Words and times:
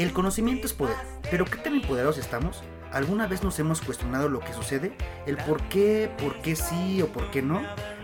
El 0.00 0.14
conocimiento 0.14 0.66
es 0.66 0.72
poder, 0.72 0.96
pero 1.30 1.44
¿qué 1.44 1.58
tan 1.58 1.74
empoderados 1.74 2.16
estamos? 2.16 2.62
¿Alguna 2.90 3.26
vez 3.26 3.44
nos 3.44 3.58
hemos 3.58 3.82
cuestionado 3.82 4.30
lo 4.30 4.40
que 4.40 4.54
sucede? 4.54 4.96
¿El 5.26 5.36
por 5.36 5.60
qué, 5.64 6.10
por 6.16 6.40
qué 6.40 6.56
sí 6.56 7.02
o 7.02 7.08
por 7.08 7.30
qué 7.30 7.42
no? 7.42 7.60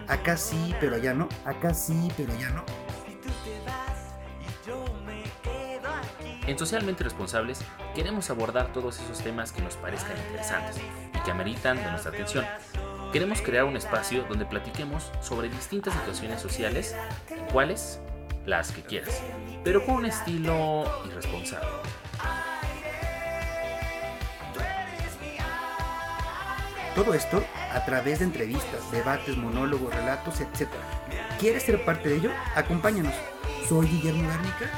Acá 0.07 0.37
sí, 0.37 0.75
pero 0.79 0.97
allá 0.97 1.15
no. 1.15 1.27
Acá 1.47 1.73
sí, 1.73 2.13
pero 2.15 2.35
allá 2.35 2.51
no. 2.51 2.65
En 6.47 6.59
Socialmente 6.59 7.03
Responsables 7.03 7.63
queremos 7.95 8.29
abordar 8.29 8.75
todos 8.75 9.01
esos 9.01 9.21
temas 9.21 9.51
que 9.51 9.63
nos 9.63 9.77
parezcan 9.77 10.19
interesantes 10.19 10.77
y 10.77 11.19
que 11.25 11.31
ameritan 11.31 11.79
de 11.79 11.91
nuestra 11.91 12.13
atención. 12.13 12.45
Queremos 13.11 13.41
crear 13.41 13.65
un 13.65 13.75
espacio 13.79 14.27
donde 14.29 14.45
platiquemos 14.45 15.11
sobre 15.23 15.49
distintas 15.49 15.95
situaciones 15.95 16.43
sociales, 16.43 16.95
cuáles, 17.51 18.01
las 18.47 18.71
que 18.71 18.83
quieras, 18.83 19.21
pero 19.65 19.85
con 19.85 19.97
un 19.97 20.07
estilo 20.07 20.85
irresponsable. 21.07 21.67
Todo 26.97 27.13
esto 27.13 27.45
a 27.75 27.85
través 27.85 28.21
de 28.21 28.25
entrevistas, 28.25 28.91
debates, 28.91 29.37
monólogos, 29.37 29.95
relatos, 29.95 30.41
etc. 30.41 30.71
¿Quieres 31.39 31.63
ser 31.63 31.85
parte 31.85 32.09
de 32.09 32.17
ello? 32.17 32.31
Acompáñanos. 32.55 33.13
Soy 33.69 33.87
Guillermo 33.87 34.27
Garnica. 34.27 34.71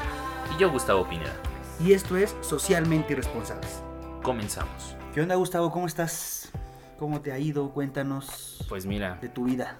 Y 0.52 0.60
yo, 0.60 0.68
Gustavo 0.68 1.08
Pineda. 1.08 1.32
Y 1.78 1.92
esto 1.92 2.16
es 2.16 2.34
Socialmente 2.40 3.12
Irresponsables. 3.12 3.84
Comenzamos. 4.24 4.96
¿Qué 5.14 5.20
onda, 5.20 5.36
Gustavo? 5.36 5.70
¿Cómo 5.70 5.86
estás? 5.86 6.50
¿Cómo 6.98 7.20
te 7.20 7.30
ha 7.30 7.38
ido? 7.38 7.70
Cuéntanos. 7.70 8.66
Pues 8.68 8.84
mira. 8.84 9.16
De 9.22 9.28
tu 9.28 9.44
vida. 9.44 9.78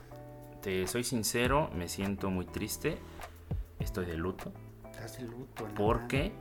Te 0.63 0.87
soy 0.87 1.03
sincero, 1.03 1.71
me 1.75 1.89
siento 1.89 2.31
muy 2.31 2.47
triste. 2.47 2.99
Estoy 3.81 4.07
de 4.07 4.17
luto. 4.17 4.53
Estás 4.85 5.19
de 5.19 5.25
luto. 5.25 5.67
Porque 5.75 6.33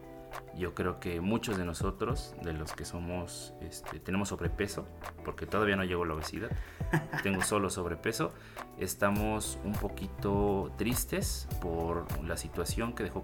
yo 0.55 0.73
creo 0.73 0.99
que 0.99 1.21
muchos 1.21 1.57
de 1.57 1.65
nosotros, 1.65 2.35
de 2.41 2.53
los 2.53 2.73
que 2.73 2.85
somos, 2.85 3.53
este, 3.61 3.99
tenemos 3.99 4.29
sobrepeso, 4.29 4.87
porque 5.23 5.45
todavía 5.45 5.75
no 5.75 5.83
llego 5.83 6.03
a 6.03 6.07
la 6.07 6.15
obesidad, 6.15 6.49
tengo 7.23 7.43
solo 7.43 7.69
sobrepeso, 7.69 8.33
estamos 8.77 9.59
un 9.63 9.73
poquito 9.73 10.71
tristes 10.77 11.47
por 11.61 12.05
la 12.23 12.37
situación 12.37 12.93
que 12.93 13.03
dejó 13.03 13.23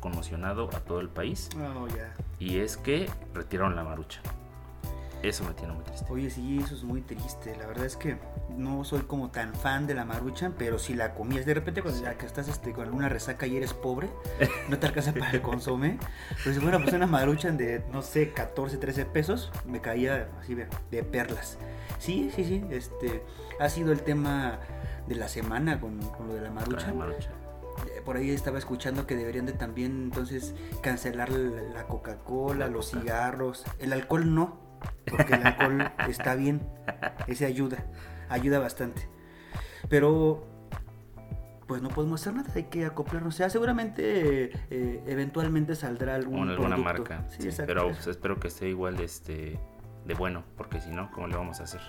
conmocionado 0.00 0.68
a 0.74 0.80
todo 0.80 1.00
el 1.00 1.08
país. 1.08 1.48
Oh, 1.56 1.86
y 2.38 2.58
es 2.58 2.76
que 2.76 3.08
retiraron 3.32 3.76
la 3.76 3.84
marucha. 3.84 4.20
Eso 5.24 5.42
me 5.44 5.54
tiene 5.54 5.72
muy 5.72 5.84
triste. 5.84 6.04
Oye, 6.10 6.28
sí, 6.28 6.60
eso 6.62 6.74
es 6.74 6.84
muy 6.84 7.00
triste. 7.00 7.56
La 7.56 7.66
verdad 7.66 7.86
es 7.86 7.96
que 7.96 8.18
no 8.50 8.84
soy 8.84 9.00
como 9.02 9.30
tan 9.30 9.54
fan 9.54 9.86
de 9.86 9.94
la 9.94 10.04
marucha, 10.04 10.52
pero 10.58 10.78
si 10.78 10.92
la 10.92 11.14
comías 11.14 11.46
de 11.46 11.54
repente 11.54 11.80
cuando 11.80 12.02
ya 12.02 12.18
que 12.18 12.26
estás 12.26 12.46
este, 12.46 12.72
con 12.72 12.84
alguna 12.84 13.08
resaca 13.08 13.46
y 13.46 13.56
eres 13.56 13.72
pobre, 13.72 14.10
no 14.68 14.78
te 14.78 14.86
alcanza 14.86 15.14
para 15.14 15.30
el 15.30 15.40
consome. 15.40 15.98
Pero 16.42 16.54
si 16.54 16.60
fuera 16.60 16.78
pues 16.78 16.92
una 16.92 17.06
maruchan 17.06 17.56
de, 17.56 17.82
no 17.90 18.02
sé, 18.02 18.34
14, 18.34 18.76
13 18.76 19.06
pesos, 19.06 19.50
me 19.66 19.80
caía 19.80 20.28
así 20.42 20.54
de, 20.54 20.66
perlas. 21.04 21.56
Sí, 21.98 22.30
sí, 22.34 22.44
sí. 22.44 22.62
Este, 22.70 23.22
ha 23.58 23.70
sido 23.70 23.92
el 23.92 24.02
tema 24.02 24.60
de 25.06 25.14
la 25.14 25.28
semana 25.28 25.80
con, 25.80 26.00
lo 26.00 26.34
de 26.34 26.42
la 26.42 26.50
marucha. 26.50 26.92
Eh, 27.86 28.02
por 28.04 28.18
ahí 28.18 28.30
estaba 28.30 28.58
escuchando 28.58 29.06
que 29.06 29.16
deberían 29.16 29.46
de 29.46 29.54
también 29.54 30.04
entonces 30.04 30.54
cancelar 30.82 31.30
la 31.30 31.86
Coca-Cola, 31.86 32.68
los 32.68 32.90
cigarros, 32.90 33.64
el 33.78 33.92
alcohol 33.92 34.34
no, 34.34 34.63
porque 35.10 35.34
el 35.34 35.46
alcohol 35.46 35.92
está 36.08 36.34
bien, 36.34 36.66
ese 37.26 37.46
ayuda, 37.46 37.84
ayuda 38.28 38.58
bastante. 38.58 39.08
Pero 39.88 40.46
pues 41.66 41.80
no 41.82 41.88
podemos 41.88 42.20
hacer 42.20 42.34
nada, 42.34 42.50
hay 42.54 42.64
que 42.64 42.84
acoplarnos. 42.84 43.34
O 43.34 43.36
sea, 43.36 43.50
seguramente 43.50 44.50
eh, 44.70 45.02
eventualmente 45.06 45.74
saldrá 45.74 46.14
algún 46.14 46.48
alguna 46.48 46.76
marca. 46.76 47.24
Sí, 47.28 47.48
pero 47.66 47.84
pues, 47.88 48.06
espero 48.06 48.38
que 48.38 48.48
esté 48.48 48.68
igual 48.68 48.96
de 48.96 49.04
este 49.04 49.60
de 50.04 50.14
bueno, 50.14 50.44
porque 50.56 50.80
si 50.80 50.90
no, 50.90 51.10
¿cómo 51.12 51.28
le 51.28 51.36
vamos 51.36 51.60
a 51.60 51.64
hacer? 51.64 51.80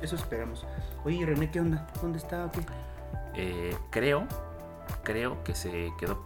Eso, 0.00 0.14
esperamos. 0.14 0.66
Oye, 1.04 1.26
René, 1.26 1.50
¿qué 1.50 1.60
onda? 1.60 1.86
¿Dónde 2.00 2.18
está 2.18 2.46
o 2.46 2.52
qué? 2.52 2.60
Eh, 3.34 3.76
creo, 3.90 4.28
creo 5.02 5.42
que 5.42 5.54
se 5.54 5.92
quedó 5.98 6.22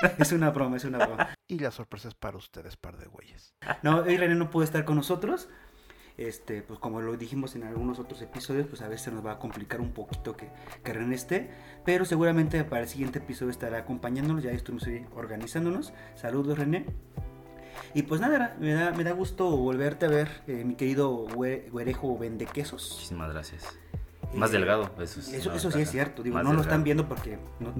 es 0.18 0.32
una 0.32 0.50
broma, 0.50 0.76
es 0.76 0.84
una 0.84 0.98
broma. 0.98 1.34
Y 1.48 1.58
la 1.58 1.70
sorpresa 1.70 2.08
es 2.08 2.14
para 2.14 2.36
ustedes, 2.36 2.76
par 2.76 2.96
de 2.96 3.06
güeyes. 3.06 3.54
No, 3.82 3.98
hoy 3.98 4.16
René 4.16 4.34
no 4.34 4.50
puede 4.50 4.64
estar 4.64 4.84
con 4.84 4.96
nosotros. 4.96 5.48
Este, 6.16 6.62
pues 6.62 6.78
como 6.78 7.02
lo 7.02 7.14
dijimos 7.16 7.56
en 7.56 7.64
algunos 7.64 7.98
otros 7.98 8.22
episodios, 8.22 8.66
pues 8.66 8.80
a 8.80 8.88
veces 8.88 9.12
nos 9.12 9.24
va 9.24 9.32
a 9.32 9.38
complicar 9.38 9.82
un 9.82 9.92
poquito 9.92 10.36
que, 10.36 10.50
que 10.82 10.92
René 10.92 11.14
esté. 11.14 11.50
Pero 11.84 12.04
seguramente 12.04 12.64
para 12.64 12.82
el 12.82 12.88
siguiente 12.88 13.18
episodio 13.18 13.50
estará 13.50 13.78
acompañándonos. 13.78 14.42
Ya 14.42 14.50
estuvimos 14.50 14.88
organizándonos. 15.14 15.92
Saludos, 16.14 16.58
René. 16.58 16.86
Y 17.94 18.02
pues 18.02 18.20
nada, 18.20 18.56
me 18.60 18.72
da, 18.72 18.90
me 18.92 19.04
da 19.04 19.12
gusto 19.12 19.56
volverte 19.56 20.06
a 20.06 20.08
ver, 20.08 20.28
eh, 20.46 20.64
mi 20.64 20.74
querido 20.74 21.26
güerejo 21.34 22.18
vende 22.18 22.46
quesos. 22.46 22.90
Muchísimas 22.92 23.32
gracias. 23.32 23.78
Más 24.36 24.52
delgado, 24.52 24.90
eso, 25.00 25.20
eso, 25.20 25.70
sí 25.70 25.80
es 25.80 25.90
cierto. 25.90 26.22
Digo, 26.22 26.42
no 26.42 26.52
lo 26.52 26.60
están 26.60 26.84
viendo 26.84 27.08
porque 27.08 27.38
no, 27.60 27.72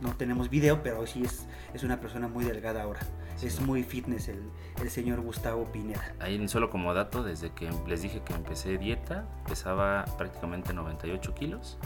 no, 0.00 0.16
tenemos 0.16 0.50
video, 0.50 0.82
pero 0.82 1.06
sí 1.06 1.22
es, 1.24 1.46
es 1.74 1.82
una 1.82 2.00
persona 2.00 2.28
muy 2.28 2.44
delgada 2.44 2.82
ahora. 2.82 3.00
Es 3.42 3.60
muy 3.60 3.84
fitness 3.84 4.28
el, 4.28 4.42
el, 4.82 4.90
señor 4.90 5.20
Gustavo 5.20 5.70
Pineda. 5.70 6.12
Ahí 6.18 6.48
solo 6.48 6.70
como 6.70 6.92
dato, 6.92 7.22
desde 7.22 7.50
que 7.50 7.70
les 7.86 8.02
dije 8.02 8.20
que 8.24 8.34
empecé 8.34 8.78
dieta, 8.78 9.28
pesaba 9.46 10.04
prácticamente 10.16 10.72
98 10.72 11.34
kilos. 11.34 11.78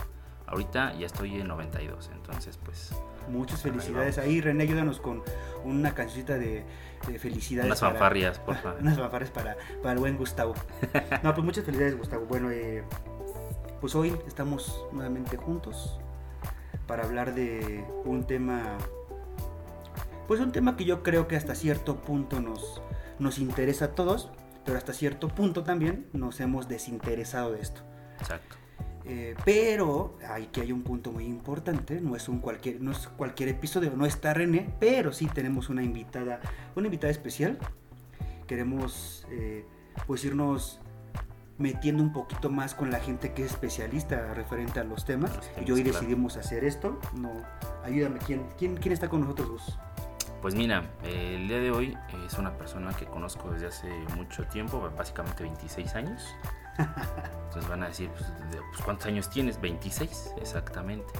Ahorita 0.46 0.94
ya 0.98 1.06
estoy 1.06 1.40
en 1.40 1.48
92, 1.48 2.10
entonces 2.14 2.58
pues... 2.62 2.94
Muchas 3.28 3.62
felicidades. 3.62 4.18
Ahí, 4.18 4.40
René, 4.40 4.64
ayúdanos 4.64 5.00
con 5.00 5.22
una 5.64 5.94
cancioncita 5.94 6.36
de, 6.36 6.64
de 7.06 7.18
felicidades. 7.18 7.66
Unas 7.66 7.80
fanfarrias, 7.80 8.38
por 8.38 8.56
favor. 8.56 8.78
Unas 8.82 8.98
fanfarrias 8.98 9.30
para, 9.30 9.56
para 9.80 9.92
el 9.94 9.98
buen 9.98 10.16
Gustavo. 10.16 10.54
No, 11.22 11.32
pues 11.34 11.44
muchas 11.44 11.64
felicidades, 11.64 11.96
Gustavo. 11.96 12.26
Bueno, 12.26 12.50
eh, 12.50 12.84
pues 13.82 13.96
hoy 13.96 14.16
estamos 14.28 14.86
nuevamente 14.92 15.36
juntos 15.36 15.98
para 16.86 17.02
hablar 17.02 17.34
de 17.34 17.84
un 18.04 18.24
tema, 18.28 18.78
pues 20.28 20.38
un 20.38 20.52
tema 20.52 20.76
que 20.76 20.84
yo 20.84 21.02
creo 21.02 21.26
que 21.26 21.34
hasta 21.34 21.56
cierto 21.56 21.96
punto 21.96 22.40
nos, 22.40 22.80
nos 23.18 23.40
interesa 23.40 23.86
a 23.86 23.88
todos, 23.96 24.30
pero 24.64 24.78
hasta 24.78 24.92
cierto 24.92 25.26
punto 25.26 25.64
también 25.64 26.06
nos 26.12 26.38
hemos 26.38 26.68
desinteresado 26.68 27.54
de 27.54 27.60
esto. 27.60 27.82
Exacto. 28.20 28.54
Eh, 29.04 29.34
pero 29.44 30.16
aquí 30.28 30.60
hay 30.60 30.70
un 30.70 30.82
punto 30.84 31.10
muy 31.10 31.24
importante, 31.24 32.00
no 32.00 32.14
es 32.14 32.28
un 32.28 32.38
cualquier, 32.38 32.80
no 32.80 32.92
es 32.92 33.08
cualquier 33.08 33.48
episodio, 33.48 33.94
no 33.96 34.06
está 34.06 34.32
René, 34.32 34.72
pero 34.78 35.12
sí 35.12 35.26
tenemos 35.26 35.68
una 35.70 35.82
invitada, 35.82 36.38
una 36.76 36.86
invitada 36.86 37.10
especial. 37.10 37.58
Queremos 38.46 39.26
eh, 39.32 39.66
pues 40.06 40.24
irnos 40.24 40.78
metiendo 41.62 42.02
un 42.02 42.12
poquito 42.12 42.50
más 42.50 42.74
con 42.74 42.90
la 42.90 42.98
gente 42.98 43.32
que 43.32 43.44
es 43.44 43.52
especialista 43.52 44.34
referente 44.34 44.80
a 44.80 44.84
los 44.84 45.04
temas. 45.04 45.30
y 45.64 45.70
hoy 45.70 45.82
decidimos 45.82 46.36
hacer 46.36 46.64
esto. 46.64 46.98
No, 47.14 47.30
ayúdame, 47.84 48.18
¿quién, 48.18 48.44
quién, 48.58 48.76
quién 48.76 48.92
está 48.92 49.08
con 49.08 49.20
nosotros 49.20 49.48
dos? 49.48 49.78
Pues 50.42 50.56
mira, 50.56 50.90
el 51.04 51.46
día 51.46 51.60
de 51.60 51.70
hoy 51.70 51.96
es 52.26 52.36
una 52.36 52.52
persona 52.58 52.92
que 52.94 53.06
conozco 53.06 53.50
desde 53.52 53.68
hace 53.68 53.88
mucho 54.16 54.44
tiempo, 54.48 54.90
básicamente 54.96 55.44
26 55.44 55.94
años. 55.94 56.34
Entonces 56.78 57.70
van 57.70 57.84
a 57.84 57.88
decir, 57.88 58.10
pues, 58.10 58.24
pues 58.50 58.84
¿cuántos 58.84 59.06
años 59.06 59.30
tienes? 59.30 59.60
26, 59.60 60.34
exactamente. 60.40 61.12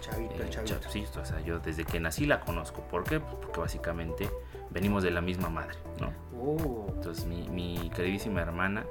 Chavito, 0.00 0.42
eh, 0.42 0.48
chavito. 0.48 0.90
sí, 0.90 1.04
o 1.14 1.24
sea, 1.26 1.40
yo 1.40 1.58
desde 1.58 1.84
que 1.84 2.00
nací 2.00 2.24
la 2.24 2.40
conozco. 2.40 2.80
¿Por 2.80 3.04
qué? 3.04 3.20
Pues 3.20 3.34
porque 3.34 3.60
básicamente 3.60 4.30
venimos 4.70 5.02
de 5.02 5.10
la 5.10 5.20
misma 5.20 5.50
madre, 5.50 5.76
¿no? 6.00 6.10
Oh. 6.40 6.86
Entonces 6.88 7.26
mi, 7.26 7.46
mi 7.50 7.90
queridísima 7.90 8.40
hermana 8.40 8.86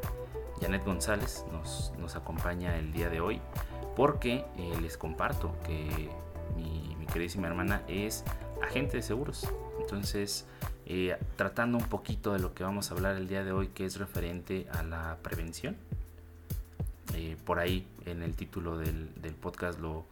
Janet 0.62 0.86
González 0.86 1.46
nos, 1.52 1.94
nos 1.98 2.16
acompaña 2.16 2.78
el 2.78 2.92
día 2.92 3.10
de 3.10 3.22
hoy 3.22 3.42
porque 3.96 4.46
eh, 4.58 4.74
les 4.82 4.98
comparto 4.98 5.54
que 5.66 6.10
mi, 6.56 6.96
queridísima 7.12 7.48
hermana 7.48 7.82
es 7.88 8.24
agente 8.62 8.98
de 8.98 9.04
seguros. 9.04 9.46
Entonces, 9.80 10.46
eh, 10.86 11.18
tratando 11.36 11.78
un 11.78 11.84
poquito 11.84 12.34
de 12.34 12.40
lo 12.40 12.54
que 12.54 12.64
vamos 12.64 12.92
a 12.92 12.94
hablar 12.94 13.16
el 13.16 13.28
día 13.28 13.44
de 13.44 13.52
hoy, 13.52 13.68
que 13.70 13.86
es 13.86 13.98
referente 13.98 14.68
a 14.72 14.84
la 14.84 15.18
prevención. 15.22 15.76
Eh, 17.16 17.36
por 17.44 17.60
ahí 17.60 17.88
en 18.06 18.22
el 18.22 18.36
título 18.36 18.78
del, 18.78 19.10
podcast 19.42 19.80
lo, 19.80 20.06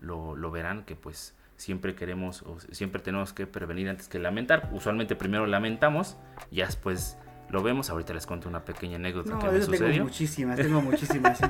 lo, 0.00 0.36
lo, 0.36 0.50
verán 0.50 0.84
que 0.84 0.94
pues 0.94 1.34
siempre 1.56 1.94
queremos 1.94 2.42
o 2.42 2.58
siempre 2.70 3.02
tenemos 3.02 3.32
que 3.32 3.46
prevenir 3.46 3.88
antes 3.88 4.08
que 4.08 4.18
lamentar. 4.18 4.70
Usualmente 4.72 5.16
primero 5.16 5.46
lamentamos 5.46 6.16
y 6.50 6.60
después 6.60 7.18
lo 7.50 7.62
vemos. 7.62 7.90
Ahorita 7.90 8.12
les 8.12 8.26
cuento 8.26 8.48
una 8.48 8.64
pequeña 8.64 8.96
anécdota 8.96 9.38
que 9.38 9.46
me 9.46 9.62
sucedió. 9.62 9.88
Tengo 9.88 10.04
muchísimas, 10.04 10.56
tengo 10.56 10.82
muchísimas. 10.82 11.40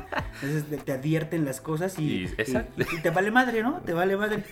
Entonces 0.42 0.84
te 0.84 0.92
advierten 0.92 1.44
las 1.44 1.60
cosas 1.60 1.98
y, 1.98 2.26
te 3.02 3.10
vale 3.10 3.30
madre, 3.30 3.62
¿no? 3.62 3.80
Te 3.80 3.92
vale 3.92 4.16
madre. 4.16 4.44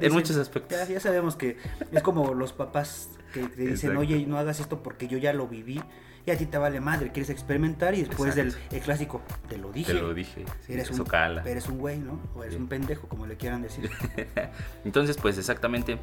en 0.00 0.12
muchos 0.12 0.36
aspectos. 0.36 0.88
Ya, 0.88 1.00
sabemos 1.00 1.36
que 1.36 1.56
es 1.90 2.02
como 2.02 2.34
los 2.34 2.52
papás 2.52 3.10
que 3.32 3.42
te 3.48 3.66
dicen, 3.66 3.96
oye, 3.96 4.26
no 4.26 4.38
hagas 4.38 4.60
esto 4.60 4.82
porque 4.82 5.08
yo 5.08 5.18
ya 5.18 5.32
lo 5.32 5.48
viví. 5.48 5.80
Y 6.26 6.32
a 6.32 6.36
ti 6.36 6.44
te 6.46 6.58
vale 6.58 6.80
madre, 6.80 7.12
quieres 7.12 7.30
experimentar 7.30 7.94
y 7.94 8.02
después 8.02 8.34
del 8.34 8.52
el 8.72 8.80
clásico, 8.80 9.22
te 9.48 9.58
lo 9.58 9.70
dije. 9.70 9.92
Te 9.92 10.00
lo 10.00 10.12
dije. 10.12 10.44
eres, 10.66 10.90
un, 10.90 11.06
eres 11.46 11.68
un 11.68 11.78
güey, 11.78 12.00
¿no? 12.00 12.20
O 12.34 12.42
eres 12.42 12.56
un 12.56 12.66
pendejo, 12.66 13.06
como 13.06 13.28
le 13.28 13.36
quieran 13.36 13.62
decir. 13.62 13.88
Entonces, 14.84 15.16
pues 15.18 15.38
exactamente 15.38 16.00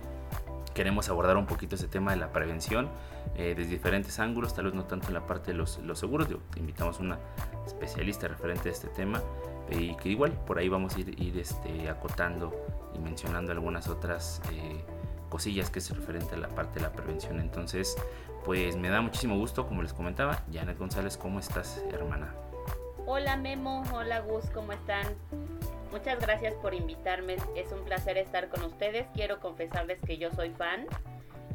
queremos 0.74 1.10
abordar 1.10 1.38
un 1.38 1.46
poquito 1.46 1.76
ese 1.76 1.88
tema 1.88 2.12
de 2.12 2.18
la 2.18 2.32
prevención 2.32 2.90
eh, 3.36 3.54
desde 3.56 3.72
diferentes 3.72 4.20
ángulos, 4.20 4.54
tal 4.54 4.66
vez 4.66 4.74
no 4.74 4.86
tanto 4.86 5.08
en 5.08 5.14
la 5.14 5.26
parte 5.26 5.52
de 5.52 5.58
los, 5.58 5.80
los 5.80 6.00
seguros. 6.00 6.28
Digo, 6.28 6.42
invitamos 6.56 7.00
a 7.00 7.04
una 7.04 7.20
especialista 7.66 8.28
referente 8.28 8.70
a 8.70 8.72
este 8.72 8.88
tema 8.88 9.22
y 9.70 9.96
que 9.96 10.10
igual 10.10 10.32
por 10.46 10.58
ahí 10.58 10.70
vamos 10.70 10.96
a 10.96 11.00
ir, 11.00 11.20
ir 11.22 11.38
este, 11.38 11.90
acotando 11.90 12.54
y 12.94 13.00
mencionando 13.00 13.52
algunas 13.52 13.88
otras 13.88 14.42
eh, 14.52 14.84
cosillas 15.30 15.70
que 15.70 15.80
es 15.80 15.90
referente 15.96 16.36
a 16.36 16.38
la 16.38 16.50
parte 16.50 16.80
de 16.80 16.86
la 16.86 16.92
prevención. 16.92 17.40
Entonces, 17.40 17.96
pues 18.46 18.76
me 18.76 18.90
da 18.90 19.02
muchísimo 19.02 19.38
gusto, 19.38 19.66
como 19.66 19.82
les 19.82 19.94
comentaba, 19.94 20.44
Janet 20.52 20.78
González, 20.78 21.18
¿cómo 21.18 21.40
estás, 21.40 21.84
hermana? 21.92 22.34
Hola 23.06 23.36
Memo, 23.36 23.84
hola 23.94 24.22
Gus, 24.22 24.46
¿cómo 24.54 24.72
están? 24.72 25.06
Muchas 25.94 26.20
gracias 26.20 26.56
por 26.56 26.74
invitarme, 26.74 27.38
es 27.56 27.72
un 27.72 27.86
placer 27.86 28.18
estar 28.18 28.50
con 28.50 28.64
ustedes. 28.64 29.06
Quiero 29.14 29.40
confesarles 29.40 30.02
que 30.02 30.18
yo 30.18 30.32
soy 30.32 30.50
fan 30.50 30.88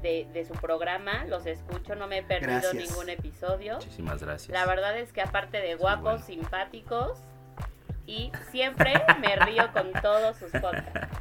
de, 0.00 0.28
de 0.32 0.44
su 0.44 0.54
programa, 0.54 1.24
los 1.24 1.44
escucho, 1.44 1.96
no 1.96 2.06
me 2.06 2.18
he 2.18 2.22
perdido 2.22 2.60
Gracias. 2.60 2.88
ningún 2.88 3.10
episodio. 3.10 3.74
Muchísimas 3.74 4.22
gracias. 4.22 4.50
La 4.50 4.64
verdad 4.64 4.96
es 4.96 5.12
que 5.12 5.22
aparte 5.22 5.60
de 5.60 5.74
guapos, 5.74 6.22
simpáticos, 6.22 7.18
y 8.06 8.30
siempre 8.52 8.94
me 9.20 9.34
río 9.36 9.72
con 9.72 9.92
todos 10.00 10.36
sus 10.36 10.52
podcasts. 10.52 11.18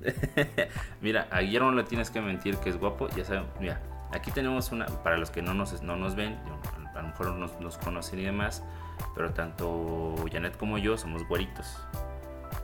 mira, 1.00 1.26
a 1.32 1.40
Guillermo 1.40 1.72
no 1.72 1.78
le 1.78 1.84
tienes 1.84 2.10
que 2.10 2.20
mentir 2.20 2.58
que 2.58 2.70
es 2.70 2.78
guapo, 2.78 3.08
ya 3.08 3.24
saben, 3.24 3.46
mira, 3.58 3.80
aquí 4.12 4.30
tenemos 4.30 4.70
una, 4.70 4.86
para 4.86 5.18
los 5.18 5.32
que 5.32 5.42
no 5.42 5.52
nos, 5.52 5.82
no 5.82 5.96
nos 5.96 6.14
ven, 6.14 6.38
a 6.94 7.02
lo 7.02 7.08
mejor 7.08 7.32
nos, 7.32 7.60
nos 7.60 7.76
conocen 7.78 8.20
y 8.20 8.24
demás, 8.24 8.62
pero 9.14 9.32
tanto 9.32 10.14
Janet 10.30 10.56
como 10.56 10.78
yo 10.78 10.96
somos 10.98 11.26
güeritos. 11.28 11.66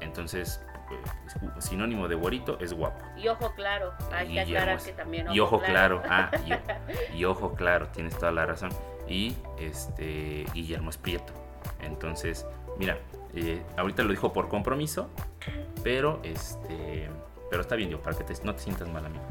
Entonces, 0.00 0.61
eh, 0.90 1.49
sinónimo 1.58 2.08
de 2.08 2.14
güerito 2.14 2.58
es 2.61 2.73
guapo. 2.73 3.05
Y 3.17 3.29
ojo 3.29 3.52
claro, 3.55 3.93
hay 4.12 4.26
que 4.26 4.32
Guillermo 4.44 4.58
aclarar 4.61 4.82
que 4.82 4.93
también 4.93 5.31
y 5.32 5.40
ojo 5.40 5.61
claro, 5.61 6.02
ah, 6.08 6.31
y, 7.14 7.17
y 7.19 7.25
ojo 7.25 7.55
claro, 7.55 7.88
tienes 7.88 8.17
toda 8.19 8.32
la 8.32 8.46
razón. 8.46 8.70
Y 9.08 9.37
este 9.58 10.44
Guillermo 10.52 10.90
es 10.90 10.99
prieto. 10.99 11.32
Entonces, 11.81 12.46
mira, 12.79 12.99
eh, 13.34 13.62
ahorita 13.76 14.02
lo 14.02 14.11
dijo 14.11 14.32
por 14.32 14.49
compromiso, 14.49 15.08
pero 15.82 16.20
este, 16.23 17.08
pero 17.50 17.62
está 17.62 17.76
bien, 17.76 17.90
digo, 17.90 18.00
para 18.02 18.17
que 18.17 18.25
te- 18.25 18.44
no 18.44 18.55
te 18.55 18.62
sientas 18.62 18.88
mal, 18.88 19.05
amigo. 19.06 19.25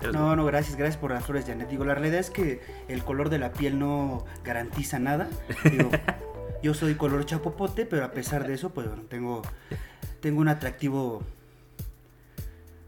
Eres 0.00 0.12
No, 0.12 0.20
guapo. 0.20 0.36
no, 0.36 0.44
gracias, 0.44 0.76
gracias 0.76 0.98
por 0.98 1.10
las 1.10 1.24
flores, 1.24 1.46
Janet. 1.46 1.68
Digo, 1.68 1.84
la 1.84 1.94
realidad 1.94 2.18
es 2.20 2.30
que 2.30 2.60
el 2.88 3.02
color 3.02 3.30
de 3.30 3.38
la 3.38 3.52
piel 3.52 3.78
no 3.78 4.24
garantiza 4.44 4.98
nada. 4.98 5.28
Digo, 5.64 5.90
yo 6.62 6.74
soy 6.74 6.94
color 6.94 7.24
chapopote, 7.26 7.86
pero 7.86 8.04
a 8.04 8.10
pesar 8.12 8.46
de 8.46 8.54
eso, 8.54 8.70
pues 8.70 8.86
bueno, 8.88 9.02
tengo, 9.08 9.42
tengo 10.20 10.40
un 10.40 10.48
atractivo, 10.48 11.22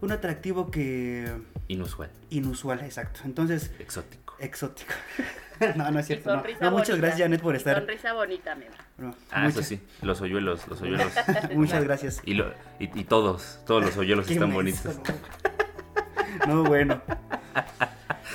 un 0.00 0.12
atractivo 0.12 0.70
que 0.70 1.30
Inusual, 1.68 2.10
inusual, 2.30 2.80
exacto. 2.80 3.20
Entonces, 3.24 3.70
exótico. 3.78 4.34
exótico. 4.38 4.92
no, 5.76 5.90
no 5.90 5.98
es 5.98 6.06
cierto. 6.06 6.34
No, 6.34 6.42
No, 6.60 6.70
muchas 6.70 6.96
gracias, 6.96 7.20
Janet, 7.20 7.42
por 7.42 7.54
estar. 7.56 7.76
Sonrisa 7.78 8.12
bonita, 8.14 8.54
Memo. 8.54 8.70
no, 8.96 9.14
Ah, 9.30 9.42
muchas, 9.42 9.58
eso 9.58 9.68
sí, 9.68 9.80
los 10.00 10.20
hoyuelos, 10.22 10.66
los 10.68 10.80
hoyuelos. 10.80 11.12
Muchas 11.54 11.84
gracias. 11.84 12.22
y, 12.24 12.34
lo- 12.34 12.52
y, 12.78 12.98
y 12.98 13.04
todos, 13.04 13.60
todos 13.66 13.84
los 13.84 13.96
hoyuelos 13.98 14.30
están 14.30 14.52
bonitos. 14.52 14.96
No, 16.46 16.46
No, 16.46 16.64
bueno. 16.64 17.02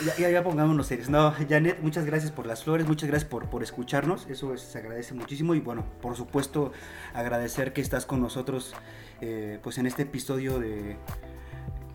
Ya, 0.06 0.16
ya, 0.18 0.30
ya 0.30 0.44
pongámonos 0.44 0.88
serios. 0.88 1.10
No, 1.10 1.32
Janet, 1.48 1.80
muchas 1.82 2.06
gracias 2.06 2.32
por 2.32 2.46
las 2.48 2.64
flores, 2.64 2.88
muchas 2.88 3.10
gracias 3.10 3.30
por, 3.30 3.46
por 3.50 3.62
escucharnos. 3.64 4.26
Eso 4.28 4.54
es- 4.54 4.62
se 4.62 4.80
agradece 4.80 5.14
muchísimo. 5.14 5.54
Y 5.56 5.60
bueno, 5.60 5.86
por 6.02 6.16
supuesto, 6.16 6.72
agradecer 7.14 7.74
que 7.74 7.82
estás 7.82 8.06
con 8.06 8.22
nosotros 8.22 8.74
eh, 9.22 9.60
pues 9.64 9.78
en 9.78 9.86
este 9.86 10.02
episodio 10.04 10.60
de 10.60 10.98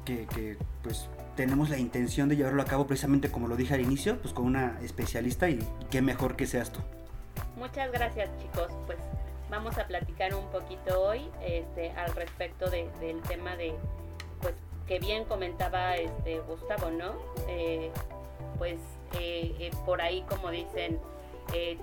que, 0.05 0.57
pues 0.83 1.09
tenemos 1.37 1.69
la 1.69 1.77
intención 1.79 2.29
de 2.31 2.37
llevarlo 2.37 2.63
a 2.63 2.65
cabo 2.65 2.87
precisamente 2.87 3.31
como 3.31 3.47
lo 3.47 3.57
dije 3.57 3.75
al 3.75 3.81
inicio, 3.83 4.19
pues 4.23 4.33
con 4.33 4.47
una 4.47 4.79
especialista 4.83 5.51
y 5.51 5.59
qué 5.91 6.01
mejor 6.01 6.35
que 6.37 6.47
seas 6.47 6.73
tú. 6.73 6.81
Muchas 7.57 7.93
gracias 7.93 8.31
chicos, 8.41 8.73
pues 8.87 8.99
vamos 9.51 9.77
a 9.77 9.87
platicar 9.87 10.35
un 10.35 10.47
poquito 10.51 11.03
hoy 11.03 11.29
este, 11.47 11.91
al 11.91 12.15
respecto 12.15 12.71
de- 12.71 12.89
del 13.01 13.21
tema 13.23 13.55
de, 13.57 13.75
pues 14.41 14.55
que 14.89 14.99
bien 14.99 15.25
comentaba 15.27 15.97
este 15.97 16.41
Gustavo, 16.41 16.91
¿no? 16.91 17.13
Eh, 17.47 17.93
pues 18.57 18.81
eh, 19.13 19.55
eh, 19.61 19.71
por 19.85 20.01
ahí 20.01 20.25
como 20.29 20.51
dicen, 20.51 20.99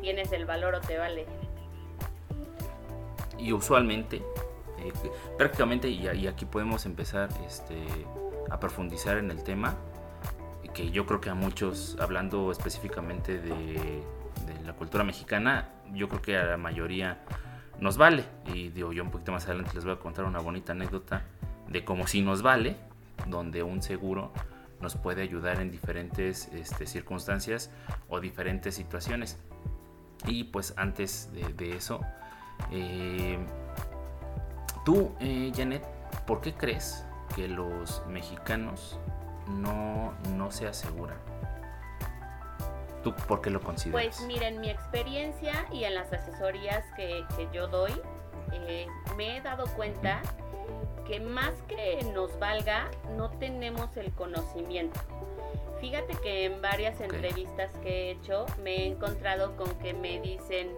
tienes 0.01 0.31
el 0.31 0.45
valor 0.45 0.75
o 0.75 0.81
te 0.81 0.97
vale. 0.97 1.25
y 3.37 3.53
usualmente, 3.53 4.21
prácticamente, 5.37 5.87
y, 5.87 6.27
aquí 6.27 6.45
podemos 6.45 6.85
empezar 6.85 7.29
este, 7.45 7.75
a 8.49 8.59
profundizar 8.59 9.17
en 9.17 9.31
el 9.31 9.43
tema, 9.43 9.75
que 10.73 10.91
yo 10.91 11.05
creo 11.05 11.21
que 11.21 11.29
a 11.29 11.35
muchos, 11.35 11.95
hablando 11.99 12.51
específicamente 12.51 13.39
de, 13.39 13.53
de 13.53 14.63
la 14.65 14.73
cultura 14.73 15.03
mexicana, 15.03 15.69
yo 15.93 16.09
creo 16.09 16.21
que 16.21 16.37
a 16.37 16.43
la 16.45 16.57
mayoría 16.57 17.23
nos 17.79 17.97
vale. 17.97 18.25
Y 18.53 18.69
digo, 18.69 18.91
yo 18.91 19.03
un 19.03 19.11
poquito 19.11 19.31
más 19.31 19.45
adelante 19.45 19.71
les 19.73 19.85
voy 19.85 19.93
a 19.93 19.99
contar 19.99 20.25
una 20.25 20.39
bonita 20.39 20.73
anécdota 20.73 21.23
de 21.69 21.85
cómo 21.85 22.07
si 22.07 22.21
nos 22.21 22.41
vale, 22.41 22.75
donde 23.27 23.63
un 23.63 23.81
seguro 23.81 24.31
nos 24.81 24.95
puede 24.95 25.21
ayudar 25.21 25.61
en 25.61 25.71
diferentes 25.71 26.49
este, 26.53 26.85
circunstancias 26.85 27.71
o 28.09 28.19
diferentes 28.19 28.75
situaciones. 28.75 29.37
Y 30.27 30.45
pues 30.45 30.73
antes 30.77 31.29
de, 31.33 31.53
de 31.53 31.75
eso, 31.75 32.01
eh, 32.71 33.37
tú, 34.83 35.11
eh, 35.19 35.51
Janet, 35.55 35.85
¿por 36.25 36.41
qué 36.41 36.53
crees 36.53 37.05
que 37.35 37.47
los 37.47 38.03
mexicanos 38.07 38.99
no, 39.47 40.13
no 40.35 40.51
se 40.51 40.67
aseguran? 40.67 41.17
¿Tú 43.03 43.13
por 43.27 43.41
qué 43.41 43.51
lo 43.51 43.61
consideras? 43.61 44.17
Pues 44.17 44.27
miren, 44.27 44.59
mi 44.59 44.69
experiencia 44.69 45.67
y 45.71 45.83
en 45.83 45.93
las 45.93 46.11
asesorías 46.11 46.83
que, 46.95 47.23
que 47.35 47.47
yo 47.53 47.67
doy, 47.67 47.93
eh, 48.51 48.87
me 49.15 49.37
he 49.37 49.41
dado 49.41 49.65
cuenta 49.75 50.21
que 51.05 51.19
más 51.19 51.53
que 51.67 52.03
nos 52.13 52.37
valga, 52.39 52.89
no 53.15 53.29
tenemos 53.31 53.95
el 53.97 54.11
conocimiento. 54.11 54.99
Fíjate 55.79 56.15
que 56.23 56.45
en 56.45 56.61
varias 56.61 56.99
entrevistas 56.99 57.71
que 57.83 57.89
he 57.89 58.11
hecho 58.11 58.45
me 58.63 58.77
he 58.77 58.85
encontrado 58.87 59.55
con 59.55 59.69
que 59.79 59.93
me 59.93 60.19
dicen, 60.19 60.69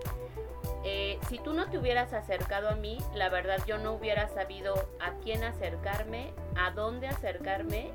eh, 0.83 1.19
si 1.29 1.37
tú 1.37 1.53
no 1.53 1.69
te 1.69 1.77
hubieras 1.77 2.13
acercado 2.13 2.69
a 2.69 2.75
mí, 2.75 2.97
la 3.15 3.29
verdad 3.29 3.57
yo 3.67 3.77
no 3.77 3.93
hubiera 3.93 4.27
sabido 4.29 4.73
a 4.99 5.11
quién 5.23 5.43
acercarme, 5.43 6.33
a 6.55 6.71
dónde 6.71 7.07
acercarme 7.07 7.91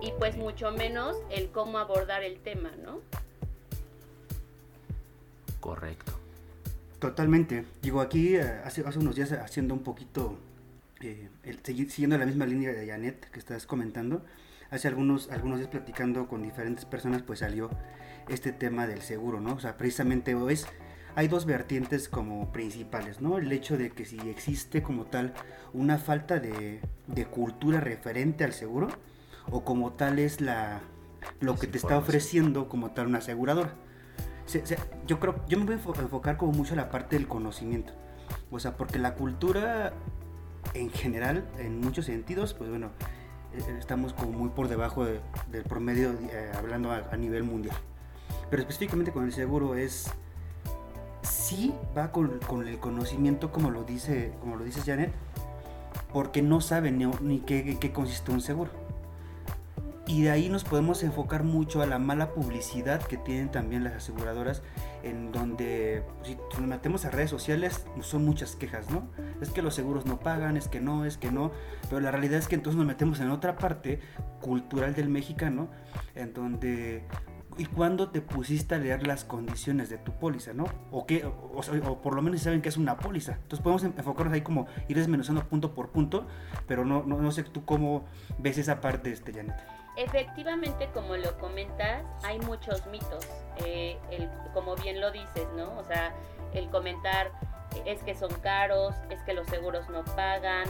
y 0.00 0.12
pues 0.18 0.36
mucho 0.36 0.70
menos 0.70 1.16
el 1.30 1.50
cómo 1.50 1.78
abordar 1.78 2.22
el 2.22 2.38
tema, 2.40 2.70
¿no? 2.84 3.00
Correcto. 5.60 6.12
Totalmente. 6.98 7.64
Digo, 7.82 8.00
aquí 8.00 8.36
eh, 8.36 8.60
hace, 8.64 8.82
hace 8.86 8.98
unos 8.98 9.14
días 9.14 9.32
haciendo 9.32 9.74
un 9.74 9.82
poquito, 9.82 10.36
eh, 11.00 11.28
el- 11.44 11.60
siguiendo 11.64 12.18
la 12.18 12.26
misma 12.26 12.46
línea 12.46 12.72
de 12.72 12.86
Janet 12.86 13.30
que 13.30 13.38
estás 13.38 13.66
comentando, 13.66 14.24
hace 14.70 14.88
algunos, 14.88 15.30
algunos 15.30 15.58
días 15.58 15.70
platicando 15.70 16.28
con 16.28 16.42
diferentes 16.42 16.84
personas, 16.84 17.22
pues 17.22 17.38
salió 17.40 17.70
este 18.28 18.52
tema 18.52 18.86
del 18.86 19.00
seguro, 19.02 19.40
¿no? 19.40 19.54
O 19.54 19.60
sea, 19.60 19.76
precisamente 19.76 20.36
es, 20.50 20.66
hay 21.14 21.28
dos 21.28 21.46
vertientes 21.46 22.08
como 22.08 22.52
principales, 22.52 23.20
¿no? 23.20 23.38
El 23.38 23.50
hecho 23.52 23.78
de 23.78 23.90
que 23.90 24.04
si 24.04 24.18
existe 24.28 24.82
como 24.82 25.06
tal 25.06 25.32
una 25.72 25.98
falta 25.98 26.38
de, 26.38 26.80
de 27.06 27.24
cultura 27.26 27.80
referente 27.80 28.44
al 28.44 28.52
seguro, 28.52 28.88
o 29.50 29.64
como 29.64 29.92
tal 29.92 30.18
es 30.18 30.40
la 30.40 30.80
lo 31.40 31.56
que 31.56 31.66
te 31.66 31.78
está 31.78 31.98
ofreciendo 31.98 32.68
como 32.68 32.90
tal 32.92 33.06
una 33.08 33.18
aseguradora. 33.18 33.72
Se- 34.46 34.64
se- 34.66 34.78
yo 35.06 35.18
creo, 35.18 35.44
yo 35.48 35.58
me 35.58 35.64
voy 35.64 35.74
a 35.74 35.78
enfo- 35.78 35.98
enfocar 35.98 36.36
como 36.36 36.52
mucho 36.52 36.74
a 36.74 36.76
la 36.76 36.90
parte 36.90 37.16
del 37.16 37.26
conocimiento. 37.26 37.92
O 38.50 38.58
sea, 38.60 38.76
porque 38.76 38.98
la 38.98 39.14
cultura 39.14 39.92
en 40.74 40.90
general, 40.90 41.44
en 41.58 41.80
muchos 41.80 42.06
sentidos, 42.06 42.54
pues 42.54 42.68
bueno, 42.70 42.90
eh, 43.54 43.76
estamos 43.78 44.12
como 44.12 44.32
muy 44.32 44.48
por 44.50 44.68
debajo 44.68 45.04
de- 45.04 45.20
del 45.50 45.64
promedio, 45.64 46.10
eh, 46.30 46.52
hablando 46.56 46.90
a, 46.92 47.08
a 47.10 47.16
nivel 47.16 47.44
mundial. 47.44 47.76
Pero 48.50 48.62
específicamente 48.62 49.12
con 49.12 49.24
el 49.24 49.32
seguro 49.32 49.74
es, 49.74 50.10
sí 51.22 51.74
va 51.96 52.12
con, 52.12 52.38
con 52.40 52.66
el 52.66 52.78
conocimiento 52.78 53.50
como 53.52 53.70
lo 53.70 53.84
dice, 53.84 54.32
como 54.40 54.56
lo 54.56 54.64
dices 54.64 54.84
Janet, 54.84 55.12
porque 56.12 56.42
no 56.42 56.60
saben 56.60 56.98
ni, 56.98 57.06
ni 57.20 57.40
qué, 57.40 57.76
qué 57.78 57.92
consiste 57.92 58.30
un 58.30 58.40
seguro. 58.40 58.70
Y 60.08 60.22
de 60.22 60.30
ahí 60.30 60.48
nos 60.48 60.64
podemos 60.64 61.02
enfocar 61.02 61.44
mucho 61.44 61.82
a 61.82 61.86
la 61.86 61.98
mala 61.98 62.32
publicidad 62.32 63.02
que 63.02 63.18
tienen 63.18 63.50
también 63.50 63.84
las 63.84 63.92
aseguradoras, 63.92 64.62
en 65.02 65.32
donde 65.32 66.02
si 66.22 66.38
nos 66.58 66.66
metemos 66.66 67.04
a 67.04 67.10
redes 67.10 67.28
sociales 67.28 67.84
son 68.00 68.24
muchas 68.24 68.56
quejas, 68.56 68.90
¿no? 68.90 69.06
Es 69.42 69.50
que 69.50 69.60
los 69.60 69.74
seguros 69.74 70.06
no 70.06 70.18
pagan, 70.18 70.56
es 70.56 70.66
que 70.66 70.80
no, 70.80 71.04
es 71.04 71.18
que 71.18 71.30
no, 71.30 71.52
pero 71.90 72.00
la 72.00 72.10
realidad 72.10 72.38
es 72.38 72.48
que 72.48 72.54
entonces 72.54 72.78
nos 72.78 72.86
metemos 72.86 73.20
en 73.20 73.30
otra 73.30 73.56
parte 73.56 74.00
cultural 74.40 74.94
del 74.94 75.10
mexicano, 75.10 75.68
en 76.14 76.32
donde 76.32 77.04
y 77.58 77.66
cuándo 77.66 78.08
te 78.08 78.22
pusiste 78.22 78.76
a 78.76 78.78
leer 78.78 79.06
las 79.06 79.24
condiciones 79.24 79.90
de 79.90 79.98
tu 79.98 80.12
póliza, 80.12 80.54
¿no? 80.54 80.64
O, 80.90 81.04
qué, 81.06 81.26
o, 81.26 82.00
por 82.00 82.14
lo 82.14 82.22
menos 82.22 82.40
saben 82.40 82.62
que 82.62 82.70
es 82.70 82.76
una 82.78 82.96
póliza. 82.96 83.32
Entonces 83.32 83.60
podemos 83.60 83.82
enfocarnos 83.84 84.32
ahí 84.32 84.42
como 84.42 84.68
ir 84.88 84.96
desmenuzando 84.96 85.44
punto 85.44 85.74
por 85.74 85.90
punto, 85.90 86.26
pero 86.66 86.86
no, 86.86 87.02
no, 87.02 87.20
no 87.20 87.30
sé 87.30 87.42
tú 87.42 87.66
cómo 87.66 88.06
ves 88.38 88.56
esa 88.56 88.80
parte, 88.80 89.10
este, 89.10 89.34
Janet. 89.34 89.77
Efectivamente, 89.98 90.88
como 90.94 91.16
lo 91.16 91.36
comentas, 91.38 92.06
hay 92.22 92.38
muchos 92.40 92.86
mitos. 92.86 93.26
Eh, 93.64 93.98
el, 94.10 94.30
como 94.54 94.76
bien 94.76 95.00
lo 95.00 95.10
dices, 95.10 95.48
¿no? 95.56 95.76
O 95.78 95.84
sea, 95.84 96.14
el 96.54 96.70
comentar 96.70 97.32
eh, 97.74 97.82
es 97.86 98.02
que 98.04 98.14
son 98.14 98.30
caros, 98.40 98.94
es 99.10 99.20
que 99.24 99.34
los 99.34 99.48
seguros 99.48 99.88
no 99.90 100.04
pagan. 100.16 100.68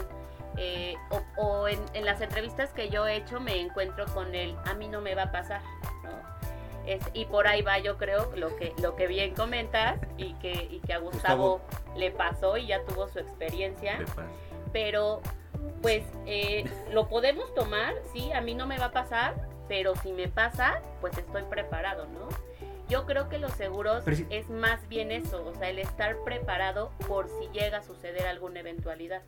eh, 0.56 0.96
o 1.10 1.22
o 1.36 1.68
en, 1.68 1.78
en 1.94 2.04
las 2.06 2.20
entrevistas 2.20 2.72
que 2.72 2.88
yo 2.90 3.06
he 3.06 3.16
hecho 3.16 3.40
me 3.40 3.60
encuentro 3.60 4.06
con 4.14 4.34
el 4.34 4.56
a 4.64 4.74
mí 4.74 4.88
no 4.88 5.00
me 5.00 5.14
va 5.14 5.24
a 5.24 5.32
pasar, 5.32 5.62
¿no? 6.02 6.10
Es, 6.84 7.04
y 7.12 7.26
por 7.26 7.46
ahí 7.48 7.62
va 7.62 7.78
yo 7.78 7.98
creo 7.98 8.32
lo 8.34 8.56
que, 8.56 8.74
lo 8.78 8.96
que 8.96 9.06
bien 9.06 9.34
comentas 9.34 10.00
y 10.16 10.34
que, 10.36 10.52
y 10.70 10.80
que 10.80 10.94
a 10.94 10.98
Gustavo, 10.98 11.60
le 11.94 12.10
pasó 12.10 12.56
y 12.56 12.66
ya 12.68 12.84
tuvo 12.84 13.08
su 13.08 13.18
experiencia 13.20 14.06
pero 14.72 15.22
pues 15.82 16.04
eh, 16.26 16.64
lo 16.92 17.08
podemos 17.08 17.54
tomar, 17.54 17.94
sí, 18.12 18.32
a 18.32 18.40
mí 18.40 18.54
no 18.54 18.66
me 18.66 18.78
va 18.78 18.86
a 18.86 18.92
pasar, 18.92 19.48
pero 19.68 19.94
si 19.96 20.12
me 20.12 20.28
pasa, 20.28 20.80
pues 21.00 21.16
estoy 21.18 21.42
preparado, 21.50 22.06
¿no? 22.06 22.28
Yo 22.88 23.04
creo 23.04 23.28
que 23.28 23.38
los 23.38 23.52
seguros 23.52 24.02
si- 24.14 24.26
es 24.30 24.48
más 24.48 24.88
bien 24.88 25.12
eso, 25.12 25.44
o 25.46 25.54
sea, 25.54 25.68
el 25.68 25.78
estar 25.78 26.16
preparado 26.24 26.90
por 27.06 27.28
si 27.28 27.48
llega 27.58 27.78
a 27.78 27.82
suceder 27.82 28.26
alguna 28.26 28.60
eventualidad. 28.60 29.22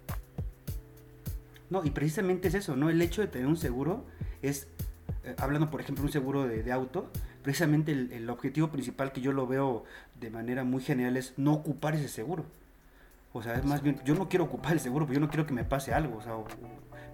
No, 1.68 1.84
y 1.84 1.90
precisamente 1.90 2.48
es 2.48 2.54
eso, 2.54 2.74
¿no? 2.74 2.90
El 2.90 3.00
hecho 3.02 3.20
de 3.20 3.28
tener 3.28 3.46
un 3.46 3.56
seguro 3.56 4.04
es, 4.42 4.66
eh, 5.24 5.34
hablando 5.38 5.70
por 5.70 5.80
ejemplo 5.80 6.02
de 6.02 6.06
un 6.06 6.12
seguro 6.12 6.48
de, 6.48 6.62
de 6.62 6.72
auto, 6.72 7.10
precisamente 7.42 7.92
el, 7.92 8.12
el 8.12 8.28
objetivo 8.30 8.68
principal 8.68 9.12
que 9.12 9.20
yo 9.20 9.32
lo 9.32 9.46
veo 9.46 9.84
de 10.18 10.30
manera 10.30 10.64
muy 10.64 10.82
general 10.82 11.16
es 11.16 11.34
no 11.36 11.52
ocupar 11.52 11.94
ese 11.94 12.08
seguro. 12.08 12.44
O 13.32 13.42
sea, 13.42 13.54
es 13.54 13.64
más 13.64 13.82
bien, 13.82 14.00
yo 14.04 14.14
no 14.14 14.28
quiero 14.28 14.44
ocupar 14.44 14.72
el 14.72 14.80
seguro, 14.80 15.06
yo 15.10 15.20
no 15.20 15.28
quiero 15.28 15.46
que 15.46 15.54
me 15.54 15.64
pase 15.64 15.94
algo, 15.94 16.18
o 16.18 16.22
sea, 16.22 16.34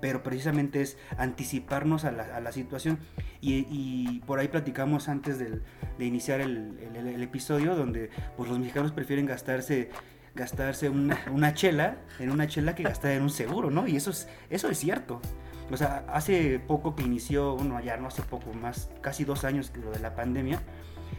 pero 0.01 0.23
precisamente 0.23 0.81
es 0.81 0.97
anticiparnos 1.19 2.05
a 2.05 2.13
la, 2.13 2.25
a 2.37 2.41
la 2.41 2.53
situación. 2.53 2.99
Y, 3.41 4.21
por 4.27 4.39
ahí 4.39 4.49
platicamos 4.49 5.09
antes 5.09 5.39
de 5.39 5.61
iniciar 6.05 6.41
el, 6.41 7.23
episodio, 7.23 7.75
donde 7.75 8.11
pues 8.37 8.49
los 8.49 8.59
mexicanos 8.59 8.93
prefieren 8.93 9.27
gastarse 9.27 9.91
gastarse 10.35 10.91
una, 10.91 11.19
una 11.33 11.55
chela 11.55 11.97
en 12.19 12.31
una 12.31 12.47
chela 12.47 12.75
que 12.75 12.83
gastar 12.83 13.13
en 13.13 13.23
un 13.23 13.31
seguro, 13.31 13.71
¿no? 13.71 13.89
Y 13.89 13.97
eso 13.97 14.11
es, 14.11 14.29
eso 14.51 14.69
es 14.69 14.79
cierto. 14.79 15.23
O 15.71 15.77
sea, 15.79 16.05
hace 16.13 16.61
poco 16.61 16.95
que 16.95 17.03
inició, 17.03 17.57
bueno, 17.57 17.81
ya 17.81 17.97
no 17.97 18.09
hace 18.09 18.23
poco, 18.23 18.53
más 18.53 18.91
casi 19.01 19.25
dos 19.25 19.45
años 19.45 19.73
lo 19.83 19.91
de 19.91 19.99
la 19.99 20.15
pandemia, 20.15 20.61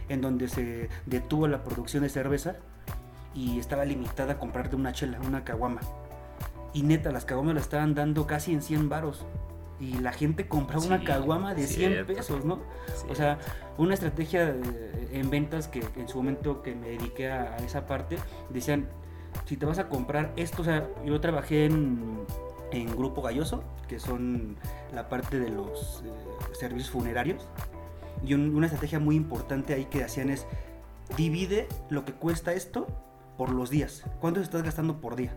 en 0.08 0.20
donde 0.20 0.46
se 0.48 0.88
detuvo 1.06 1.48
la 1.48 1.64
producción 1.64 2.04
de 2.04 2.10
cerveza 2.10 2.56
y 3.38 3.58
estaba 3.58 3.84
limitada 3.84 4.32
a 4.34 4.38
comprarte 4.38 4.74
una 4.76 4.92
chela, 4.92 5.18
una 5.26 5.44
caguama. 5.44 5.80
Y 6.72 6.82
neta, 6.82 7.12
las 7.12 7.24
caguamas 7.24 7.54
la 7.54 7.60
estaban 7.60 7.94
dando 7.94 8.26
casi 8.26 8.52
en 8.52 8.62
100 8.62 8.88
varos. 8.88 9.24
Y 9.80 9.92
la 9.98 10.12
gente 10.12 10.48
compraba 10.48 10.84
una 10.84 10.98
Sí, 10.98 11.04
caguama 11.04 11.54
de 11.54 11.66
100 11.66 11.90
cierto. 11.92 12.12
pesos, 12.14 12.44
¿no? 12.44 12.56
sí. 12.96 13.06
O 13.10 13.14
sea, 13.14 13.38
una 13.76 13.94
estrategia 13.94 14.48
eh, 14.48 15.10
en 15.12 15.30
ventas 15.30 15.68
que 15.68 15.84
en 15.96 16.08
su 16.08 16.18
momento 16.18 16.62
que 16.62 16.74
me 16.74 16.88
dediqué 16.88 17.30
a, 17.30 17.54
a 17.54 17.56
esa 17.58 17.86
parte, 17.86 18.18
decían, 18.50 18.88
si 19.44 19.56
te 19.56 19.66
vas 19.66 19.78
a 19.78 19.88
comprar 19.88 20.32
esto, 20.36 20.62
o 20.62 20.64
sea, 20.64 20.88
yo 21.04 21.20
trabajé 21.20 21.66
en, 21.66 22.18
en 22.72 22.90
Grupo 22.96 23.22
Galloso, 23.22 23.62
que 23.86 24.00
son 24.00 24.56
la 24.92 25.08
parte 25.08 25.38
de 25.38 25.48
los 25.50 26.02
eh, 26.04 26.10
servicios 26.58 26.90
funerarios, 26.90 27.46
y 28.24 28.34
un- 28.34 28.52
una 28.56 28.66
estrategia 28.66 28.98
muy 28.98 29.14
importante 29.14 29.74
ahí 29.74 29.84
que 29.84 30.02
hacían 30.02 30.28
es, 30.30 30.44
divide 31.16 31.68
lo 31.88 32.04
que 32.04 32.12
cuesta 32.14 32.52
esto 32.52 32.88
por 33.38 33.50
los 33.50 33.70
días. 33.70 34.04
¿Cuánto 34.20 34.40
estás 34.40 34.62
gastando 34.62 35.00
por 35.00 35.16
día? 35.16 35.32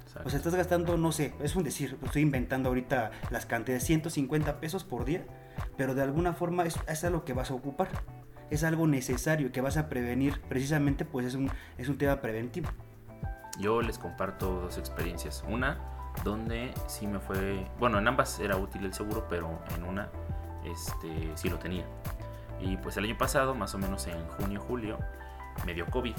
Exacto. 0.00 0.28
O 0.28 0.30
sea, 0.30 0.38
estás 0.38 0.54
gastando, 0.54 0.96
no 0.96 1.12
sé, 1.12 1.34
es 1.40 1.54
un 1.56 1.64
decir, 1.64 1.98
estoy 2.02 2.22
inventando 2.22 2.70
ahorita 2.70 3.10
las 3.30 3.44
cantidades, 3.44 3.84
150 3.84 4.60
pesos 4.60 4.84
por 4.84 5.04
día, 5.04 5.26
pero 5.76 5.94
de 5.94 6.02
alguna 6.02 6.32
forma 6.32 6.64
es, 6.64 6.78
es 6.88 7.04
algo 7.04 7.24
que 7.26 7.34
vas 7.34 7.50
a 7.50 7.54
ocupar. 7.54 7.88
Es 8.48 8.62
algo 8.62 8.86
necesario 8.86 9.50
que 9.50 9.60
vas 9.60 9.76
a 9.76 9.88
prevenir, 9.88 10.40
precisamente 10.48 11.04
pues 11.04 11.26
es 11.26 11.34
un, 11.34 11.50
es 11.76 11.88
un 11.88 11.98
tema 11.98 12.22
preventivo. 12.22 12.70
Yo 13.58 13.82
les 13.82 13.98
comparto 13.98 14.60
dos 14.60 14.78
experiencias. 14.78 15.44
Una 15.48 15.78
donde 16.24 16.72
sí 16.86 17.06
me 17.06 17.18
fue, 17.18 17.66
bueno, 17.78 17.98
en 17.98 18.06
ambas 18.06 18.38
era 18.38 18.56
útil 18.56 18.84
el 18.84 18.94
seguro, 18.94 19.26
pero 19.28 19.58
en 19.74 19.82
una 19.82 20.08
este 20.64 21.32
sí 21.34 21.48
lo 21.48 21.58
tenía. 21.58 21.84
Y 22.60 22.76
pues 22.76 22.96
el 22.96 23.04
año 23.04 23.18
pasado, 23.18 23.54
más 23.54 23.74
o 23.74 23.78
menos 23.78 24.06
en 24.06 24.26
junio, 24.28 24.60
julio, 24.60 24.98
me 25.64 25.74
dio 25.74 25.86
COVID. 25.86 26.14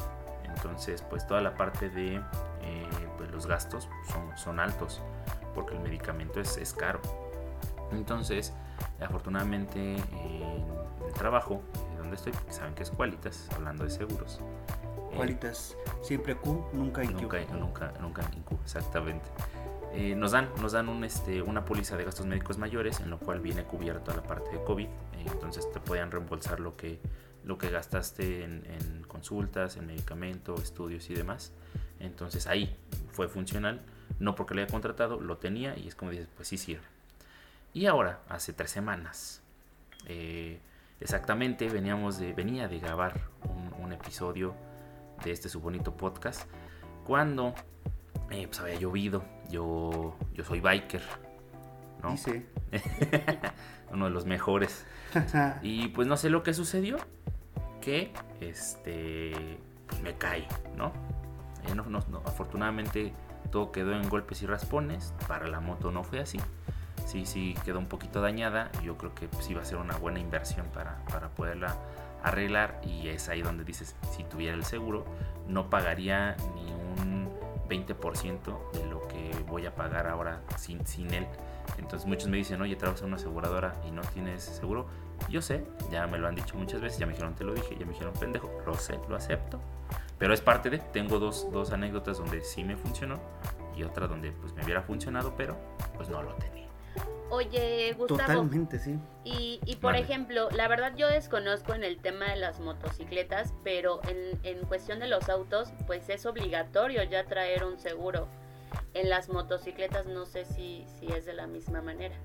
Entonces, 0.58 1.02
pues 1.02 1.26
toda 1.26 1.42
la 1.42 1.56
parte 1.56 1.90
de 1.90 2.16
eh, 2.16 2.88
pues, 3.18 3.32
los 3.32 3.46
gastos 3.48 3.88
son, 4.12 4.38
son 4.38 4.60
altos 4.60 5.02
porque 5.56 5.76
el 5.76 5.80
medicamento 5.82 6.40
es, 6.40 6.58
es 6.58 6.74
caro. 6.74 7.00
Entonces, 7.92 8.54
afortunadamente 9.02 9.96
en 9.96 10.66
el 11.06 11.14
trabajo 11.14 11.62
eh, 11.76 11.98
donde 11.98 12.16
estoy, 12.16 12.34
porque 12.34 12.52
saben 12.52 12.74
que 12.76 12.84
es 12.84 12.92
Qualitas, 12.92 13.48
hablando 13.56 13.84
de 13.84 13.90
seguros. 13.90 14.40
eh, 15.12 15.16
Cualitas, 15.16 15.78
siempre 16.02 16.36
Q, 16.36 16.66
nunca 16.74 17.04
IQ. 17.04 17.22
Nunca, 17.22 17.40
nunca, 17.54 17.94
nunca 18.02 18.22
en 18.34 18.42
Q, 18.44 18.58
exactamente. 18.64 19.30
Eh, 19.94 20.16
nos 20.16 20.32
dan, 20.32 20.50
nos 20.62 20.74
dan 20.74 20.90
un, 20.90 21.04
este, 21.06 21.42
una 21.42 21.64
póliza 21.66 21.96
de 21.98 22.04
gastos 22.04 22.26
médicos 22.26 22.58
mayores 22.58 23.00
en 23.00 23.10
lo 23.10 23.20
cual 23.20 23.40
viene 23.40 23.64
cubierta 23.64 24.14
la 24.16 24.22
parte 24.22 24.52
de 24.52 24.64
COVID. 24.64 24.86
eh, 24.86 25.26
entonces 25.26 25.72
te 25.72 25.80
pueden 25.80 26.12
reembolsar 26.12 26.60
lo 26.60 26.76
que, 26.76 27.00
lo 27.48 27.58
que 27.58 27.70
gastaste 27.70 28.44
en, 28.44 28.63
en 28.66 29.04
consultas, 29.08 29.77
en 29.77 29.88
medicamento, 29.88 30.56
estudios 30.56 31.10
y 31.10 31.16
demás. 31.16 31.54
Entonces 32.00 32.46
ahí 32.48 32.77
fue 33.12 33.27
funcional. 33.27 33.82
No 34.20 34.36
porque 34.36 34.54
lo 34.56 34.62
haya 34.62 34.72
contratado, 34.72 35.20
lo 35.20 35.38
tenía 35.38 35.77
y 35.77 35.88
es 35.88 35.96
como 35.96 36.12
dices, 36.12 36.27
pues 36.36 36.48
sí 36.48 36.58
sirve. 36.58 36.86
Y 37.74 37.86
ahora, 37.86 38.22
hace 38.30 38.54
tres 38.54 38.72
semanas, 38.72 39.42
eh, 40.06 40.60
exactamente 41.00 41.70
veníamos 41.70 42.18
de, 42.18 42.34
venía 42.34 42.68
de 42.68 42.80
grabar 42.80 43.22
un, 43.44 43.74
un 43.84 43.94
episodio 43.94 44.56
de 45.24 45.32
este 45.32 45.50
su 45.50 45.60
bonito 45.60 45.96
podcast 45.96 46.50
cuando 47.04 47.54
eh, 48.30 48.48
pues 48.48 48.60
había 48.60 48.75
llovido. 48.75 49.24
Yo, 49.50 50.16
yo 50.34 50.44
soy 50.44 50.60
biker, 50.60 51.01
¿no? 52.04 52.12
Dice. 52.12 52.46
Uno 53.92 54.06
de 54.06 54.12
los 54.12 54.25
mejores. 54.25 54.86
Y 55.62 55.88
pues 55.89 56.08
no 56.08 56.18
sé 56.18 56.30
lo 56.30 56.44
que 56.44 56.54
sucedió. 56.54 56.98
Que 57.88 58.12
este 58.41 59.32
me 60.03 60.17
cae, 60.17 60.46
¿no? 60.75 60.91
Eh, 61.70 61.74
no, 61.74 61.86
no, 61.86 62.03
no, 62.10 62.22
Afortunadamente 62.25 63.13
todo 63.50 63.72
quedó 63.72 63.94
en 63.94 64.10
golpes 64.10 64.41
y 64.41 64.46
raspones. 64.46 65.13
Para 65.25 65.48
la 65.48 65.62
moto 65.62 65.89
no 65.89 66.03
fue 66.03 66.20
así. 66.20 66.38
Sí, 67.06 67.25
sí 67.25 67.56
quedó 67.63 67.79
un 67.79 67.86
poquito 67.86 68.20
dañada. 68.20 68.70
Yo 68.84 68.98
creo 68.98 69.15
que 69.15 69.29
sí 69.39 69.53
va 69.53 69.62
a 69.62 69.65
ser 69.65 69.77
una 69.77 69.96
buena 69.96 70.20
inversión 70.20 70.65
para, 70.74 70.98
para 71.06 71.29
poderla 71.29 71.77
arreglar. 72.24 72.82
Y 72.84 73.08
es 73.08 73.29
ahí 73.29 73.41
donde 73.41 73.63
dices, 73.63 73.96
si 74.12 74.25
tuviera 74.25 74.53
el 74.53 74.65
seguro, 74.65 75.06
no 75.48 75.70
pagaría 75.70 76.36
ni 76.56 76.74
un 76.74 77.29
20% 77.70 78.72
de 78.74 78.86
lo 78.86 79.08
que 79.08 79.32
voy 79.48 79.65
a 79.65 79.74
pagar 79.74 80.08
ahora 80.08 80.41
sin, 80.58 80.86
sin 80.86 81.13
él. 81.13 81.25
Entonces 81.77 82.06
muchos 82.06 82.27
me 82.27 82.36
dicen, 82.36 82.62
oye, 82.62 82.75
trabajas 82.75 83.00
en 83.03 83.08
una 83.08 83.15
aseguradora 83.15 83.82
y 83.88 83.91
no 83.91 84.01
tienes 84.01 84.44
seguro. 84.44 84.88
Yo 85.30 85.42
sé, 85.42 85.64
ya 85.92 86.08
me 86.08 86.18
lo 86.18 86.28
han 86.28 86.36
dicho 86.36 86.56
muchas 86.56 86.82
veces, 86.82 87.00
ya 87.00 87.06
me 87.06 87.14
dijeron, 87.14 87.36
te 87.36 87.44
lo 87.44 87.54
dije, 87.54 87.76
ya 87.78 87.86
me 87.86 87.92
dijeron, 87.92 88.14
pendejo, 88.14 88.50
lo 88.66 88.76
sé, 88.76 89.00
lo 89.10 89.16
acepto. 89.16 89.60
Pero 90.18 90.34
es 90.34 90.42
parte 90.42 90.70
de, 90.70 90.80
tengo 90.80 91.20
dos, 91.20 91.52
dos 91.52 91.72
anécdotas 91.72 92.18
donde 92.18 92.44
sí 92.44 92.64
me 92.64 92.76
funcionó 92.76 93.20
y 93.76 93.84
otra 93.84 94.08
donde 94.08 94.32
pues 94.32 94.54
me 94.54 94.64
hubiera 94.64 94.82
funcionado, 94.82 95.34
pero 95.38 95.58
pues 95.96 96.10
no 96.10 96.24
lo 96.24 96.34
tenía. 96.36 96.68
Oye, 97.30 97.94
Gustavo, 97.98 98.20
Totalmente, 98.20 98.80
sí. 98.80 98.98
y, 99.26 99.60
y 99.66 99.76
por 99.76 99.92
Vale. 99.92 100.00
ejemplo, 100.06 100.50
la 100.52 100.70
verdad 100.70 100.94
yo 100.96 101.08
desconozco 101.10 101.74
en 101.74 101.84
el 101.84 102.00
tema 102.00 102.30
de 102.30 102.38
las 102.38 102.62
motocicletas, 102.62 103.54
pero 103.66 104.00
en, 104.08 104.40
en 104.44 104.66
cuestión 104.66 105.00
de 105.00 105.08
los 105.08 105.28
autos, 105.28 105.74
pues 105.86 106.08
es 106.10 106.26
obligatorio 106.26 107.04
ya 107.04 107.26
traer 107.26 107.66
un 107.66 107.78
seguro. 107.80 108.28
En 108.94 109.10
las 109.10 109.28
motocicletas 109.30 110.06
no 110.08 110.26
sé 110.26 110.46
si, 110.46 110.86
si 111.00 111.08
es 111.12 111.26
de 111.26 111.34
la 111.34 111.48
misma 111.48 111.82
manera. 111.82 112.16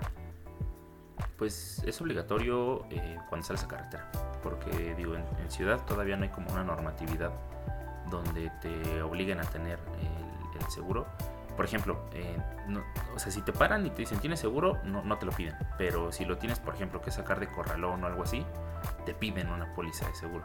Pues 1.43 1.83
es 1.85 2.01
obligatorio 2.01 2.87
eh, 2.89 3.19
cuando 3.29 3.45
sales 3.45 3.65
a 3.65 3.67
carretera, 3.67 4.09
porque 4.45 4.95
digo, 4.95 5.17
en, 5.17 5.25
en 5.43 5.51
ciudad 5.51 5.81
todavía 5.85 6.17
no 6.17 6.23
hay 6.23 6.29
como 6.29 6.53
una 6.53 6.63
normatividad 6.63 7.33
donde 8.09 8.49
te 8.61 9.03
obliguen 9.03 9.41
a 9.41 9.43
tener 9.43 9.81
el, 9.99 10.61
el 10.63 10.71
seguro. 10.71 11.05
Por 11.57 11.65
ejemplo, 11.65 11.99
eh, 12.13 12.37
no- 12.69 12.85
o 13.13 13.19
sea, 13.19 13.33
si 13.33 13.43
te 13.43 13.53
paran 13.53 13.85
y 13.85 13.91
te 13.91 13.97
dicen 14.03 14.21
tienes 14.21 14.39
seguro, 14.39 14.79
no, 14.85 15.03
no 15.03 15.19
te 15.19 15.27
lo 15.27 15.33
piden. 15.33 15.57
Pero 15.79 16.13
si 16.13 16.25
lo 16.25 16.39
tienes, 16.39 16.61
por 16.61 16.77
ejemplo, 16.77 17.01
que 17.01 17.11
sacar 17.11 17.41
de 17.41 17.49
corralón 17.49 18.05
o 18.05 18.07
algo 18.07 18.23
así, 18.23 18.47
te 19.05 19.13
piden 19.13 19.49
una 19.51 19.75
póliza 19.75 20.07
de 20.07 20.15
seguro. 20.15 20.45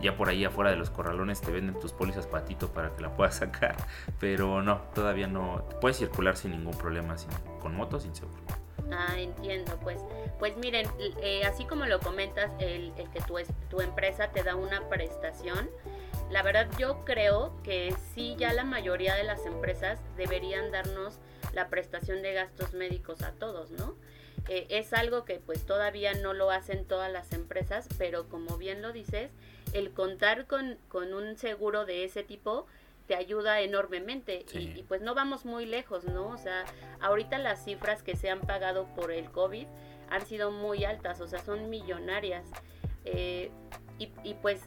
Ya 0.00 0.16
por 0.16 0.30
ahí 0.30 0.46
afuera 0.46 0.70
de 0.70 0.76
los 0.76 0.88
corralones 0.88 1.42
te 1.42 1.52
venden 1.52 1.78
tus 1.78 1.92
pólizas 1.92 2.26
patito 2.26 2.68
para 2.72 2.96
que 2.96 3.02
la 3.02 3.14
puedas 3.14 3.34
sacar. 3.44 3.76
Pero 4.18 4.62
no, 4.62 4.78
todavía 4.94 5.26
no. 5.26 5.62
Puedes 5.82 5.98
circular 5.98 6.38
sin 6.38 6.52
ningún 6.52 6.72
problema 6.78 7.18
sin, 7.18 7.28
con 7.60 7.76
moto 7.76 8.00
sin 8.00 8.14
seguro. 8.16 8.38
Ah, 8.90 9.14
entiendo, 9.18 9.78
pues, 9.82 10.00
pues 10.38 10.56
miren, 10.56 10.86
eh, 11.22 11.44
así 11.44 11.64
como 11.64 11.86
lo 11.86 12.00
comentas, 12.00 12.50
el, 12.58 12.92
el 12.96 13.10
que 13.10 13.20
tu, 13.20 13.36
tu 13.68 13.80
empresa 13.80 14.30
te 14.30 14.42
da 14.42 14.56
una 14.56 14.88
prestación, 14.88 15.68
la 16.30 16.42
verdad 16.42 16.68
yo 16.78 17.04
creo 17.04 17.54
que 17.62 17.94
sí 18.14 18.34
ya 18.38 18.52
la 18.52 18.64
mayoría 18.64 19.14
de 19.14 19.24
las 19.24 19.44
empresas 19.46 19.98
deberían 20.16 20.70
darnos 20.70 21.18
la 21.52 21.68
prestación 21.68 22.22
de 22.22 22.34
gastos 22.34 22.74
médicos 22.74 23.22
a 23.22 23.32
todos, 23.32 23.70
¿no? 23.70 23.96
Eh, 24.48 24.66
es 24.70 24.92
algo 24.92 25.24
que 25.24 25.40
pues 25.40 25.64
todavía 25.66 26.14
no 26.14 26.32
lo 26.32 26.50
hacen 26.50 26.84
todas 26.86 27.10
las 27.10 27.32
empresas, 27.32 27.88
pero 27.98 28.28
como 28.28 28.56
bien 28.56 28.80
lo 28.82 28.92
dices, 28.92 29.30
el 29.72 29.92
contar 29.92 30.46
con, 30.46 30.78
con 30.88 31.12
un 31.12 31.36
seguro 31.36 31.84
de 31.84 32.04
ese 32.04 32.22
tipo 32.22 32.66
te 33.08 33.16
ayuda 33.16 33.60
enormemente 33.62 34.44
Sí. 34.46 34.72
y, 34.76 34.80
y, 34.80 34.82
pues 34.84 35.00
no 35.02 35.14
vamos 35.14 35.44
muy 35.44 35.66
lejos, 35.66 36.04
¿no? 36.04 36.28
O 36.28 36.36
sea, 36.38 36.64
ahorita 37.00 37.38
las 37.38 37.64
cifras 37.64 38.04
que 38.04 38.14
se 38.14 38.30
han 38.30 38.40
pagado 38.40 38.86
por 38.94 39.10
el 39.10 39.30
COVID 39.32 39.66
han 40.10 40.24
sido 40.26 40.52
muy 40.52 40.84
altas, 40.84 41.20
o 41.20 41.26
sea, 41.26 41.40
son 41.40 41.70
millonarias. 41.70 42.46
Eh, 43.04 43.50
y, 43.98 44.12
y 44.22 44.34
pues 44.34 44.60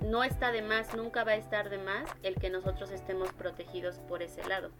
no 0.00 0.24
está 0.24 0.52
de 0.52 0.62
más, 0.62 0.94
nunca 0.96 1.24
va 1.24 1.32
a 1.32 1.36
estar 1.36 1.68
de 1.68 1.78
más 1.78 2.08
el 2.22 2.36
que 2.36 2.48
nosotros 2.48 2.90
estemos 2.90 3.32
protegidos 3.32 3.98
por 4.08 4.22
ese 4.22 4.46
lado. 4.48 4.70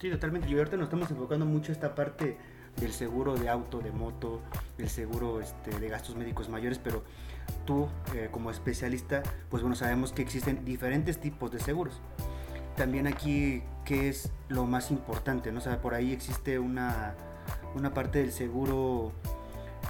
Sí, 0.00 0.10
totalmente. 0.10 0.48
Y 0.48 0.58
ahorita 0.58 0.76
nos 0.76 0.86
estamos 0.86 1.10
enfocando 1.10 1.46
mucho 1.46 1.72
esta 1.72 1.94
parte 1.94 2.36
del 2.76 2.92
seguro 2.92 3.34
de 3.36 3.48
auto, 3.48 3.78
de 3.78 3.90
moto, 3.92 4.40
del 4.76 4.88
seguro 4.90 5.40
este, 5.40 5.78
de 5.78 5.88
gastos 5.88 6.16
médicos 6.16 6.48
mayores, 6.48 6.78
pero 6.78 7.02
tú 7.64 7.88
eh, 8.14 8.28
como 8.30 8.50
especialista, 8.50 9.22
pues 9.50 9.62
bueno, 9.62 9.76
sabemos 9.76 10.12
que 10.12 10.22
existen 10.22 10.64
diferentes 10.64 11.18
tipos 11.20 11.50
de 11.50 11.60
seguros. 11.60 12.00
También 12.76 13.06
aquí, 13.06 13.62
¿qué 13.84 14.08
es 14.08 14.30
lo 14.48 14.64
más 14.66 14.90
importante? 14.90 15.50
¿no? 15.50 15.58
O 15.58 15.62
sea, 15.62 15.80
por 15.80 15.94
ahí 15.94 16.12
existe 16.12 16.58
una, 16.58 17.14
una 17.74 17.94
parte 17.94 18.18
del 18.18 18.32
seguro, 18.32 19.12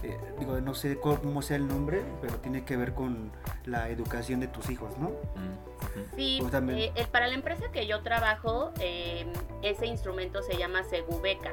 eh, 0.04 0.16
digo, 0.38 0.60
no 0.60 0.75
sé 0.75 0.98
cómo 1.00 1.42
sea 1.42 1.56
el 1.56 1.66
nombre, 1.66 2.02
pero 2.20 2.36
tiene 2.36 2.64
que 2.64 2.76
ver 2.76 2.94
con 2.94 3.32
la 3.64 3.88
educación 3.88 4.38
de 4.40 4.46
tus 4.46 4.70
hijos, 4.70 4.96
¿no? 4.98 5.08
Mm. 5.08 6.14
Sí, 6.14 6.36
Pues 6.40 6.52
también. 6.52 6.92
eh, 6.94 7.06
para 7.10 7.26
la 7.26 7.34
empresa 7.34 7.64
que 7.72 7.86
yo 7.86 8.02
trabajo, 8.02 8.70
eh, 8.80 9.26
ese 9.62 9.86
instrumento 9.86 10.42
se 10.42 10.56
llama 10.56 10.84
Segubeca. 10.84 11.50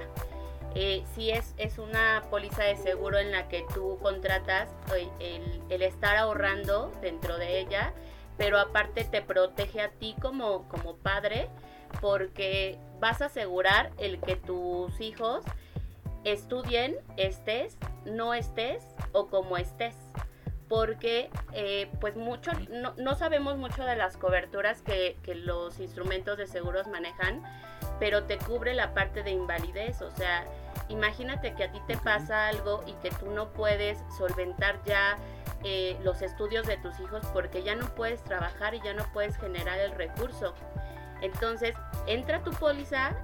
Eh, 0.75 1.03
sí 1.13 1.29
es, 1.29 1.53
es 1.57 1.77
una 1.77 2.23
póliza 2.31 2.63
de 2.63 2.75
seguro 2.77 3.19
en 3.19 3.31
la 3.31 3.47
que 3.47 3.63
tú 3.73 3.99
contratas 4.01 4.69
eh, 4.95 5.07
el, 5.19 5.61
el 5.69 5.81
estar 5.83 6.17
ahorrando 6.17 6.91
dentro 7.01 7.37
de 7.37 7.59
ella, 7.59 7.93
pero 8.37 8.59
aparte 8.59 9.03
te 9.03 9.21
protege 9.21 9.81
a 9.81 9.89
ti 9.89 10.15
como, 10.19 10.67
como 10.69 10.95
padre 10.97 11.49
porque 12.01 12.77
vas 12.99 13.21
a 13.21 13.25
asegurar 13.25 13.91
el 13.97 14.19
que 14.19 14.35
tus 14.35 14.99
hijos 14.99 15.43
estudien, 16.23 16.95
estés, 17.17 17.77
no 18.05 18.33
estés 18.33 18.83
o 19.11 19.27
como 19.27 19.57
estés. 19.57 19.95
Porque 20.69 21.29
eh, 21.51 21.91
pues 21.99 22.15
mucho, 22.15 22.51
no, 22.71 22.93
no 22.97 23.15
sabemos 23.15 23.57
mucho 23.57 23.83
de 23.83 23.95
las 23.95 24.17
coberturas 24.17 24.81
que, 24.81 25.17
que 25.21 25.35
los 25.35 25.79
instrumentos 25.79 26.37
de 26.37 26.47
seguros 26.47 26.87
manejan, 26.87 27.43
pero 27.99 28.23
te 28.23 28.37
cubre 28.39 28.73
la 28.73 28.93
parte 28.93 29.21
de 29.21 29.31
invalidez. 29.31 30.01
O 30.01 30.09
sea, 30.11 30.45
imagínate 30.89 31.53
que 31.53 31.65
a 31.65 31.71
ti 31.71 31.79
te 31.87 31.97
pasa 31.97 32.47
algo 32.47 32.83
y 32.85 32.93
que 32.93 33.11
tú 33.11 33.31
no 33.31 33.49
puedes 33.49 33.99
solventar 34.17 34.79
ya 34.85 35.17
eh, 35.63 35.97
los 36.03 36.21
estudios 36.21 36.67
de 36.67 36.77
tus 36.77 36.99
hijos 36.99 37.25
porque 37.33 37.63
ya 37.63 37.75
no 37.75 37.87
puedes 37.95 38.23
trabajar 38.23 38.75
y 38.75 38.81
ya 38.81 38.93
no 38.93 39.05
puedes 39.13 39.37
generar 39.37 39.79
el 39.79 39.91
recurso. 39.91 40.53
Entonces, 41.21 41.73
entra 42.05 42.43
tu 42.43 42.51
póliza, 42.51 43.15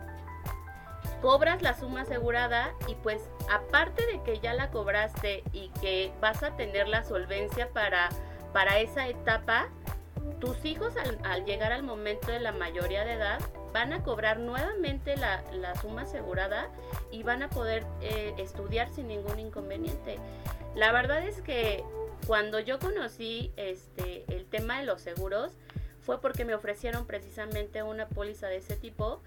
cobras 1.22 1.62
la 1.62 1.78
suma 1.78 2.02
asegurada 2.02 2.74
y 2.88 2.96
pues 2.96 3.30
aparte 3.52 4.06
de 4.06 4.24
que 4.24 4.40
ya 4.40 4.54
la 4.54 4.72
cobraste 4.72 5.44
y 5.52 5.70
que 5.82 6.14
vas 6.22 6.44
a 6.44 6.56
tener 6.56 6.88
la 6.88 7.04
solvencia 7.04 7.70
para, 7.70 8.08
para 8.54 8.80
esa 8.80 9.08
etapa, 9.08 9.68
tus 10.40 10.64
hijos 10.64 10.96
al, 10.96 11.20
al 11.26 11.44
llegar 11.44 11.74
al 11.74 11.84
momento 11.84 12.32
de 12.32 12.40
la 12.40 12.54
mayoría 12.54 13.04
de 13.04 13.14
edad 13.14 13.40
van 13.74 13.94
a 13.94 14.04
cobrar 14.04 14.40
nuevamente 14.40 15.16
la, 15.18 15.44
la 15.54 15.76
suma 15.76 16.04
asegurada 16.04 16.70
y 17.12 17.24
van 17.24 17.44
a 17.44 17.50
poder 17.50 17.86
eh, 18.02 18.34
estudiar 18.38 18.90
sin 18.94 19.08
ningún 19.08 19.40
inconveniente. 19.40 20.18
La 20.76 20.92
verdad 20.92 21.28
es 21.28 21.42
que 21.42 21.84
cuando 22.28 22.60
yo 22.60 22.80
conocí 22.80 23.52
este, 23.56 24.26
el 24.28 24.46
tema 24.46 24.80
de 24.80 24.86
los 24.86 25.02
seguros 25.02 25.52
fue 26.02 26.22
porque 26.22 26.46
me 26.46 26.56
ofrecieron 26.56 27.06
precisamente 27.06 27.84
una 27.84 28.08
póliza 28.08 28.48
de 28.48 28.58
ese 28.58 28.76
tipo 28.76 29.22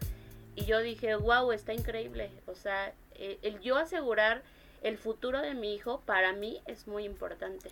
y 0.55 0.65
yo 0.65 0.81
dije, 0.81 1.15
wow, 1.15 1.53
está 1.53 1.73
increíble. 1.73 2.31
O 2.47 2.55
sea, 2.55 2.93
eh, 3.15 3.39
el 3.43 3.61
yo 3.61 3.77
asegurar 3.77 4.43
el 4.83 4.99
futuro 4.99 5.41
de 5.41 5.55
mi 5.55 5.75
hijo 5.75 6.01
para 6.05 6.33
mí 6.33 6.61
es 6.67 6.87
muy 6.87 7.05
importante. 7.05 7.71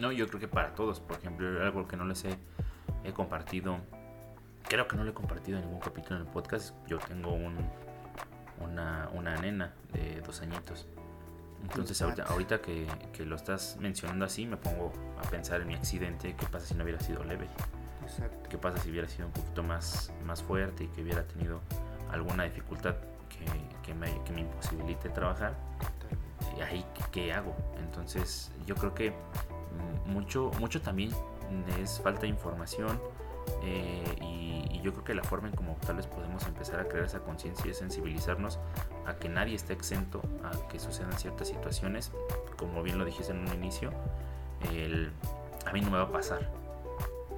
No, 0.00 0.12
yo 0.12 0.26
creo 0.28 0.40
que 0.40 0.48
para 0.48 0.74
todos, 0.74 1.00
por 1.00 1.16
ejemplo, 1.16 1.62
algo 1.62 1.88
que 1.88 1.96
no 1.96 2.04
les 2.04 2.24
he, 2.24 2.36
he 3.04 3.12
compartido, 3.12 3.78
creo 4.68 4.86
que 4.86 4.96
no 4.96 5.04
lo 5.04 5.10
he 5.10 5.14
compartido 5.14 5.58
en 5.58 5.64
ningún 5.64 5.80
capítulo 5.80 6.16
en 6.20 6.26
el 6.26 6.32
podcast, 6.32 6.74
yo 6.86 6.98
tengo 6.98 7.32
un, 7.32 7.56
una, 8.60 9.08
una 9.14 9.36
nena 9.36 9.72
de 9.92 10.20
dos 10.20 10.42
añitos. 10.42 10.86
Entonces 11.62 12.00
ahorita, 12.02 12.24
ahorita 12.24 12.60
que, 12.60 12.86
que 13.12 13.24
lo 13.24 13.36
estás 13.36 13.76
mencionando 13.80 14.24
así, 14.26 14.44
me 14.46 14.56
pongo 14.58 14.92
a 15.18 15.22
pensar 15.30 15.62
en 15.62 15.68
mi 15.68 15.74
accidente, 15.74 16.36
qué 16.36 16.46
pasa 16.46 16.66
si 16.66 16.74
no 16.74 16.84
hubiera 16.84 17.00
sido 17.00 17.24
leve, 17.24 17.46
Exacto. 18.02 18.48
qué 18.50 18.58
pasa 18.58 18.76
si 18.78 18.90
hubiera 18.90 19.08
sido 19.08 19.26
un 19.26 19.32
poquito 19.32 19.62
más, 19.62 20.12
más 20.24 20.42
fuerte 20.42 20.84
y 20.84 20.88
que 20.88 21.02
hubiera 21.02 21.22
tenido 21.26 21.60
alguna 22.12 22.44
dificultad 22.44 22.94
que, 23.30 23.46
que 23.82 23.94
me, 23.94 24.22
que 24.24 24.32
me 24.32 24.42
imposibilite 24.42 25.08
trabajar. 25.08 25.54
Y 26.56 26.60
ahí 26.60 26.84
¿qué- 27.10 27.32
hago 27.32 27.56
entonces 27.78 28.52
yo 28.66 28.74
creo 28.76 28.94
que 28.94 29.12
mucho 30.06 30.50
mucho 30.60 30.80
también 30.80 31.10
es 31.80 32.00
falta 32.00 32.22
de 32.22 32.28
información 32.28 33.00
eh, 33.62 34.16
y, 34.20 34.46
yo 34.82 34.92
creo 34.92 35.04
que 35.04 35.14
la 35.14 35.24
forma 35.24 35.48
en 35.48 35.56
como 35.56 35.74
tal 35.84 35.96
vez 35.96 36.06
podemos 36.06 36.46
empezar 36.46 36.78
a 36.78 36.86
crear 36.86 37.06
esa 37.06 37.18
conciencia 37.18 37.68
y 37.68 37.74
sensibilizarnos 37.74 38.60
a 39.04 39.16
que 39.16 39.28
nadie 39.28 39.56
esté 39.56 39.72
exento 39.72 40.22
a 40.44 40.68
que 40.68 40.78
sucedan 40.78 41.12
ciertas 41.18 41.48
situaciones. 41.48 42.12
Como 42.56 42.84
bien 42.84 42.96
lo 42.96 43.04
dijiste 43.04 43.32
en 43.32 43.40
un 43.40 43.52
inicio 43.52 43.90
a 45.66 45.72
mí 45.72 45.80
no 45.80 45.90
me 45.90 45.96
va 45.96 46.04
a 46.04 46.12
pasar 46.12 46.48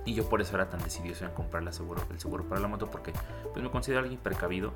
y 0.05 0.15
yo 0.15 0.29
por 0.29 0.43
eso 0.43 0.55
era 0.57 0.69
tan 0.69 0.83
decidioso 0.83 1.25
en 1.25 1.31
comprar 1.33 1.63
la 1.63 1.73
seguro, 1.73 2.03
el 2.11 2.21
seguro 2.21 2.45
para 2.45 2.61
la 2.61 2.69
moto 2.69 2.91
porque 2.91 3.13
pues 3.53 3.63
me 3.63 3.71
considero 3.71 4.01
alguien 4.01 4.21
precavido 4.21 4.73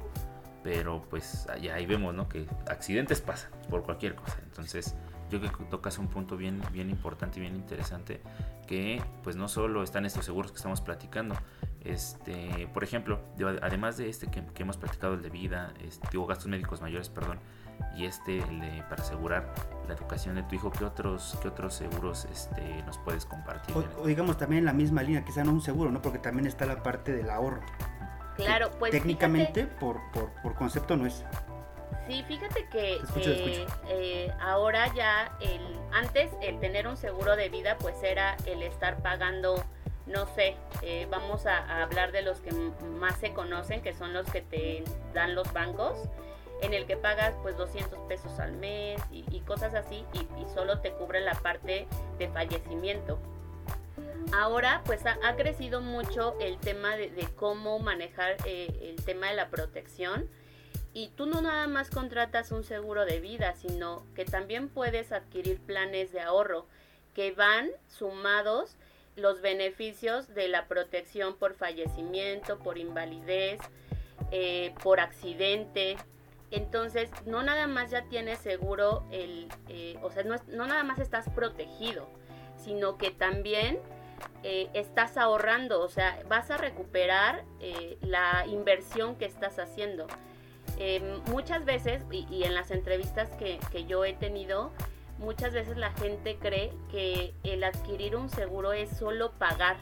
pero 0.63 1.03
pues 1.11 1.47
ahí, 1.49 1.69
ahí 1.69 1.87
vemos 1.87 2.15
¿no? 2.15 2.29
que 2.29 2.47
accidentes 2.69 3.21
pasan 3.21 3.51
por 3.69 3.83
cualquier 3.83 4.15
cosa. 4.15 4.39
Entonces 4.45 4.95
yo 5.33 5.41
creo 5.41 5.53
que 5.53 5.65
tocas 5.65 5.99
un 5.99 6.09
punto 6.09 6.37
bien, 6.37 6.61
bien 6.73 6.91
importante 6.91 7.39
y 7.39 7.43
bien 7.43 7.57
interesante 7.57 8.21
que 8.67 9.03
pues 9.23 9.35
no 9.35 9.49
solo 9.49 9.83
están 9.83 10.05
estos 10.05 10.25
seguros 10.25 10.53
que 10.53 10.57
estamos 10.57 10.81
platicando 10.81 11.35
este 11.85 12.69
por 12.75 12.85
ejemplo 12.85 13.21
yo, 13.37 13.49
además 13.49 13.97
de 13.97 14.09
este 14.09 14.27
que, 14.29 14.45
que 14.45 14.63
hemos 14.63 14.77
platicado 14.77 15.15
el 15.15 15.23
de 15.23 15.31
vida 15.31 15.73
este, 15.83 16.07
digo 16.13 16.27
gastos 16.27 16.49
médicos 16.49 16.83
mayores 16.83 17.09
perdón 17.09 17.41
y 17.97 18.05
este 18.05 18.39
el 18.39 18.61
de, 18.61 18.85
para 18.89 19.03
asegurar 19.03 19.55
la 19.89 19.95
educación 19.95 20.35
de 20.35 20.43
tu 20.43 20.55
hijo 20.55 20.71
qué 20.71 20.85
otros 20.85 21.39
qué 21.41 21.49
otros 21.49 21.75
seguros 21.75 22.27
este 22.27 22.83
nos 22.85 22.99
puedes 22.99 23.25
compartir 23.25 23.75
O, 23.75 24.03
o 24.03 24.07
digamos 24.07 24.37
también 24.37 24.61
en 24.61 24.67
la 24.67 24.73
misma 24.73 25.03
línea, 25.03 25.25
quizá 25.25 25.43
no 25.45 25.53
un 25.53 25.63
seguro, 25.63 25.91
¿no? 25.91 26.03
Porque 26.03 26.19
también 26.19 26.47
está 26.47 26.67
la 26.67 26.83
parte 26.83 27.13
del 27.13 27.31
ahorro. 27.31 27.61
Claro, 28.37 28.71
pues 28.79 28.93
técnicamente 28.93 29.67
por, 29.67 29.99
por, 30.13 30.31
por 30.43 30.55
concepto 30.55 30.97
no 30.97 31.07
es. 31.07 31.25
Sí, 32.07 32.25
fíjate 32.27 32.67
que, 32.69 32.95
escucho, 32.97 33.31
escucho. 33.31 33.67
eh, 33.89 34.33
ahora 34.41 34.93
ya, 34.95 35.37
el, 35.41 35.61
antes 35.93 36.31
el 36.41 36.59
tener 36.61 36.87
un 36.89 36.97
seguro 36.97 37.37
de 37.37 37.49
vida 37.49 37.77
pues 37.79 38.03
era 38.03 38.37
el 38.47 38.63
estar 38.63 39.03
pagando, 39.03 39.63
no 40.07 40.27
sé, 40.35 40.57
eh, 40.83 41.07
vamos 41.11 41.47
a, 41.47 41.59
a 41.59 41.83
hablar 41.85 42.13
de 42.13 42.23
los 42.23 42.41
que 42.41 42.53
más 42.53 43.17
se 43.19 43.33
conocen, 43.33 43.83
que 43.83 43.95
son 43.95 44.13
los 44.13 44.29
que 44.31 44.43
te 44.43 44.85
dan 45.15 45.35
los 45.35 45.53
bancos, 45.53 45.97
en 46.61 46.75
el 46.75 46.87
que 46.87 46.97
pagas 46.97 47.35
pues 47.43 47.57
200 47.57 47.99
pesos 48.09 48.39
al 48.39 48.53
mes 48.53 49.01
y, 49.11 49.25
y 49.31 49.41
cosas 49.41 49.75
así 49.75 50.05
y, 50.13 50.19
y 50.41 50.49
solo 50.55 50.81
te 50.81 50.93
cubre 50.93 51.21
la 51.21 51.35
parte 51.35 51.87
de 52.19 52.29
fallecimiento. 52.29 53.19
Ahora 54.35 54.83
pues 54.85 55.05
ha, 55.07 55.19
ha 55.25 55.37
crecido 55.37 55.81
mucho 55.81 56.37
el 56.41 56.59
tema 56.59 56.97
de, 56.97 57.11
de 57.11 57.25
cómo 57.35 57.79
manejar 57.81 58.37
eh, 58.45 58.95
el 58.97 59.05
tema 59.05 59.29
de 59.29 59.35
la 59.35 59.51
protección 59.51 60.29
y 60.95 61.09
tú 61.09 61.27
no 61.27 61.41
nada 61.41 61.67
más 61.67 61.91
contratas 61.91 62.53
un 62.53 62.65
seguro 62.65 63.05
de 63.05 63.21
vida, 63.21 63.55
sino 63.55 64.05
que 64.15 64.25
también 64.25 64.69
puedes 64.69 65.13
adquirir 65.13 65.61
planes 65.61 66.13
de 66.13 66.21
ahorro 66.21 66.67
que 67.15 67.33
van 67.33 67.71
sumados 67.89 68.77
los 69.17 69.41
beneficios 69.41 70.35
de 70.35 70.49
la 70.49 70.67
protección 70.69 71.37
por 71.37 71.55
fallecimiento, 71.55 72.59
por 72.59 72.79
invalidez, 72.79 73.61
eh, 74.31 74.75
por 74.83 75.01
accidente. 75.01 75.97
Entonces, 76.51 77.11
no 77.27 77.43
nada 77.43 77.67
más 77.67 77.91
ya 77.91 78.05
tienes 78.09 78.39
seguro 78.39 79.05
el, 79.11 79.49
eh, 79.69 79.99
o 80.03 80.11
sea, 80.11 80.23
no, 80.23 80.37
no 80.49 80.67
nada 80.67 80.83
más 80.85 80.99
estás 80.99 81.29
protegido, 81.31 82.09
sino 82.57 82.97
que 82.97 83.11
también 83.11 83.79
eh, 84.45 84.69
estás 84.75 85.17
ahorrando, 85.19 85.81
o 85.81 85.89
sea, 85.89 86.21
vas 86.29 86.51
a 86.51 86.57
recuperar 86.57 87.45
eh, 87.61 87.97
la 88.01 88.45
inversión 88.47 89.15
que 89.17 89.25
estás 89.25 89.59
haciendo. 89.61 90.09
Em, 90.79 91.21
muchas 91.31 91.65
veces, 91.65 92.03
y, 92.11 92.45
en 92.45 92.55
las 92.55 92.71
entrevistas 92.71 93.31
que, 93.39 93.59
que 93.71 93.85
yo 93.85 94.05
he 94.05 94.15
tenido, 94.15 94.71
muchas 95.19 95.53
veces 95.53 95.77
la 95.77 95.93
gente 95.93 96.37
cree 96.39 96.73
que 96.91 97.35
el 97.45 97.65
adquirir 97.65 98.17
un 98.17 98.29
seguro 98.29 98.73
es 98.73 98.91
solo 98.91 99.33
pagar. 99.33 99.77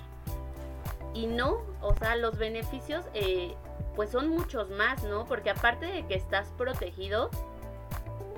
Y 1.15 1.27
no, 1.27 1.63
o 1.81 1.95
sea, 1.97 2.17
los 2.17 2.39
beneficios 2.39 3.05
eh, 3.15 3.55
pues 3.97 4.11
son 4.11 4.29
muchos 4.29 4.71
más, 4.71 5.03
¿no? 5.05 5.25
Porque 5.27 5.51
aparte 5.51 5.87
de 5.87 6.07
que 6.07 6.15
estás 6.15 6.49
protegido, 6.57 7.31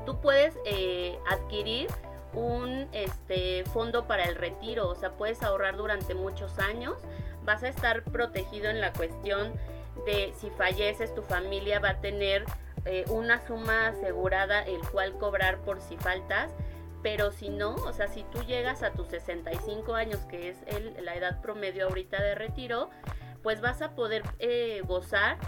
tú 0.06 0.20
puedes 0.20 0.54
eh, 0.64 1.18
adquirir 1.28 1.88
un 2.32 2.88
este, 2.92 3.64
fondo 3.66 4.06
para 4.06 4.24
el 4.24 4.36
retiro, 4.36 4.88
o 4.88 4.94
sea, 4.94 5.10
puedes 5.12 5.42
ahorrar 5.42 5.76
durante 5.76 6.14
muchos 6.14 6.58
años, 6.58 6.96
vas 7.44 7.62
a 7.62 7.68
estar 7.68 8.04
protegido 8.04 8.70
en 8.70 8.80
la 8.80 8.92
cuestión 8.92 9.52
de 10.06 10.32
si 10.38 10.50
falleces, 10.50 11.14
tu 11.14 11.22
familia 11.22 11.80
va 11.80 11.90
a 11.90 12.00
tener 12.00 12.44
eh, 12.84 13.04
una 13.08 13.46
suma 13.46 13.88
asegurada 13.88 14.62
el 14.62 14.80
cual 14.90 15.16
cobrar 15.18 15.60
por 15.62 15.80
si 15.80 15.96
faltas, 15.96 16.52
pero 17.02 17.32
si 17.32 17.48
no, 17.48 17.74
o 17.74 17.92
sea, 17.92 18.08
si 18.08 18.24
tú 18.24 18.42
llegas 18.42 18.82
a 18.82 18.92
tus 18.92 19.08
65 19.08 19.94
años, 19.94 20.20
que 20.26 20.48
es 20.50 20.56
la 21.00 21.14
edad 21.14 21.40
promedio 21.40 21.88
ahorita 21.88 22.22
de 22.22 22.34
retiro, 22.34 22.90
pues 23.42 23.60
vas 23.60 23.82
a 23.82 23.94
poder 23.94 24.22
eh, 24.38 24.82
gozar 24.84 25.38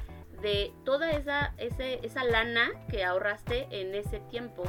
de 0.43 0.73
toda 0.85 1.13
esa, 1.13 1.55
esa 1.57 2.25
lana 2.25 2.71
que 2.91 3.05
ahorraste 3.05 3.69
en 3.71 3.95
ese 3.95 4.21
tiempo. 4.21 4.65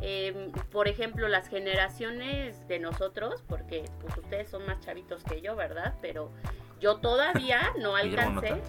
Em, 0.00 0.52
por 0.70 0.86
ejemplo, 0.86 1.28
las 1.28 1.48
generaciones 1.48 2.66
de 2.68 2.78
nosotros, 2.78 3.42
porque 3.48 3.84
pues 4.00 4.16
ustedes 4.16 4.48
son 4.48 4.64
más 4.64 4.80
chavitos 4.80 5.24
que 5.24 5.40
yo, 5.40 5.56
¿verdad? 5.56 5.94
Pero 6.00 6.30
yo 6.80 6.96
todavía 6.98 7.72
no 7.78 7.96
alcancé. 7.96 8.60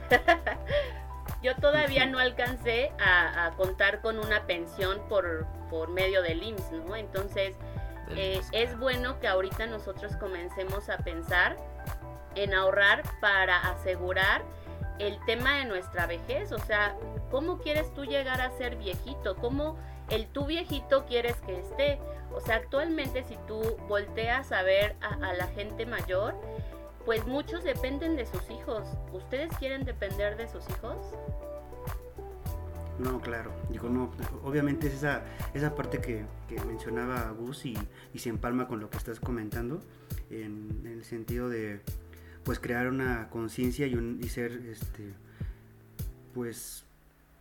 yo 1.41 1.56
todavía 1.56 2.06
no 2.06 2.19
alcancé 2.19 2.91
a, 3.00 3.52
contar 3.58 4.02
con 4.02 4.19
una 4.19 4.45
pensión 4.45 5.02
por, 5.08 5.48
por 5.69 5.89
medio 5.89 6.22
del 6.22 6.43
IMSS, 6.43 6.72
¿no? 6.86 6.95
Entonces, 6.95 7.56
eh, 8.15 8.41
es 8.52 8.78
bueno 8.78 9.19
que 9.19 9.28
ahorita 9.28 9.67
nosotros 9.67 10.15
comencemos 10.17 10.89
a 10.89 10.98
pensar 10.98 11.58
en 12.36 12.54
ahorrar 12.54 13.04
para 13.22 13.58
asegurar 13.69 14.43
el 15.00 15.17
tema 15.26 15.58
de 15.58 15.65
nuestra 15.65 16.06
vejez, 16.06 16.52
o 16.52 16.60
sea, 16.60 16.95
¿cómo 17.32 17.60
quieres 17.60 17.93
tú 17.93 18.06
llegar 18.06 18.41
a 18.41 18.52
ser 18.52 18.76
viejito? 18.76 19.36
¿Cómo 19.38 19.78
el 20.10 20.28
tú 20.28 20.45
viejito 20.45 21.06
quieres 21.06 21.36
que 21.41 21.60
esté? 21.60 22.00
O 22.34 22.41
sea, 22.41 22.58
actualmente 22.58 23.24
si 23.24 23.38
tú 23.48 23.78
volteas 23.88 24.52
a 24.52 24.62
ver 24.62 24.95
a, 25.02 25.34
la 25.34 25.48
gente 25.48 25.86
mayor, 25.86 26.36
pues 27.10 27.26
muchos 27.26 27.63
dependen 27.63 28.15
de 28.15 28.28
sus 28.28 28.52
hijos. 28.52 28.88
¿Ustedes 29.12 29.52
quieren 29.58 29.84
depender 29.84 30.38
de 30.38 30.48
sus 30.48 30.63
hijos? 30.69 30.95
No, 33.00 33.19
claro. 33.19 33.52
Digo, 33.72 33.89
no, 33.89 34.12
obviamente 34.43 34.89
es 34.89 34.93
esa, 34.93 35.24
esa 35.56 35.74
parte 35.74 36.02
que, 36.02 36.28
mencionaba 36.67 37.32
Gus 37.32 37.65
y, 37.65 37.76
y, 38.13 38.19
se 38.19 38.30
empalma 38.30 38.67
con 38.67 38.80
lo 38.80 38.91
que 38.91 38.98
estás 38.98 39.19
comentando, 39.19 39.82
en 40.30 40.84
el 40.86 41.04
sentido 41.04 41.50
de, 41.50 41.82
pues 42.43 42.60
crear 42.60 42.88
una 42.88 43.32
conciencia 43.32 43.88
y, 43.88 44.19
y, 44.22 44.30
ser, 44.30 44.52
este, 44.67 45.15
pues, 46.36 46.86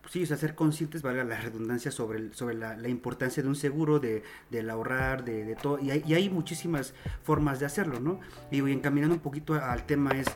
sí, 0.09 0.23
o 0.23 0.25
sea, 0.25 0.37
ser 0.37 0.55
conscientes, 0.55 1.01
valga 1.01 1.23
la 1.23 1.39
redundancia, 1.39 1.91
sobre, 1.91 2.33
sobre 2.33 2.55
la, 2.55 2.87
importancia 2.89 3.43
de 3.43 3.49
un 3.49 3.55
seguro, 3.55 3.99
de, 3.99 4.23
del 4.49 4.69
ahorrar, 4.69 5.23
de, 5.23 5.55
todo, 5.55 5.79
y 5.79 5.91
hay, 5.91 6.03
y 6.05 6.15
hay, 6.15 6.29
muchísimas 6.29 6.93
formas 7.23 7.59
de 7.59 7.67
hacerlo, 7.67 7.99
¿no? 7.99 8.19
Y 8.51 8.61
voy 8.61 8.73
encaminando 8.73 9.15
un 9.15 9.21
poquito 9.21 9.53
al 9.53 9.85
tema 9.85 10.11
es, 10.11 10.27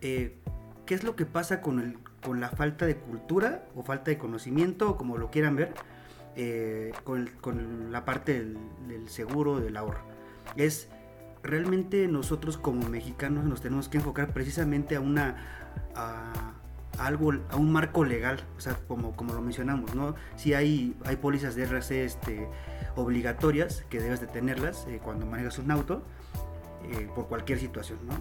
eh, 0.00 0.36
¿qué 0.84 0.94
es 0.94 1.04
lo 1.04 1.14
que 1.14 1.26
pasa 1.26 1.60
con, 1.60 1.78
el, 1.78 1.98
con 2.24 2.40
la 2.40 2.48
falta 2.48 2.86
de 2.86 2.96
cultura 2.96 3.64
o 3.76 3.82
falta 3.84 4.10
de 4.10 4.18
conocimiento, 4.18 4.90
o 4.90 4.96
como 4.96 5.16
lo 5.16 5.30
quieran 5.30 5.54
ver, 5.54 5.72
eh, 6.36 6.92
con, 7.04 7.30
con, 7.40 7.92
la 7.92 8.04
parte 8.04 8.34
del, 8.34 8.58
del 8.88 9.08
seguro, 9.08 9.60
del 9.60 9.76
ahorro? 9.76 10.02
Es 10.56 10.88
realmente 11.42 12.08
nosotros 12.08 12.58
como 12.58 12.88
mexicanos 12.88 13.44
nos 13.44 13.60
tenemos 13.62 13.88
que 13.88 13.98
enfocar 13.98 14.32
precisamente 14.32 14.96
a 14.96 15.00
una 15.00 15.36
a, 15.94 16.59
algo 17.06 17.32
a 17.50 17.56
un 17.56 17.72
marco 17.72 18.04
legal, 18.04 18.40
o 18.56 18.60
sea, 18.60 18.74
como, 18.86 19.16
como 19.16 19.34
lo 19.34 19.40
mencionamos, 19.40 19.94
¿no? 19.94 20.14
Si 20.36 20.54
hay, 20.54 20.96
hay 21.04 21.16
pólizas 21.16 21.54
de 21.54 21.64
RC 21.64 22.04
este, 22.04 22.48
obligatorias 22.96 23.84
que 23.88 24.00
debes 24.00 24.20
de 24.20 24.26
tenerlas 24.26 24.86
eh, 24.88 25.00
cuando 25.02 25.26
manejas 25.26 25.58
un 25.58 25.70
auto 25.70 26.02
eh, 26.90 27.08
por 27.14 27.28
cualquier 27.28 27.58
situación, 27.58 27.98
¿no? 28.06 28.14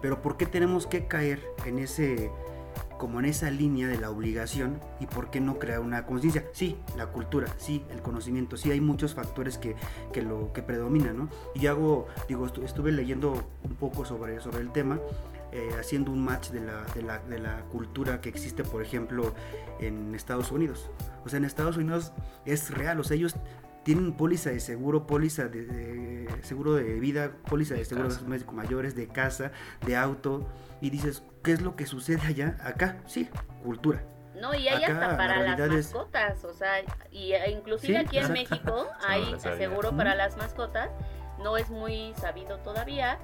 Pero 0.00 0.20
¿por 0.20 0.36
qué 0.36 0.46
tenemos 0.46 0.86
que 0.86 1.06
caer 1.06 1.40
en 1.64 1.78
ese 1.78 2.30
como 2.98 3.18
en 3.18 3.24
esa 3.24 3.50
línea 3.50 3.88
de 3.88 3.98
la 3.98 4.10
obligación 4.10 4.78
y 5.00 5.06
por 5.06 5.28
qué 5.30 5.40
no 5.40 5.58
crear 5.58 5.80
una 5.80 6.06
conciencia. 6.06 6.44
Sí, 6.52 6.76
la 6.96 7.06
cultura, 7.06 7.48
sí, 7.58 7.84
el 7.90 8.00
conocimiento, 8.00 8.56
sí 8.56 8.70
hay 8.70 8.80
muchos 8.80 9.14
factores 9.14 9.58
que, 9.58 9.74
que 10.12 10.22
lo 10.22 10.52
que 10.52 10.62
predominan, 10.62 11.16
¿no? 11.16 11.28
Y 11.54 11.66
hago, 11.66 12.06
digo, 12.28 12.46
estuve 12.46 12.92
leyendo 12.92 13.32
un 13.64 13.74
poco 13.74 14.04
sobre, 14.04 14.40
sobre 14.40 14.60
el 14.60 14.70
tema, 14.70 15.00
eh, 15.52 15.70
haciendo 15.78 16.10
un 16.10 16.24
match 16.24 16.50
de 16.50 16.60
la, 16.60 16.84
de, 16.94 17.02
la, 17.02 17.18
de 17.18 17.38
la 17.38 17.62
cultura 17.66 18.20
que 18.20 18.28
existe, 18.28 18.64
por 18.64 18.82
ejemplo, 18.82 19.34
en 19.80 20.14
Estados 20.14 20.50
Unidos. 20.50 20.90
O 21.24 21.28
sea, 21.28 21.36
en 21.38 21.44
Estados 21.44 21.76
Unidos 21.76 22.12
es 22.44 22.70
real, 22.70 22.98
o 23.00 23.04
sea, 23.04 23.16
ellos 23.16 23.36
tienen 23.82 24.12
póliza 24.12 24.50
de 24.50 24.60
seguro, 24.60 25.06
póliza 25.06 25.48
de, 25.48 26.28
seguro 26.42 26.74
de 26.74 27.00
vida, 27.00 27.32
póliza 27.48 27.74
de, 27.74 27.84
seguro 27.84 28.08
de 28.08 28.22
médicos 28.22 28.54
mayores, 28.54 28.94
de 28.94 29.08
casa, 29.08 29.52
de 29.84 29.96
auto, 29.96 30.48
y 30.80 30.90
dices, 30.90 31.22
¿qué 31.42 31.52
es 31.52 31.60
lo 31.60 31.76
que 31.76 31.86
sucede 31.86 32.20
allá? 32.26 32.56
Acá, 32.62 32.98
sí, 33.06 33.28
cultura. 33.62 34.04
No, 34.34 34.54
y 34.54 34.68
hay 34.68 34.82
hasta 34.84 35.16
para 35.16 35.40
las 35.42 35.68
mascotas, 35.68 36.44
o 36.44 36.54
sea, 36.54 36.80
y 37.10 37.32
e 37.32 37.50
inclusive 37.50 37.98
aquí 37.98 38.18
en 38.18 38.32
México 38.32 38.88
hay 39.06 39.38
seguro 39.38 39.96
para 39.96 40.14
las 40.14 40.36
mascotas, 40.36 40.90
no 41.42 41.56
es 41.56 41.70
muy 41.70 42.14
sabido 42.14 42.58
todavía, 42.58 43.18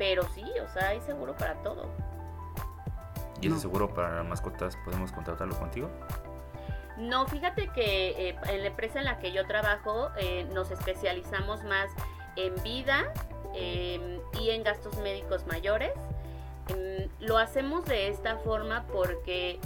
pero 0.00 0.26
sí, 0.34 0.46
o 0.64 0.68
sea, 0.72 0.88
hay 0.88 1.00
seguro 1.02 1.36
para 1.36 1.56
todo. 1.62 1.84
¿Y 3.42 3.48
ese 3.48 3.60
seguro 3.60 3.92
para 3.92 4.22
mascotas 4.22 4.74
podemos 4.82 5.12
contratarlo 5.12 5.54
contigo? 5.58 5.90
No, 6.96 7.26
fíjate 7.26 7.68
que 7.68 8.30
eh, 8.30 8.36
en 8.48 8.62
la 8.62 8.68
empresa 8.68 9.00
en 9.00 9.04
la 9.04 9.18
que 9.18 9.30
yo 9.32 9.46
trabajo 9.46 10.08
eh, 10.16 10.48
nos 10.54 10.70
especializamos 10.70 11.64
más 11.64 11.90
en 12.36 12.54
vida 12.62 13.12
em, 13.54 14.20
y 14.40 14.48
en 14.48 14.62
gastos 14.62 14.96
médicos 15.00 15.46
mayores. 15.46 15.92
Em, 16.68 17.10
lo 17.20 17.36
hacemos 17.36 17.84
de 17.84 18.08
esta 18.08 18.38
forma 18.38 18.86
porque 18.90 19.60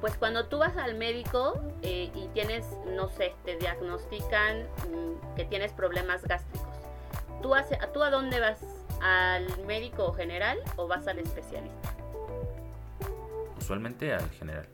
pues 0.00 0.16
cuando 0.16 0.46
tú 0.46 0.58
vas 0.58 0.76
al 0.78 0.96
médico 0.96 1.60
eh, 1.82 2.10
y 2.12 2.26
tienes, 2.34 2.66
no 2.88 3.08
sé, 3.08 3.36
te 3.44 3.54
diagnostican 3.54 4.64
mm, 4.64 5.36
que 5.36 5.44
tienes 5.44 5.72
problemas 5.72 6.24
gástricos, 6.24 6.66
¿tú, 7.40 7.54
hace, 7.54 7.78
¿tú 7.94 8.02
a 8.02 8.10
dónde 8.10 8.40
vas? 8.40 8.75
¿Al 9.00 9.46
médico 9.66 10.12
general 10.12 10.58
o 10.76 10.88
vas 10.88 11.06
al 11.06 11.18
especialista? 11.18 11.94
Usualmente 13.58 14.12
al 14.12 14.30
general. 14.30 14.66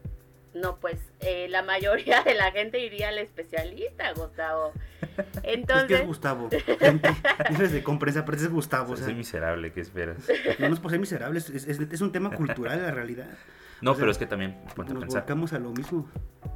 No, 0.55 0.77
pues 0.77 0.99
eh, 1.21 1.49
la 1.49 1.63
mayoría 1.63 2.23
de 2.23 2.35
la 2.35 2.53
gente 2.53 2.79
iría 2.79 3.09
al 3.09 3.19
especialista, 3.19 4.13
Gustavo. 4.13 4.73
Entonces... 5.43 5.83
Es 5.83 5.87
que 5.87 5.95
es 6.03 6.07
Gustavo. 6.07 6.51
Dices 7.51 7.73
de 7.73 7.83
comprensa, 7.83 8.25
pero 8.25 8.37
es 8.37 8.49
Gustavo. 8.49 8.93
O 8.93 8.97
sea, 8.97 9.09
miserable, 9.15 9.73
¿qué 9.73 9.81
esperas? 9.81 10.19
No, 10.59 10.69
no 10.69 10.75
es 10.75 10.81
por 10.81 10.91
ser 10.91 11.01
miserable, 11.01 11.39
es, 11.39 11.49
es, 11.51 12.01
un 12.01 12.13
tema 12.13 12.31
cultural 12.35 12.83
la 12.83 12.91
realidad. 12.91 13.29
No, 13.83 13.97
pero 13.97 14.13
es 14.13 14.19
que 14.19 14.27
también 14.27 14.57
nos 14.77 15.07
volcamos 15.07 15.53
a 15.53 15.59
lo 15.59 15.71
mismo. 15.71 16.09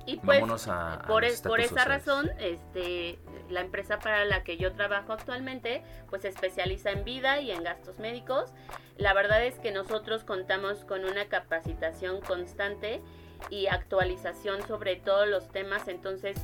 Y 0.06 0.18
pues, 0.18 0.68
a, 0.68 1.02
por, 1.08 1.24
por 1.42 1.60
esa 1.60 1.84
razón, 1.84 2.30
este, 2.38 3.18
la 3.50 3.60
empresa 3.60 3.98
para 3.98 4.24
la 4.24 4.44
que 4.44 4.56
yo 4.56 4.72
trabajo 4.72 5.12
actualmente, 5.12 5.82
pues 6.08 6.22
se 6.22 6.28
especializa 6.28 6.92
en 6.92 7.04
vida 7.04 7.40
y 7.40 7.50
en 7.50 7.64
gastos 7.64 7.98
médicos. 7.98 8.52
La 8.96 9.12
verdad 9.12 9.44
es 9.44 9.58
que 9.58 9.72
nosotros 9.72 10.22
contamos 10.22 10.84
con 10.84 11.04
una 11.04 11.26
capacitación 11.26 12.20
constante 12.20 13.02
y 13.50 13.66
actualización 13.66 14.62
sobre 14.66 14.94
todos 14.94 15.26
los 15.26 15.50
temas. 15.50 15.88
Entonces, 15.88 16.36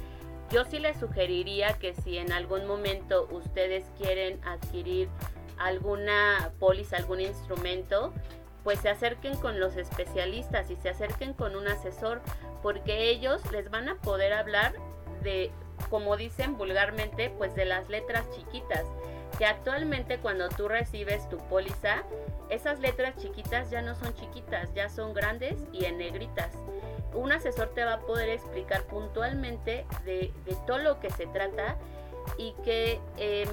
yo 0.50 0.64
sí 0.64 0.80
les 0.80 0.98
sugeriría 0.98 1.78
que 1.78 1.94
si 1.94 2.18
en 2.18 2.32
algún 2.32 2.66
momento 2.66 3.28
ustedes 3.30 3.84
quieren 3.96 4.40
adquirir 4.44 5.08
alguna 5.58 6.50
póliza, 6.58 6.96
algún 6.96 7.20
instrumento, 7.20 8.12
pues 8.64 8.80
se 8.80 8.90
acerquen 8.90 9.36
con 9.36 9.58
los 9.58 9.76
especialistas 9.76 10.70
y 10.70 10.76
se 10.76 10.90
acerquen 10.90 11.32
con 11.34 11.56
un 11.56 11.68
asesor, 11.68 12.20
porque 12.62 13.10
ellos 13.10 13.42
les 13.50 13.70
van 13.70 13.88
a 13.88 13.96
poder 13.96 14.32
hablar 14.32 14.74
de, 15.22 15.50
como 15.90 16.16
dicen 16.16 16.56
vulgarmente, 16.56 17.30
pues 17.30 17.54
de 17.54 17.64
las 17.64 17.88
letras 17.88 18.28
chiquitas, 18.30 18.84
que 19.38 19.46
actualmente 19.46 20.18
cuando 20.18 20.48
tú 20.48 20.68
recibes 20.68 21.28
tu 21.28 21.38
póliza, 21.48 22.04
esas 22.50 22.80
letras 22.80 23.16
chiquitas 23.16 23.70
ya 23.70 23.82
no 23.82 23.94
son 23.94 24.14
chiquitas, 24.14 24.72
ya 24.74 24.88
son 24.88 25.14
grandes 25.14 25.56
y 25.72 25.86
en 25.86 25.98
negritas. 25.98 26.52
Un 27.14 27.32
asesor 27.32 27.68
te 27.74 27.84
va 27.84 27.94
a 27.94 28.00
poder 28.00 28.28
explicar 28.28 28.84
puntualmente 28.84 29.86
de, 30.04 30.32
todo 30.66 30.78
lo 30.78 31.00
que 31.00 31.10
se 31.10 31.26
trata 31.26 31.76
y 32.38 32.54
que, 32.64 33.00
em, 33.16 33.48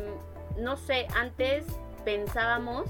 no 0.57 0.77
sé, 0.77 1.07
antes 1.15 1.65
pensábamos 2.05 2.89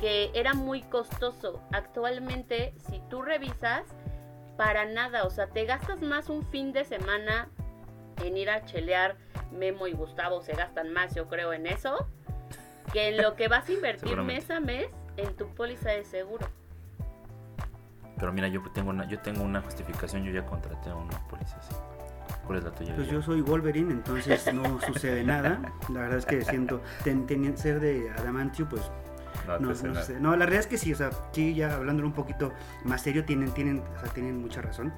que 0.00 0.30
era 0.34 0.54
muy 0.54 0.82
costoso. 0.82 1.62
Actualmente, 1.72 2.74
si 2.88 3.00
tú 3.08 3.22
revisas, 3.22 3.84
para 4.56 4.84
nada, 4.84 5.24
o 5.24 5.30
sea, 5.30 5.46
te 5.46 5.64
gastas 5.64 6.02
más 6.02 6.28
un 6.28 6.44
fin 6.46 6.72
de 6.72 6.84
semana 6.84 7.48
en 8.24 8.36
ir 8.36 8.50
a 8.50 8.64
chelear. 8.64 9.16
Memo 9.52 9.86
y 9.86 9.92
Gustavo 9.92 10.42
se 10.42 10.52
gastan 10.52 10.92
más, 10.92 11.14
yo 11.14 11.28
creo, 11.28 11.52
en 11.52 11.66
eso, 11.66 12.06
que 12.92 13.08
en 13.08 13.22
lo 13.22 13.34
que 13.34 13.48
vas 13.48 13.68
a 13.68 13.72
invertir 13.72 14.16
mes 14.18 14.50
a 14.50 14.60
mes 14.60 14.88
en 15.16 15.34
tu 15.36 15.48
póliza 15.54 15.90
de 15.90 16.04
seguro. 16.04 16.46
Pero 18.18 18.32
mira, 18.32 18.48
yo 18.48 18.60
tengo 18.74 18.90
una, 18.90 19.08
yo 19.08 19.18
tengo 19.20 19.42
una 19.42 19.62
justificación, 19.62 20.24
yo 20.24 20.32
ya 20.32 20.44
contraté 20.44 20.90
a 20.90 20.96
una 20.96 21.18
póliza 21.28 21.56
así. 21.56 21.74
¿Cuál 22.46 22.58
es 22.58 22.64
la 22.64 22.72
tuya? 22.72 22.94
Pues 22.94 23.08
yo 23.08 23.22
soy 23.22 23.42
Wolverine, 23.42 23.92
entonces 23.92 24.52
no 24.52 24.80
sucede 24.80 25.22
nada. 25.22 25.60
La 25.92 26.00
verdad 26.00 26.18
es 26.18 26.26
que 26.26 26.42
siento, 26.42 26.80
ten, 27.04 27.56
ser 27.56 27.78
de 27.78 28.10
Adamantio, 28.10 28.68
pues 28.68 28.90
no, 29.58 29.72
no, 29.72 30.20
no, 30.20 30.36
la 30.36 30.44
realidad 30.44 30.60
es 30.60 30.66
que 30.66 30.78
sí, 30.78 30.92
o 30.92 30.96
sea, 30.96 31.10
sí, 31.32 31.54
ya 31.54 31.74
hablándolo 31.74 32.08
un 32.08 32.14
poquito 32.14 32.52
más 32.84 33.02
serio, 33.02 33.24
tienen, 33.24 33.52
tienen, 33.52 33.82
o 33.96 34.00
sea, 34.00 34.12
tienen 34.12 34.40
mucha 34.40 34.60
razón 34.60 34.92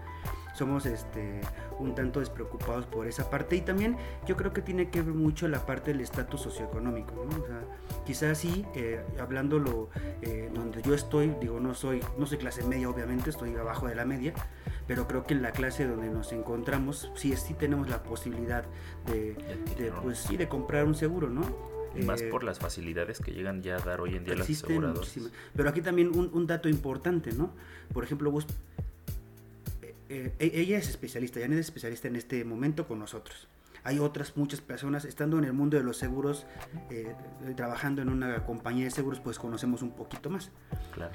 somos 0.54 0.86
este, 0.86 1.40
un 1.78 1.94
tanto 1.94 2.20
despreocupados 2.20 2.86
por 2.86 3.06
esa 3.06 3.30
parte 3.30 3.56
y 3.56 3.60
también 3.60 3.96
yo 4.26 4.36
creo 4.36 4.52
que 4.52 4.62
tiene 4.62 4.90
que 4.90 5.02
ver 5.02 5.14
mucho 5.14 5.48
la 5.48 5.64
parte 5.64 5.92
del 5.92 6.00
estatus 6.00 6.42
socioeconómico, 6.42 7.14
¿no? 7.14 7.42
O 7.42 7.46
sea, 7.46 7.60
quizás 8.04 8.38
sí, 8.38 8.66
eh, 8.74 9.00
hablándolo 9.18 9.90
eh, 10.22 10.50
donde 10.52 10.82
yo 10.82 10.94
estoy, 10.94 11.34
digo, 11.40 11.60
no 11.60 11.74
soy, 11.74 12.02
no 12.18 12.26
soy 12.26 12.38
clase 12.38 12.62
media 12.64 12.88
obviamente, 12.88 13.30
estoy 13.30 13.54
abajo 13.56 13.86
de 13.86 13.94
la 13.94 14.04
media, 14.04 14.34
pero 14.86 15.06
creo 15.06 15.24
que 15.24 15.34
en 15.34 15.42
la 15.42 15.52
clase 15.52 15.86
donde 15.86 16.08
nos 16.10 16.32
encontramos 16.32 17.10
sí, 17.14 17.34
sí 17.36 17.54
tenemos 17.54 17.88
la 17.88 18.02
posibilidad 18.02 18.64
de, 19.06 19.36
pues, 20.02 20.18
sí, 20.18 20.36
de 20.36 20.48
comprar 20.48 20.84
un 20.84 20.94
seguro, 20.94 21.30
¿no? 21.30 21.79
Y 21.94 22.02
más 22.02 22.22
eh, 22.22 22.28
por 22.30 22.44
las 22.44 22.58
facilidades 22.58 23.18
que 23.18 23.32
llegan 23.32 23.62
ya 23.62 23.76
a 23.76 23.80
dar 23.80 24.00
hoy 24.00 24.14
en 24.14 24.24
día 24.24 24.36
las 24.36 24.48
aseguradoras. 24.48 25.14
Pero 25.54 25.68
aquí 25.68 25.80
también 25.80 26.08
un, 26.08 26.30
un, 26.32 26.46
dato 26.46 26.68
importante, 26.68 27.32
¿no? 27.32 27.52
Por 27.92 28.04
ejemplo, 28.04 28.30
vos 28.30 28.46
eh, 30.10 30.34
e-, 30.40 30.60
ella 30.60 30.76
es 30.76 30.88
especialista, 30.88 31.40
ya 31.40 31.48
no 31.48 31.54
es 31.54 31.60
especialista 31.60 32.08
en 32.08 32.16
este 32.16 32.44
momento 32.44 32.86
con 32.86 32.98
nosotros. 32.98 33.48
Hay 33.84 33.98
otras 33.98 34.36
muchas 34.36 34.60
personas, 34.60 35.06
estando 35.06 35.38
en 35.38 35.44
el 35.44 35.54
mundo 35.54 35.78
de 35.78 35.84
los 35.84 35.96
seguros, 35.96 36.46
eh, 36.90 37.14
trabajando 37.56 38.02
en 38.02 38.10
una 38.10 38.44
compañía 38.44 38.84
de 38.84 38.90
seguros, 38.90 39.20
pues 39.20 39.38
conocemos 39.38 39.80
un 39.80 39.92
poquito 39.92 40.28
más. 40.28 40.50
Claro. 40.92 41.12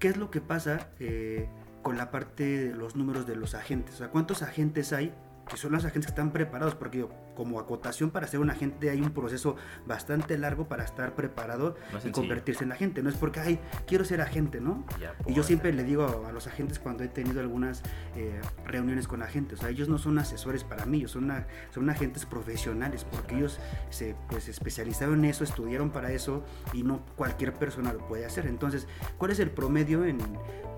¿Qué 0.00 0.08
es 0.08 0.16
lo 0.16 0.30
que 0.30 0.40
pasa 0.40 0.88
eh, 0.98 1.48
con 1.82 1.96
la 1.98 2.10
parte 2.10 2.44
de 2.44 2.74
los 2.74 2.96
números 2.96 3.26
de 3.26 3.36
los 3.36 3.54
agentes? 3.54 3.94
O 3.96 3.98
sea, 3.98 4.08
¿cuántos 4.08 4.42
agentes 4.42 4.92
hay 4.92 5.12
que 5.50 5.56
son 5.56 5.72
los 5.72 5.84
agentes 5.84 6.06
que 6.06 6.12
están 6.12 6.32
preparados, 6.32 6.76
porque 6.76 7.06
como 7.40 7.58
acotación 7.58 8.10
para 8.10 8.26
ser 8.26 8.38
un 8.40 8.50
agente 8.50 8.90
hay 8.90 9.00
un 9.00 9.12
proceso 9.12 9.56
bastante 9.86 10.36
largo 10.36 10.68
para 10.68 10.84
estar 10.84 11.14
preparado 11.14 11.74
y 12.04 12.10
convertirse 12.10 12.64
en 12.64 12.72
agente. 12.72 13.02
No 13.02 13.08
es 13.08 13.16
porque, 13.16 13.40
ay, 13.40 13.58
quiero 13.86 14.04
ser 14.04 14.20
agente, 14.20 14.60
¿no? 14.60 14.84
y 15.26 15.32
yo 15.32 15.42
siempre 15.42 15.72
le 15.72 15.82
digo 15.82 16.26
a, 16.28 16.32
los 16.32 16.46
agentes 16.46 16.78
cuando 16.78 17.02
he 17.02 17.08
tenido 17.08 17.40
algunas 17.40 17.82
eh, 18.14 18.38
reuniones 18.66 19.08
con 19.08 19.22
agentes, 19.22 19.58
o 19.58 19.62
sea, 19.62 19.70
ellos 19.70 19.88
no 19.88 19.96
son 19.96 20.18
asesores 20.18 20.64
para 20.64 20.84
mí, 20.84 20.98
ellos 20.98 21.12
son, 21.12 21.32
son 21.72 21.88
agentes 21.88 22.26
profesionales, 22.26 23.06
porque 23.10 23.36
ellos 23.36 23.58
se 23.88 24.14
pues, 24.28 24.46
especializaron 24.46 25.20
en 25.20 25.30
eso, 25.30 25.42
estudiaron 25.42 25.88
para 25.88 26.12
eso 26.12 26.44
y 26.74 26.82
no 26.82 27.06
cualquier 27.16 27.54
persona 27.54 27.94
lo 27.94 28.06
puede 28.06 28.26
hacer. 28.26 28.46
Entonces, 28.48 28.86
¿cuál 29.16 29.30
es 29.30 29.38
el 29.38 29.50
promedio 29.50 30.04
en 30.04 30.18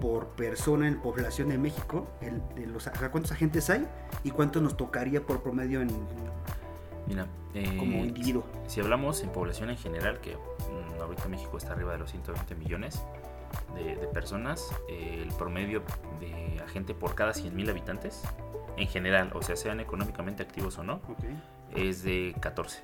por 0.01 0.29
persona 0.31 0.88
en 0.88 1.01
población 1.01 1.48
de 1.48 1.59
México, 1.59 2.09
el, 2.20 2.42
de 2.57 2.66
los, 2.66 2.88
¿cuántos 3.12 3.31
agentes 3.31 3.70
hay 3.70 3.87
y 4.25 4.33
cuánto 4.33 4.61
nos 4.61 4.77
tocaría 4.77 5.25
por 5.25 5.44
promedio 5.44 5.81
en, 5.81 5.90
Mira, 7.12 7.27
como 7.79 7.98
eh, 7.98 8.07
individuo? 8.07 8.44
Si, 8.66 8.81
hablamos 8.81 9.22
en 9.22 9.31
población 9.31 9.68
en 9.70 9.77
general, 9.77 10.20
que 10.20 10.37
mm, 10.37 11.01
ahorita 11.03 11.29
México 11.29 11.59
está 11.59 11.72
arriba 11.72 11.92
de 11.92 11.98
los 11.98 12.11
120 12.11 12.55
millones 12.55 13.03
de, 13.75 13.94
personas, 14.09 14.75
eh, 14.88 15.20
el 15.22 15.33
promedio 15.35 15.83
de 16.20 16.61
agente 16.62 16.94
por 16.94 17.14
cada 17.14 17.35
100 17.35 17.55
mil 17.55 17.68
habitantes, 17.68 18.22
en 18.77 18.88
general, 18.88 19.31
o 19.35 19.42
sea, 19.42 19.57
sean 19.57 19.81
económicamente 19.81 20.42
activos 20.42 20.79
o 20.79 20.85
no, 20.85 21.01
es 21.75 22.03
de 22.03 22.35
14. 22.40 22.83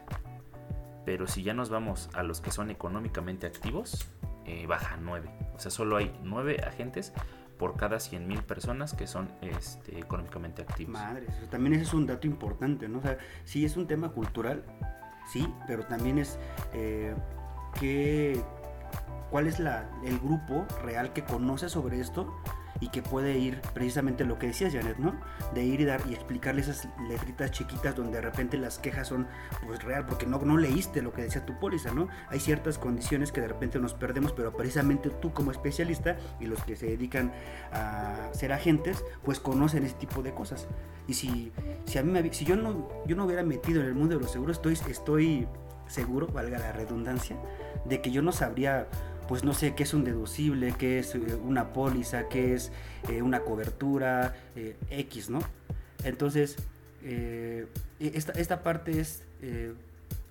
Pero 1.07 1.27
si 1.27 1.43
ya 1.43 1.55
nos 1.55 1.71
vamos 1.71 2.11
a 2.13 2.23
los 2.23 2.43
que 2.43 2.51
son 2.51 2.71
económicamente 2.71 3.47
activos, 3.47 4.11
eh, 4.45 4.67
baja 4.67 4.99
9. 5.01 5.31
O 5.55 5.59
sea, 5.59 5.71
solo 5.71 5.97
hay 5.97 6.15
9 6.23 6.63
agentes 6.67 7.15
por 7.59 7.77
cada 7.77 7.97
100.000 7.97 8.43
personas 8.43 8.95
que 8.95 9.07
son 9.07 9.29
este, 9.43 9.99
económicamente 9.99 10.63
activos. 10.63 10.93
Madre, 10.93 11.27
también 11.51 11.75
ese 11.75 11.83
es 11.83 11.95
un 11.95 12.07
dato 12.07 12.27
importante, 12.27 12.89
¿no? 12.89 12.99
O 12.99 13.03
sea, 13.03 13.19
sí 13.45 13.65
es 13.65 13.77
un 13.77 13.87
tema 13.87 14.11
cultural, 14.11 14.63
sí, 15.31 15.53
pero 15.67 15.85
también 15.87 16.19
es 16.19 16.39
eh, 16.73 17.15
que, 17.79 18.41
cuál 19.31 19.47
es 19.47 19.59
la, 19.59 19.91
el 20.05 20.19
grupo 20.19 20.67
real 20.83 21.13
que 21.13 21.25
conoce 21.25 21.69
sobre 21.69 22.01
esto 22.01 22.33
y 22.81 22.89
que 22.89 23.03
puede 23.03 23.39
ir 23.39 23.61
precisamente 23.75 24.25
lo 24.25 24.39
que 24.39 24.49
decías 24.49 24.73
Janet, 24.73 24.99
¿no? 24.99 25.19
De 25.55 25.65
ir 25.65 25.81
y 25.81 25.85
dar 25.85 26.01
y 26.09 26.15
explicarle 26.15 26.61
esas 26.61 26.89
letritas 27.09 27.51
chiquitas 27.51 27.97
donde 27.97 28.17
de 28.17 28.21
repente 28.21 28.57
las 28.57 28.79
quejas 28.79 29.09
son 29.09 29.27
pues 29.67 29.83
real 29.83 30.07
porque 30.07 30.27
no, 30.27 30.39
no 30.39 30.57
leíste 30.57 31.03
lo 31.03 31.13
que 31.13 31.23
decía 31.23 31.45
tu 31.45 31.59
póliza, 31.59 31.93
¿no? 31.93 32.09
Hay 32.29 32.41
ciertas 32.41 32.79
condiciones 32.79 33.33
que 33.33 33.41
de 33.41 33.49
repente 33.49 33.79
nos 33.79 33.95
perdemos, 33.95 34.33
pero 34.33 34.53
precisamente 34.53 35.11
tú 35.11 35.33
como 35.33 35.51
especialista 35.51 36.17
y 36.41 36.47
los 36.47 36.63
que 36.63 36.77
se 36.77 36.87
dedican 36.87 37.33
a 37.73 38.29
ser 38.33 38.53
agentes, 38.53 39.05
pues 39.25 39.41
conocen 39.41 39.85
ese 39.85 39.95
tipo 39.95 40.23
de 40.23 40.33
cosas. 40.33 40.69
Y 41.07 41.15
si, 41.15 41.53
si 41.85 41.99
a 41.99 42.03
mí 42.03 42.19
si 42.33 42.45
yo 42.45 42.57
no 42.57 42.89
yo 43.07 43.17
no 43.17 43.25
hubiera 43.25 43.43
metido 43.43 43.81
en 43.81 43.89
el 43.89 43.95
mundo 43.95 44.17
de 44.17 44.23
los 44.23 44.31
seguros, 44.31 44.57
estoy 44.57 44.75
estoy 44.91 45.49
seguro, 45.89 46.27
valga 46.29 46.59
la 46.59 46.73
redundancia, 46.73 47.37
de 47.85 48.01
que 48.01 48.11
yo 48.11 48.23
no 48.23 48.33
sabría 48.33 48.89
pues 49.29 49.45
no 49.45 49.53
sé 49.53 49.75
qué 49.75 49.83
es 49.83 49.93
un 49.93 50.05
deducible, 50.05 50.75
qué 50.79 50.99
es 50.99 51.15
eh, 51.15 51.21
una 51.35 51.73
póliza, 51.75 52.29
qué 52.29 52.55
es 52.55 52.73
eh, 53.11 53.21
una 53.21 53.41
cobertura, 53.41 54.35
eh, 54.57 54.77
X, 54.91 55.29
¿no? 55.29 55.41
Entonces, 56.03 56.57
esta, 58.01 58.33
esta, 58.33 58.63
parte 58.63 59.01
es, 59.01 59.25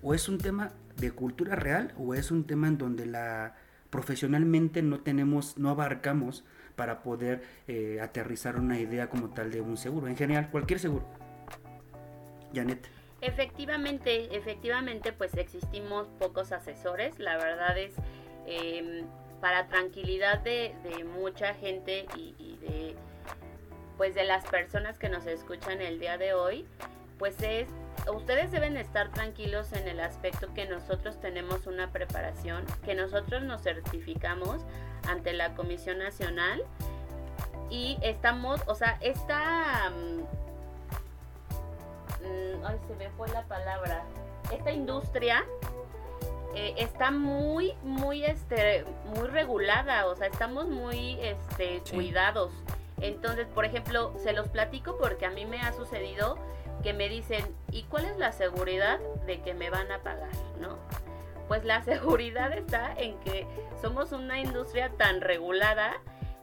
o 0.02 0.14
es 0.14 0.28
un 0.28 0.38
tema 0.38 0.72
de 0.96 1.12
cultura 1.12 1.54
real, 1.56 1.94
o 1.98 2.14
es 2.14 2.30
un 2.30 2.44
tema 2.44 2.68
en 2.68 2.78
donde 2.78 3.06
la 3.06 3.54
profesionalmente 3.90 4.82
no 4.82 5.00
tenemos, 5.00 5.56
no 5.56 5.70
abarcamos 5.70 6.44
para 6.76 7.02
poder 7.02 7.42
aterrizar 8.00 8.56
una 8.58 8.78
idea 8.78 9.08
como 9.08 9.30
tal 9.30 9.50
de 9.50 9.60
un 9.60 9.76
seguro, 9.76 10.08
en 10.08 10.16
general, 10.16 10.50
cualquier 10.50 10.78
seguro. 10.78 11.06
Janet. 12.54 12.88
Efectivamente, 13.20 14.36
efectivamente, 14.36 15.12
pues 15.12 15.34
existimos 15.36 16.08
pocos 16.18 16.52
asesores, 16.52 17.18
la 17.18 17.36
verdad 17.36 17.76
es 17.76 17.94
Em, 18.50 19.04
para 19.42 19.68
tranquilidad 19.68 20.38
de, 20.38 20.74
mucha 21.04 21.52
gente 21.52 22.06
y, 22.16 22.56
de 22.62 22.96
pues 23.98 24.14
de 24.14 24.24
las 24.24 24.44
personas 24.46 24.98
que 24.98 25.10
nos 25.10 25.26
escuchan 25.26 25.82
el 25.82 26.00
día 26.00 26.16
de 26.16 26.32
hoy, 26.32 26.66
pues 27.18 27.40
es 27.42 27.68
ustedes 28.10 28.50
deben 28.50 28.78
estar 28.78 29.10
tranquilos 29.10 29.72
en 29.74 29.86
el 29.86 30.00
aspecto 30.00 30.54
que 30.54 30.66
nosotros 30.66 31.20
tenemos 31.20 31.66
una 31.66 31.92
preparación, 31.92 32.64
que 32.84 32.94
nosotros 32.94 33.42
nos 33.42 33.62
certificamos 33.62 34.62
ante 35.06 35.34
la 35.34 35.54
Comisión 35.54 35.98
Nacional 35.98 36.64
y 37.68 37.98
estamos, 38.00 38.62
o 38.66 38.74
sea, 38.74 38.98
esta 39.02 39.90
mm, 39.90 40.20
mm, 42.24 42.64
ay 42.64 42.78
se 42.88 42.94
me 42.96 43.10
fue 43.10 43.28
la 43.28 43.42
palabra, 43.42 44.04
esta 44.52 44.72
industria 44.72 45.44
eh, 46.54 46.74
está 46.78 47.10
muy, 47.10 47.74
muy, 47.82 48.24
este, 48.24 48.84
muy 49.14 49.28
regulada, 49.28 50.06
o 50.06 50.16
sea, 50.16 50.26
estamos 50.28 50.68
muy, 50.68 51.18
este, 51.20 51.82
cuidados. 51.92 52.52
Entonces, 53.00 53.46
por 53.48 53.64
ejemplo, 53.64 54.14
se 54.18 54.32
los 54.32 54.48
platico 54.48 54.98
porque 54.98 55.26
a 55.26 55.30
mí 55.30 55.46
me 55.46 55.60
ha 55.60 55.72
sucedido 55.72 56.36
que 56.82 56.92
me 56.92 57.08
dicen, 57.08 57.44
¿y 57.70 57.84
cuál 57.84 58.06
es 58.06 58.16
la 58.18 58.32
seguridad 58.32 58.98
de 59.26 59.40
que 59.40 59.54
me 59.54 59.70
van 59.70 59.90
a 59.92 60.02
pagar? 60.02 60.32
¿No? 60.60 60.78
Pues 61.46 61.64
la 61.64 61.82
seguridad 61.84 62.52
está 62.52 62.92
en 62.96 63.18
que 63.20 63.46
somos 63.80 64.12
una 64.12 64.40
industria 64.40 64.90
tan 64.96 65.20
regulada 65.20 66.00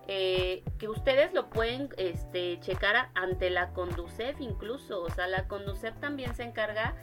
eh, 0.08 0.64
que 0.78 0.88
ustedes 0.88 1.34
lo 1.34 1.50
pueden 1.50 1.90
este, 1.98 2.60
checar 2.60 3.10
ante 3.16 3.50
la 3.50 3.74
Conducef 3.74 4.40
incluso. 4.40 5.02
O 5.02 5.10
sea, 5.10 5.28
la 5.28 5.48
Conducef 5.48 5.96
también 6.00 6.36
se 6.36 6.44
encarga 6.44 6.96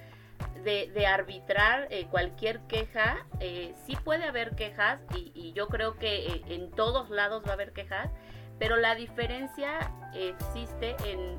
de, 0.62 1.06
arbitrar 1.06 1.88
eh, 1.90 2.06
cualquier 2.10 2.60
queja. 2.60 3.26
Eh, 3.40 3.74
sí 3.86 3.96
puede 3.96 4.24
haber 4.24 4.54
quejas 4.54 5.00
y, 5.14 5.52
yo 5.52 5.68
creo 5.68 5.98
que 5.98 6.26
eh, 6.26 6.42
en 6.48 6.70
todos 6.70 7.10
lados 7.10 7.42
va 7.44 7.50
a 7.50 7.52
haber 7.54 7.72
quejas, 7.72 8.10
pero 8.58 8.76
la 8.76 8.94
diferencia 8.94 9.92
existe 10.14 10.96
en 11.04 11.38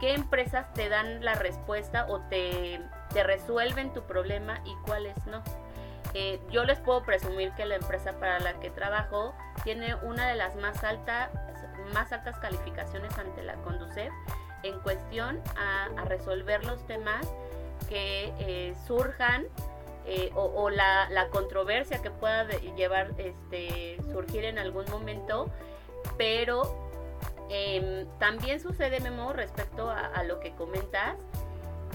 qué 0.00 0.14
empresas 0.14 0.72
te 0.72 0.88
dan 0.88 1.24
la 1.24 1.34
respuesta 1.34 2.06
o 2.08 2.20
te, 2.28 2.80
te 3.12 3.22
resuelven 3.22 3.92
tu 3.92 4.02
problema 4.02 4.62
y 4.64 4.74
cuáles 4.86 5.14
no. 5.26 5.42
yo 6.50 6.64
les 6.64 6.78
puedo 6.80 7.02
presumir 7.02 7.52
que 7.52 7.66
la 7.66 7.76
empresa 7.76 8.12
para 8.18 8.38
la 8.40 8.58
que 8.60 8.70
trabajo 8.70 9.34
tiene 9.64 9.94
una 9.96 10.28
de 10.28 10.36
las 10.36 10.56
más, 10.56 10.82
altas 10.84 11.30
más 11.92 12.12
altas 12.12 12.38
calificaciones 12.38 13.16
ante 13.18 13.42
la 13.42 13.54
Conducef 13.56 14.12
en 14.62 14.78
cuestión 14.80 15.40
a, 15.56 15.86
a 16.00 16.04
resolver 16.04 16.64
los 16.64 16.86
temas 16.86 17.26
que 17.92 18.32
eh, 18.38 18.74
surjan 18.86 19.44
eh, 20.06 20.30
o, 20.34 20.70
la, 20.70 21.28
controversia 21.30 22.00
que 22.00 22.10
pueda 22.10 22.48
llevar, 22.74 23.12
este, 23.18 23.98
surgir 24.10 24.46
en 24.46 24.58
algún 24.58 24.90
momento, 24.90 25.52
pero 26.16 26.90
em, 27.50 28.06
también 28.18 28.60
sucede, 28.60 28.98
Memo, 29.00 29.34
respecto 29.34 29.90
a, 29.90 30.24
lo 30.24 30.40
que 30.40 30.52
comentas, 30.52 31.18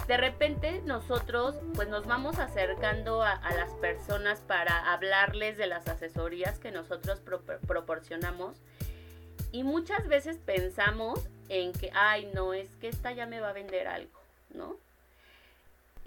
de 0.06 0.18
repente 0.18 0.84
nosotros 0.86 1.56
pues 1.74 1.88
nos 1.90 2.06
vamos 2.06 2.38
acercando 2.38 3.24
a, 3.24 3.42
las 3.56 3.72
personas 3.82 4.42
para 4.42 4.94
hablarles 4.94 5.58
de 5.58 5.66
las 5.66 5.88
asesorías 5.88 6.60
que 6.60 6.70
nosotros 6.70 7.24
proporcionamos 7.66 8.62
y 9.52 9.64
muchas 9.64 10.08
veces 10.08 10.38
pensamos 10.38 11.28
en 11.50 11.74
que, 11.74 11.90
ay, 11.96 12.30
no, 12.36 12.54
es 12.54 12.70
que 12.76 12.88
esta 12.88 13.14
ya 13.14 13.26
me 13.26 13.40
va 13.40 13.50
a 13.50 13.54
vender 13.54 13.88
algo, 13.88 14.22
¿no? 14.54 14.78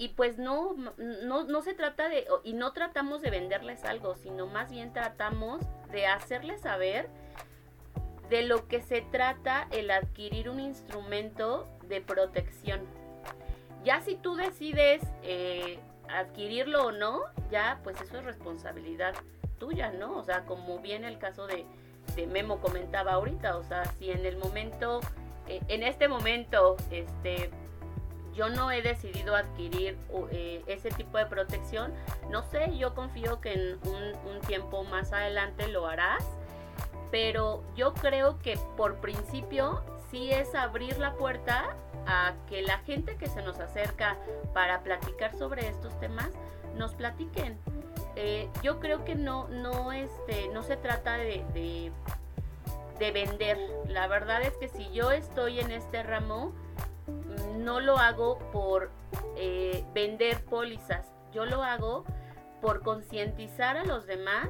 Y 0.00 0.08
pues 0.08 0.38
no, 0.38 0.74
no, 0.96 1.44
no 1.44 1.60
se 1.60 1.74
trata 1.74 2.08
de, 2.08 2.26
y 2.42 2.54
no 2.54 2.72
tratamos 2.72 3.20
de 3.20 3.28
venderles 3.28 3.84
algo, 3.84 4.14
sino 4.14 4.46
más 4.46 4.70
bien 4.70 4.94
tratamos 4.94 5.60
de 5.92 6.06
hacerles 6.06 6.62
saber 6.62 7.10
de 8.30 8.40
lo 8.40 8.66
que 8.66 8.80
se 8.80 9.02
trata 9.02 9.68
el 9.70 9.90
adquirir 9.90 10.48
un 10.48 10.58
instrumento 10.58 11.68
de 11.86 12.00
protección. 12.00 12.80
Ya 13.84 14.00
si 14.00 14.14
tú 14.14 14.36
decides 14.36 15.02
eh, 15.22 15.78
adquirirlo 16.08 16.86
o 16.86 16.92
no, 16.92 17.20
ya 17.50 17.80
pues 17.84 18.00
eso 18.00 18.20
es 18.20 18.24
responsabilidad 18.24 19.12
tuya, 19.58 19.92
¿no? 19.92 20.16
O 20.16 20.24
sea, 20.24 20.46
como 20.46 20.78
bien 20.78 21.04
el 21.04 21.18
caso 21.18 21.46
de, 21.46 21.66
de 22.16 22.26
Memo 22.26 22.62
comentaba 22.62 23.12
ahorita, 23.12 23.58
o 23.58 23.64
sea, 23.64 23.84
si 23.98 24.10
en 24.10 24.24
el 24.24 24.38
momento, 24.38 25.00
eh, 25.46 25.60
en 25.68 25.82
este 25.82 26.08
momento, 26.08 26.78
este, 26.90 27.50
yo 28.34 28.48
no 28.48 28.70
he 28.70 28.82
decidido 28.82 29.34
adquirir 29.36 29.98
eh, 30.30 30.62
ese 30.66 30.90
tipo 30.90 31.18
de 31.18 31.26
protección. 31.26 31.92
No 32.30 32.42
sé, 32.42 32.76
yo 32.76 32.94
confío 32.94 33.40
que 33.40 33.52
en 33.52 33.78
un, 33.88 34.40
tiempo 34.46 34.84
más 34.84 35.12
adelante 35.12 35.68
lo 35.68 35.86
harás. 35.86 36.24
Pero 37.10 37.62
yo 37.74 37.92
creo 37.92 38.38
que 38.38 38.58
por 38.76 38.96
principio 38.96 39.82
sí 40.10 40.30
es 40.30 40.54
abrir 40.54 40.98
la 40.98 41.14
puerta 41.14 41.76
a 42.06 42.34
que 42.48 42.62
la 42.62 42.78
gente 42.78 43.16
que 43.16 43.26
se 43.26 43.42
nos 43.42 43.58
acerca 43.58 44.16
para 44.54 44.82
platicar 44.82 45.36
sobre 45.36 45.68
estos 45.68 45.98
temas 46.00 46.30
nos 46.76 46.94
platiquen. 46.94 47.58
Eh, 48.16 48.48
yo 48.62 48.80
creo 48.80 49.04
que 49.04 49.14
no, 49.14 49.48
no, 49.48 49.92
este, 49.92 50.48
no 50.48 50.62
se 50.62 50.76
trata 50.76 51.16
de, 51.16 51.44
de, 51.52 51.92
de 52.98 53.10
vender. 53.12 53.58
La 53.88 54.06
verdad 54.06 54.42
es 54.42 54.56
que 54.56 54.68
si 54.68 54.90
yo 54.92 55.10
estoy 55.10 55.60
en 55.60 55.70
este 55.72 56.02
ramo, 56.02 56.52
no 57.58 57.80
lo 57.80 57.98
hago 57.98 58.38
por 58.52 58.90
eh, 59.36 59.84
vender 59.94 60.44
pólizas, 60.44 61.06
yo 61.32 61.44
lo 61.44 61.62
hago 61.62 62.04
por 62.60 62.82
concientizar 62.82 63.76
a 63.76 63.84
los 63.84 64.06
demás 64.06 64.48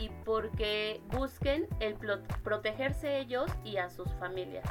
y 0.00 0.10
porque 0.24 1.00
busquen 1.10 1.68
el 1.80 1.96
protegerse 2.42 3.18
ellos 3.18 3.50
y 3.64 3.76
a 3.76 3.90
sus 3.90 4.08
familias. 4.14 4.64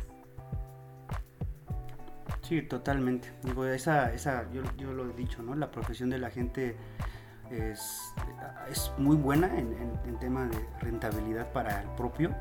Sí, 2.42 2.62
totalmente. 2.64 3.32
Digo, 3.44 3.66
esa, 3.66 4.12
esa, 4.14 4.46
yo, 4.52 4.92
lo 4.92 5.10
he 5.10 5.14
dicho, 5.14 5.42
¿no? 5.42 5.56
La 5.56 5.72
profesión 5.72 6.10
de 6.10 6.18
la 6.18 6.30
gente 6.30 6.76
es, 7.50 8.14
es 8.70 8.92
muy 8.98 9.16
buena 9.16 9.48
en, 9.58 10.00
en 10.06 10.20
tema 10.20 10.48
de 10.48 10.58
rentabilidad 10.82 11.52
para 11.54 11.82
el 11.82 11.88
propio 11.90 12.36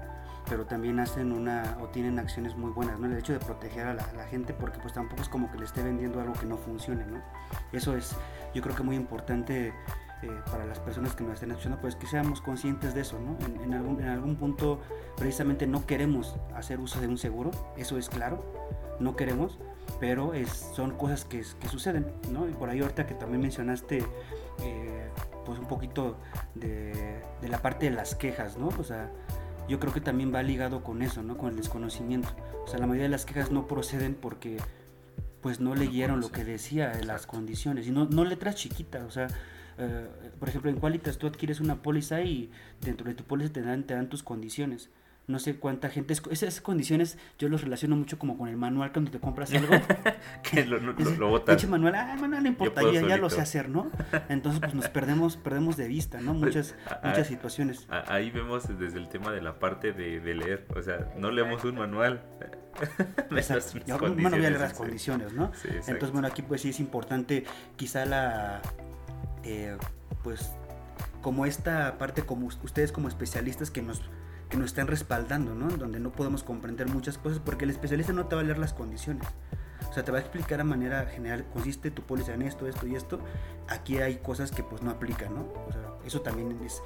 pero 0.51 0.67
también 0.67 0.99
hacen 0.99 1.31
una 1.31 1.79
o 1.81 1.87
tienen 1.87 2.19
acciones 2.19 2.57
muy 2.57 2.73
buenas, 2.73 2.99
¿no? 2.99 3.07
El 3.07 3.17
hecho 3.17 3.33
de 3.33 3.39
proteger 3.39 3.87
a 3.87 3.95
la, 3.95 4.27
gente 4.29 4.53
porque 4.53 4.81
pues 4.81 4.93
tampoco 4.93 5.23
es 5.23 5.29
como 5.29 5.51
que 5.51 5.59
le 5.59 5.65
esté 5.65 5.81
vendiendo 5.83 6.21
algo 6.21 6.33
que 6.35 6.45
no 6.45 6.57
funcione, 6.57 7.07
¿no? 7.07 7.23
Eso 7.73 7.97
es, 7.97 8.17
yo 8.53 8.61
creo 8.61 8.75
que 8.75 8.83
muy 8.83 8.97
importante 8.97 9.69
eh, 10.23 10.41
para 10.51 10.67
las 10.67 10.81
personas 10.81 11.15
que 11.15 11.23
nos 11.23 11.35
estén 11.35 11.53
escuchando, 11.53 11.81
pues 11.81 11.95
que 11.95 12.09
seamos 12.09 12.41
conscientes 12.41 12.95
de 12.95 13.03
eso, 13.03 13.17
¿no? 13.21 13.39
En, 13.63 13.73
algún, 13.75 14.01
en 14.01 14.09
algún 14.09 14.35
punto 14.35 14.81
precisamente 15.17 15.69
no 15.69 15.87
queremos 15.87 16.35
hacer 16.57 16.81
uso 16.81 17.01
de 17.01 17.07
un 17.07 17.17
seguro, 17.17 17.53
eso 17.77 17.97
es 17.97 18.09
claro, 18.09 18.45
no 18.99 19.15
queremos, 19.15 19.57
pero 20.01 20.35
es, 20.35 20.51
son 20.51 20.97
cosas 20.97 21.25
que, 21.25 21.45
que 21.61 21.69
suceden, 21.69 22.13
¿no? 22.33 22.49
Y 22.49 22.53
por 22.53 22.71
ahí 22.71 22.81
ahorita 22.81 23.07
que 23.07 23.15
también 23.15 23.41
mencionaste... 23.41 24.05
Eh, 24.63 25.09
pues 25.47 25.59
un 25.59 25.67
poquito 25.67 26.19
de, 26.55 27.19
de, 27.41 27.49
la 27.49 27.63
parte 27.63 27.89
de 27.89 27.97
las 27.97 28.15
quejas, 28.15 28.59
¿no? 28.59 28.69
O 28.79 28.85
sea, 28.85 29.11
yo 29.71 29.79
creo 29.79 29.93
que 29.93 30.01
también 30.01 30.35
va 30.35 30.43
ligado 30.43 30.83
con 30.83 31.01
eso, 31.01 31.23
¿no? 31.23 31.39
Con 31.39 31.51
el 31.51 31.57
desconocimiento. 31.57 32.29
O 32.65 32.67
sea, 32.67 32.81
la 32.81 32.87
mayoría 32.87 33.05
de 33.05 33.11
las 33.11 33.25
quejas 33.25 33.53
no 33.53 33.69
proceden 33.69 34.17
porque 34.17 34.59
pues 35.41 35.61
no 35.61 35.77
leyeron 35.77 36.21
lo 36.21 36.33
que 36.33 36.45
decía 36.45 36.91
de 36.91 37.05
las 37.05 37.27
condiciones 37.27 37.87
y 37.87 37.93
no, 37.93 38.05
no 38.05 38.25
letras 38.25 38.57
chiquitas, 38.57 39.05
o 39.05 39.11
sea, 39.11 39.29
eh, 39.79 40.07
por 40.39 40.49
ejemplo, 40.49 40.71
en 40.71 40.77
Qualitas 40.77 41.17
tú 41.17 41.27
adquieres 41.27 41.61
una 41.61 41.81
póliza 41.83 42.21
y 42.21 42.51
dentro 42.83 43.07
de 43.07 43.15
tu 43.15 43.25
póliza 43.25 43.53
te 43.53 43.63
dan, 43.63 43.85
te 43.85 43.95
dan 43.95 44.11
tus 44.11 44.23
condiciones 44.23 44.91
no 45.31 45.39
sé 45.39 45.57
cuánta 45.57 45.89
gente. 45.89 46.15
Esas 46.31 46.61
condiciones 46.61 47.19
yo 47.39 47.49
los 47.49 47.63
relaciono 47.63 47.97
mucho 47.97 48.19
como 48.19 48.37
con 48.37 48.49
el 48.49 48.57
manual 48.57 48.93
cuando 48.93 49.11
te 49.11 49.19
compras 49.21 49.53
algo. 49.53 49.73
que 50.43 50.65
lo, 50.65 50.79
lo, 50.79 50.93
lo 50.93 51.29
botas. 51.29 51.67
manual, 51.67 51.95
ah, 51.95 52.17
manual 52.21 52.43
no 52.43 52.49
importa, 52.49 52.83
ya, 52.93 53.07
ya, 53.07 53.17
lo 53.17 53.31
sé 53.31 53.41
hacer, 53.41 53.69
¿no? 53.69 53.91
Entonces, 54.29 54.61
pues 54.61 54.75
nos 54.75 54.89
perdemos, 54.89 55.37
perdemos 55.37 55.77
de 55.77 55.89
vista, 55.89 56.21
¿no? 56.21 56.33
Pues, 56.33 56.57
muchas, 56.57 56.75
muchas 57.03 57.27
situaciones. 57.27 57.87
Ahí 57.89 58.31
vemos 58.31 58.67
desde 58.79 58.99
el 58.99 59.09
tema 59.09 59.33
de 59.33 59.41
la 59.41 59.59
parte 59.59 59.93
de, 59.93 60.21
leer, 60.35 60.67
o 60.75 60.83
sea, 60.83 61.13
no 61.17 61.31
leemos 61.31 61.65
un 61.65 61.77
manual. 61.77 62.23
bueno, 63.89 64.15
voy 64.15 64.25
a 64.27 64.31
leer 64.31 64.61
las 64.61 64.75
condiciones, 64.75 65.33
¿no? 65.33 65.53
Entonces, 65.65 66.13
bueno, 66.13 66.29
aquí 66.29 66.43
pues 66.43 66.63
sí 66.63 66.71
es 66.71 66.81
importante 66.81 67.45
quizá 67.77 68.05
la, 68.05 68.63
eh, 69.45 69.77
pues, 70.23 70.53
como 71.23 71.47
esta 71.47 71.99
parte, 71.99 72.23
como 72.23 72.47
ustedes 72.47 72.93
como 72.93 73.09
especialistas 73.09 73.71
que 73.71 73.83
nos 73.83 74.03
que 74.51 74.57
nos 74.57 74.67
estén 74.67 74.89
respaldando, 74.89 75.55
¿no? 75.55 75.69
Donde 75.69 76.01
no 76.01 76.13
podemos 76.13 76.43
comprender 76.43 76.89
muchas 76.89 77.17
cosas 77.17 77.39
porque 77.39 77.65
el 77.65 77.71
especialista 77.71 78.13
no 78.13 78.27
te 78.27 78.35
va 78.35 78.43
a 78.43 78.45
leer 78.45 78.59
las 78.59 78.75
condiciones. 78.75 79.27
O 79.89 79.93
sea, 79.93 80.05
te 80.05 80.13
va 80.13 80.19
a 80.19 80.21
explicar 80.21 80.61
a 80.61 80.65
manera 80.65 81.07
general, 81.07 81.47
consiste 81.53 81.91
tu 81.91 82.03
póliza 82.03 82.35
en 82.35 82.43
esto, 82.43 82.67
esto 82.67 82.87
y 82.87 82.95
esto. 82.95 83.21
Aquí 83.69 83.99
hay 83.99 84.17
cosas 84.17 84.51
que 84.51 84.63
pues 84.63 84.83
no 84.83 84.91
aplican, 84.91 85.35
¿no? 85.35 85.41
O 85.67 85.73
sea, 85.73 85.95
eso 86.05 86.21
también 86.21 86.59
es, 86.65 86.83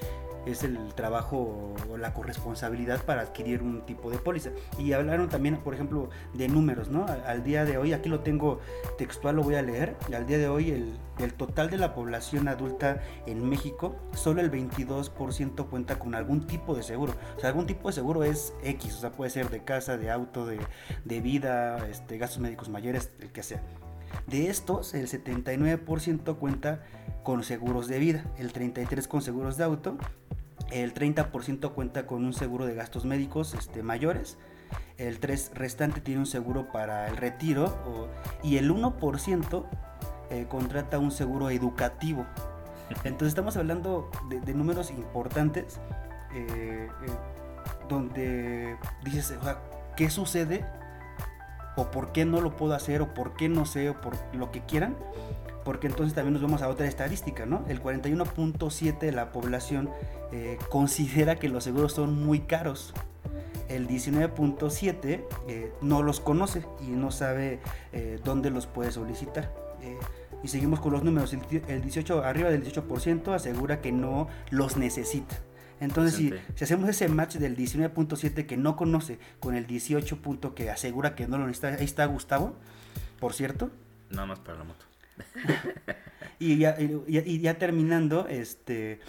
es 0.46 0.62
el 0.62 0.94
trabajo 0.94 1.74
o 1.90 1.96
la 1.96 2.12
corresponsabilidad 2.12 3.04
para 3.04 3.22
adquirir 3.22 3.62
un 3.62 3.85
tipo 3.87 4.11
de 4.11 4.18
póliza. 4.18 4.50
Y 4.78 4.92
hablaron 4.92 5.28
también, 5.28 5.59
por 5.59 5.74
ejemplo, 5.74 6.11
de 6.35 6.48
números, 6.48 6.88
¿no? 6.88 7.07
Al, 7.07 7.44
día 7.44 7.64
de 7.64 7.78
hoy, 7.78 7.92
aquí 7.92 8.09
lo 8.09 8.20
tengo 8.20 8.61
textual, 8.98 9.37
lo 9.37 9.42
voy 9.42 9.54
a 9.57 9.62
leer, 9.62 9.96
al 10.14 10.26
día 10.26 10.38
de 10.38 10.48
hoy 10.48 10.70
el, 10.70 10.98
el 11.18 11.35
total 11.35 11.70
de 11.70 11.78
la 11.78 11.94
población 11.94 12.48
adulta 12.48 13.02
en 13.26 13.48
México, 13.48 13.96
solo 14.14 14.40
el 14.40 14.50
22% 14.50 15.68
cuenta 15.68 15.98
con 15.98 16.14
algún 16.14 16.46
tipo 16.46 16.74
de 16.74 16.83
seguro. 16.83 17.14
O 17.37 17.40
sea, 17.40 17.50
algún 17.50 17.66
tipo 17.66 17.88
de 17.88 17.94
seguro 17.94 18.24
es 18.24 18.54
X, 18.62 18.94
o 18.96 19.00
sea, 19.00 19.12
puede 19.12 19.30
ser 19.30 19.50
de 19.50 19.64
casa, 19.64 19.96
de 19.96 20.11
auto, 20.11 20.46
de, 20.46 20.61
de 21.04 21.20
vida, 21.20 21.87
este, 21.88 22.18
gastos 22.18 22.40
médicos 22.40 22.68
mayores, 22.68 23.11
el 23.20 23.33
que 23.33 23.42
sea. 23.42 23.62
De 24.26 24.48
estos, 24.48 24.94
el 24.94 25.09
79% 25.09 26.37
cuenta 26.38 26.83
con 27.22 27.42
seguros 27.42 27.88
de 27.88 27.98
vida, 27.98 28.24
el 28.38 28.52
33% 28.52 29.09
con 29.09 29.22
seguros 29.22 29.57
de 29.57 29.64
auto 29.64 29.96
el 30.70 30.94
30% 30.94 31.72
cuenta 31.72 32.07
con 32.07 32.24
un 32.24 32.33
seguro 32.33 32.66
de 32.66 32.74
gastos 32.74 33.05
médicos 33.05 33.55
este, 33.55 33.83
mayores, 33.83 34.38
el 34.98 35.20
3% 35.20 35.53
restante 35.55 36.00
tiene 36.00 36.20
un 36.20 36.27
seguro 36.27 36.70
para 36.72 37.09
el 37.09 37.16
retiro 37.16 38.11
y 38.42 38.57
el 38.57 38.70
1% 38.70 39.64
eh, 40.31 40.46
contrata 40.48 40.98
un 40.98 41.11
seguro 41.11 41.50
educativo. 41.50 42.27
Entonces 43.05 43.29
estamos 43.29 43.57
hablando 43.57 44.11
de, 44.29 44.55
números 44.55 44.90
importantes 44.90 45.81
eh, 46.35 46.88
eh, 46.88 46.90
donde 47.88 48.77
dices, 49.05 49.35
¿qué 49.96 50.11
sucede? 50.11 50.64
¿O 51.77 51.90
por 51.90 52.12
qué 52.12 52.24
no 52.24 52.40
lo 52.40 52.57
puedo 52.57 52.74
hacer? 52.74 53.03
¿O 53.03 53.14
por 53.14 53.35
qué 53.35 53.48
no 53.48 53.66
sé? 53.66 53.90
¿O 53.90 54.00
por 54.00 54.14
lo 54.33 54.53
que 54.53 54.61
quieran? 54.61 54.96
Porque 55.64 55.87
entonces 55.87 56.14
también 56.14 56.35
nos 56.35 56.42
vamos 56.42 56.62
a 56.62 56.68
otra 56.68 56.87
estadística, 56.87 57.46
¿no? 57.46 57.64
El 57.68 57.83
41.7 57.83 58.98
de 58.98 59.12
la 59.12 59.33
población 59.33 59.90
eh, 60.33 60.59
considera 60.68 61.37
que 61.37 61.48
los 61.48 61.64
seguros 61.64 61.92
son 61.92 62.24
muy 62.24 62.40
caros. 62.40 62.92
El 63.68 63.88
19.7 63.88 65.24
eh, 65.48 65.72
no 65.81 66.03
los 66.03 66.20
conoce 66.20 66.64
y 66.87 66.90
no 66.90 67.11
sabe 67.11 67.61
eh, 67.92 68.20
dónde 68.22 68.50
los 68.50 68.66
puede 68.66 68.92
solicitar. 68.92 69.53
y 70.42 70.48
seguimos 70.48 70.81
con 70.81 70.92
los 70.92 71.03
números. 71.03 71.33
El, 71.33 71.83
18, 71.83 72.22
arriba 72.22 72.50
del 72.50 72.62
18% 72.62 73.34
asegura 73.34 73.80
que 73.80 73.93
no 73.93 74.28
los 74.51 74.76
necesita. 74.76 75.36
Entonces, 75.80 76.14
si, 76.14 76.32
si, 76.55 76.64
hacemos 76.64 76.88
ese 76.88 77.09
match 77.09 77.36
del 77.36 77.57
19.7 77.57 78.47
que 78.47 78.57
no 78.57 78.76
conoce 78.76 79.18
con 79.41 79.55
el 79.55 79.66
18. 79.66 80.20
que 80.55 80.70
asegura 80.70 81.14
que 81.14 81.26
no 81.26 81.38
lo 81.38 81.47
necesita, 81.47 81.68
ahí 81.68 81.84
está 81.84 82.05
Gustavo, 82.05 82.55
por 83.18 83.32
cierto. 83.32 83.70
Nada 84.11 84.26
más 84.26 84.38
para 84.41 84.59
la 84.59 84.64
moto. 84.64 84.84
y, 86.38 86.58
ya, 86.58 86.76
y, 86.78 87.40
ya, 87.40 87.58
terminando, 87.58 88.26
este, 88.28 89.00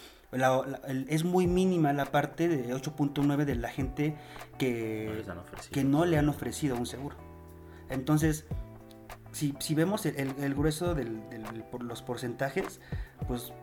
es 1.07 1.23
muy 1.23 1.47
mínima 1.47 1.93
la 1.93 2.05
parte 2.05 2.47
de 2.47 2.73
8.9 2.73 3.45
de 3.45 3.55
la 3.55 3.69
gente 3.69 4.15
que 4.57 5.23
no, 5.27 5.43
que 5.71 5.83
no 5.83 6.05
le 6.05 6.17
han 6.17 6.29
ofrecido 6.29 6.75
un 6.75 6.85
seguro. 6.85 7.17
Entonces, 7.89 8.45
si, 9.31 9.53
si 9.59 9.75
vemos 9.75 10.05
el, 10.05 10.55
grueso 10.55 10.95
de 10.95 11.05
por 11.71 11.83
los 11.83 12.01
porcentajes, 12.01 12.79
pues 13.27 13.53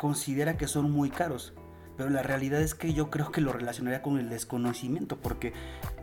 considera 0.00 0.56
que 0.56 0.66
son 0.66 0.90
muy 0.90 1.10
caros. 1.10 1.52
Pero 2.02 2.14
la 2.14 2.22
realidad 2.24 2.60
es 2.60 2.74
que 2.74 2.92
yo 2.92 3.10
creo 3.10 3.30
que 3.30 3.40
lo 3.40 3.52
relacionaría 3.52 4.02
con 4.02 4.18
el 4.18 4.28
desconocimiento, 4.28 5.18
porque 5.18 5.52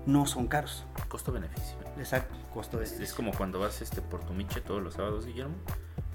no 0.05 0.25
son 0.25 0.47
caros. 0.47 0.85
Costo-beneficio. 1.09 1.75
Exacto, 1.97 2.33
costo 2.53 2.77
de 2.77 2.85
Es, 2.85 2.93
es 3.01 3.13
como 3.13 3.33
cuando 3.33 3.59
vas 3.59 3.81
este, 3.81 4.01
por 4.01 4.23
tu 4.23 4.31
miche 4.33 4.61
todos 4.61 4.81
los 4.81 4.93
sábados, 4.93 5.25
Guillermo, 5.25 5.55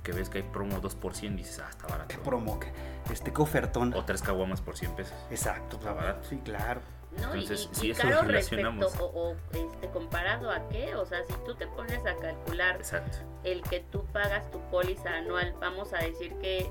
que 0.02 0.12
ves 0.12 0.30
que 0.30 0.38
hay 0.38 0.44
promo 0.44 0.80
2 0.80 0.94
por 0.94 1.14
100 1.14 1.34
y 1.34 1.36
dices, 1.36 1.58
ah, 1.62 1.68
está 1.68 1.86
barato. 1.86 2.08
Qué 2.08 2.16
promo, 2.16 2.58
qué, 2.58 2.72
este, 3.12 3.30
qué 3.30 3.42
ofertón. 3.42 3.92
O 3.92 4.04
tres 4.06 4.22
caguamas 4.22 4.62
por 4.62 4.78
100 4.78 4.96
pesos. 4.96 5.14
Exacto, 5.30 5.76
Está 5.76 5.92
barato. 5.92 6.26
Sí, 6.30 6.38
claro. 6.42 6.80
¿no? 7.20 7.36
Y- 7.36 7.40
Entonces, 7.42 7.68
y, 7.72 7.74
si 7.76 7.86
y 7.88 7.90
eso 7.90 8.02
caro 8.02 8.14
lo 8.16 8.22
relacionamos. 8.22 8.84
respecto 8.86 9.06
o, 9.06 9.32
o, 9.32 9.36
este, 9.52 9.88
comparado 9.90 10.50
a 10.50 10.66
qué, 10.70 10.94
o 10.94 11.04
sea, 11.04 11.22
si 11.24 11.34
tú 11.44 11.54
te 11.54 11.66
pones 11.66 12.00
a 12.06 12.16
calcular 12.16 12.76
Exacto. 12.76 13.18
el 13.44 13.60
que 13.62 13.80
tú 13.92 14.04
pagas 14.14 14.50
tu 14.50 14.58
póliza 14.70 15.10
anual, 15.10 15.54
vamos 15.60 15.92
a 15.92 15.98
decir 15.98 16.32
que 16.40 16.70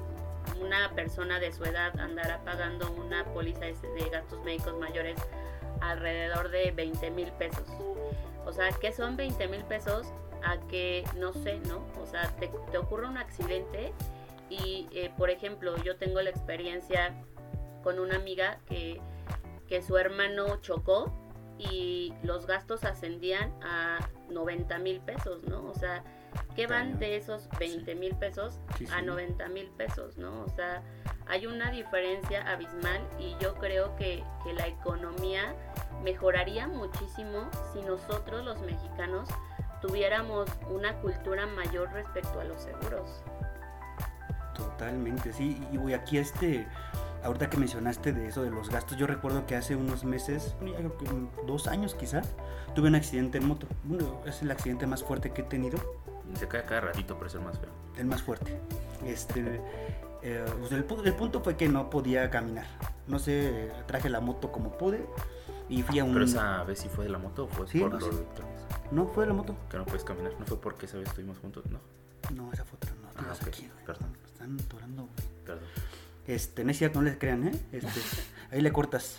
una 0.62 0.92
persona 0.96 1.40
de 1.40 1.52
su 1.52 1.64
edad 1.66 1.98
andará 2.00 2.44
pagando 2.44 2.92
una 2.92 3.26
póliza 3.26 3.62
de 3.62 4.10
gastos 4.12 4.44
médicos 4.44 4.78
mayores 4.80 5.20
alrededor 5.82 6.50
de 6.50 6.72
20 6.72 7.12
mil 7.12 7.32
pesos. 7.34 7.68
O 8.46 8.52
sea, 8.52 8.70
¿qué 8.80 8.92
son 8.92 9.16
20 9.18 9.48
mil 9.48 9.64
pesos? 9.64 10.08
A 10.44 10.58
que, 10.68 11.04
no 11.18 11.34
sé, 11.34 11.60
¿no? 11.68 11.86
O 12.02 12.06
sea, 12.06 12.30
te, 12.38 12.52
te 12.72 12.78
ocurre 12.78 13.08
un 13.08 13.18
accidente 13.18 13.94
y, 14.50 14.88
eh, 14.92 15.12
por 15.18 15.30
ejemplo, 15.30 15.78
yo 15.84 15.96
tengo 15.98 16.22
la 16.22 16.30
experiencia 16.30 17.14
con 17.84 18.00
una 18.00 18.16
amiga 18.16 18.60
que, 18.68 19.02
que 19.68 19.82
su 19.82 19.98
hermano 19.98 20.58
chocó 20.62 21.12
y 21.58 22.14
los 22.24 22.46
gastos 22.46 22.84
ascendían 22.84 23.54
a 23.64 24.10
90 24.30 24.78
mil 24.80 25.00
pesos, 25.02 25.44
¿no? 25.44 25.66
O 25.66 25.74
sea, 25.74 26.04
¿qué 26.56 26.68
van 26.68 27.00
de 27.00 27.18
esos 27.18 27.50
20 27.60 27.96
mil 27.96 28.16
pesos 28.16 28.60
Sí, 28.78 28.86
a 28.92 29.00
sí. 29.00 29.06
90 29.06 29.48
mil 29.50 29.68
pesos, 29.72 30.18
¿no? 30.18 30.44
O 30.44 30.50
sea, 30.50 30.82
hay 31.28 31.48
una 31.48 31.72
diferencia 31.72 32.50
abismal 32.52 33.02
y 33.20 33.36
yo 33.42 33.56
creo 33.56 33.96
que, 33.96 34.24
que 34.44 34.54
la 34.54 34.68
economía 34.68 35.56
mejoraría 36.04 36.68
muchísimo 36.68 37.50
si 37.72 37.82
nosotros 37.82 38.44
los 38.44 38.60
mexicanos 38.62 39.30
tuviéramos 39.82 40.50
una 40.70 40.94
cultura 41.02 41.46
mayor 41.46 41.92
respecto 41.92 42.40
a 42.40 42.46
los 42.46 42.62
seguros. 42.62 43.24
Totalmente, 44.56 45.34
sí. 45.34 45.62
Y 45.72 45.78
güey, 45.78 45.94
aquí 45.94 46.18
este, 46.18 46.66
ahorita 47.24 47.50
que 47.50 47.58
mencionaste 47.58 48.14
de 48.14 48.28
eso 48.28 48.44
de 48.44 48.50
los 48.50 48.70
gastos, 48.70 48.98
yo 48.98 49.08
recuerdo 49.08 49.46
que 49.46 49.56
hace 49.56 49.76
unos 49.76 50.04
meses, 50.04 50.56
que 50.62 51.46
dos 51.46 51.68
años 51.68 51.96
quizá, 51.96 52.22
tuve 52.76 52.88
un 52.88 52.96
accidente 52.96 53.40
en 53.40 53.48
moto. 53.48 53.68
Uno, 53.90 54.22
es 54.26 54.42
el 54.42 54.52
accidente 54.52 54.88
más 54.88 55.04
fuerte 55.04 55.32
que 55.32 55.42
he 55.42 55.46
tenido, 55.46 55.80
Se 56.38 56.48
cae 56.48 56.64
cada 56.66 56.82
ratito 56.82 57.18
para 57.18 57.30
ser 57.30 57.42
más 57.42 57.58
feo. 57.60 57.70
el 57.98 58.06
más 58.06 58.22
fuerte. 58.22 58.60
Este, 59.06 59.62
eh, 60.22 60.46
pues, 60.60 60.72
el, 60.72 60.88
pu- 60.88 61.06
el 61.06 61.14
punto 61.14 61.42
fue 61.42 61.56
que 61.58 61.68
no 61.70 61.90
podía 61.90 62.30
caminar. 62.30 62.66
No 63.08 63.20
sé, 63.20 63.72
traje 63.88 64.10
la 64.10 64.20
moto 64.22 64.52
como 64.52 64.78
pude 64.78 65.06
y 65.70 65.84
fui 65.84 66.00
a 66.00 66.04
un... 66.04 66.14
Pero 66.14 66.26
esa 66.26 66.64
vez 66.64 66.80
sí 66.80 66.90
fue 66.90 67.06
de 67.06 67.10
la 67.12 67.18
moto 67.20 67.46
o 67.46 67.48
fue 67.48 67.68
Sí, 67.68 67.80
por 67.80 67.94
no 67.94 68.00
lo 68.00 68.08
de? 68.08 68.24
No, 68.92 69.08
fue 69.08 69.24
de 69.24 69.28
la 69.30 69.34
moto. 69.36 69.56
Que 69.70 69.78
no 69.78 69.86
puedes 69.86 70.04
caminar. 70.04 70.34
No 70.40 70.46
fue 70.46 70.60
porque 70.60 70.86
esa 70.86 70.98
vez 70.98 71.08
estuvimos 71.10 71.38
juntos. 71.40 71.66
No, 71.70 71.80
No, 72.34 72.52
esa 72.54 72.64
fue 72.64 72.78
otra, 72.78 72.92
no, 73.02 73.10
Ah, 73.16 73.22
ibas 73.26 73.42
ok, 73.42 73.48
aquí, 73.48 73.70
perdón. 73.86 74.10
Están 74.26 74.60
atorando, 74.60 75.08
perdón. 75.46 75.64
Este, 76.26 76.64
no 76.64 76.72
es 76.72 76.78
cierto, 76.78 77.00
no 77.02 77.06
les 77.06 77.18
crean, 77.18 77.48
¿eh? 77.48 77.52
Este, 77.72 78.00
ahí 78.52 78.62
le 78.62 78.72
cortas. 78.72 79.18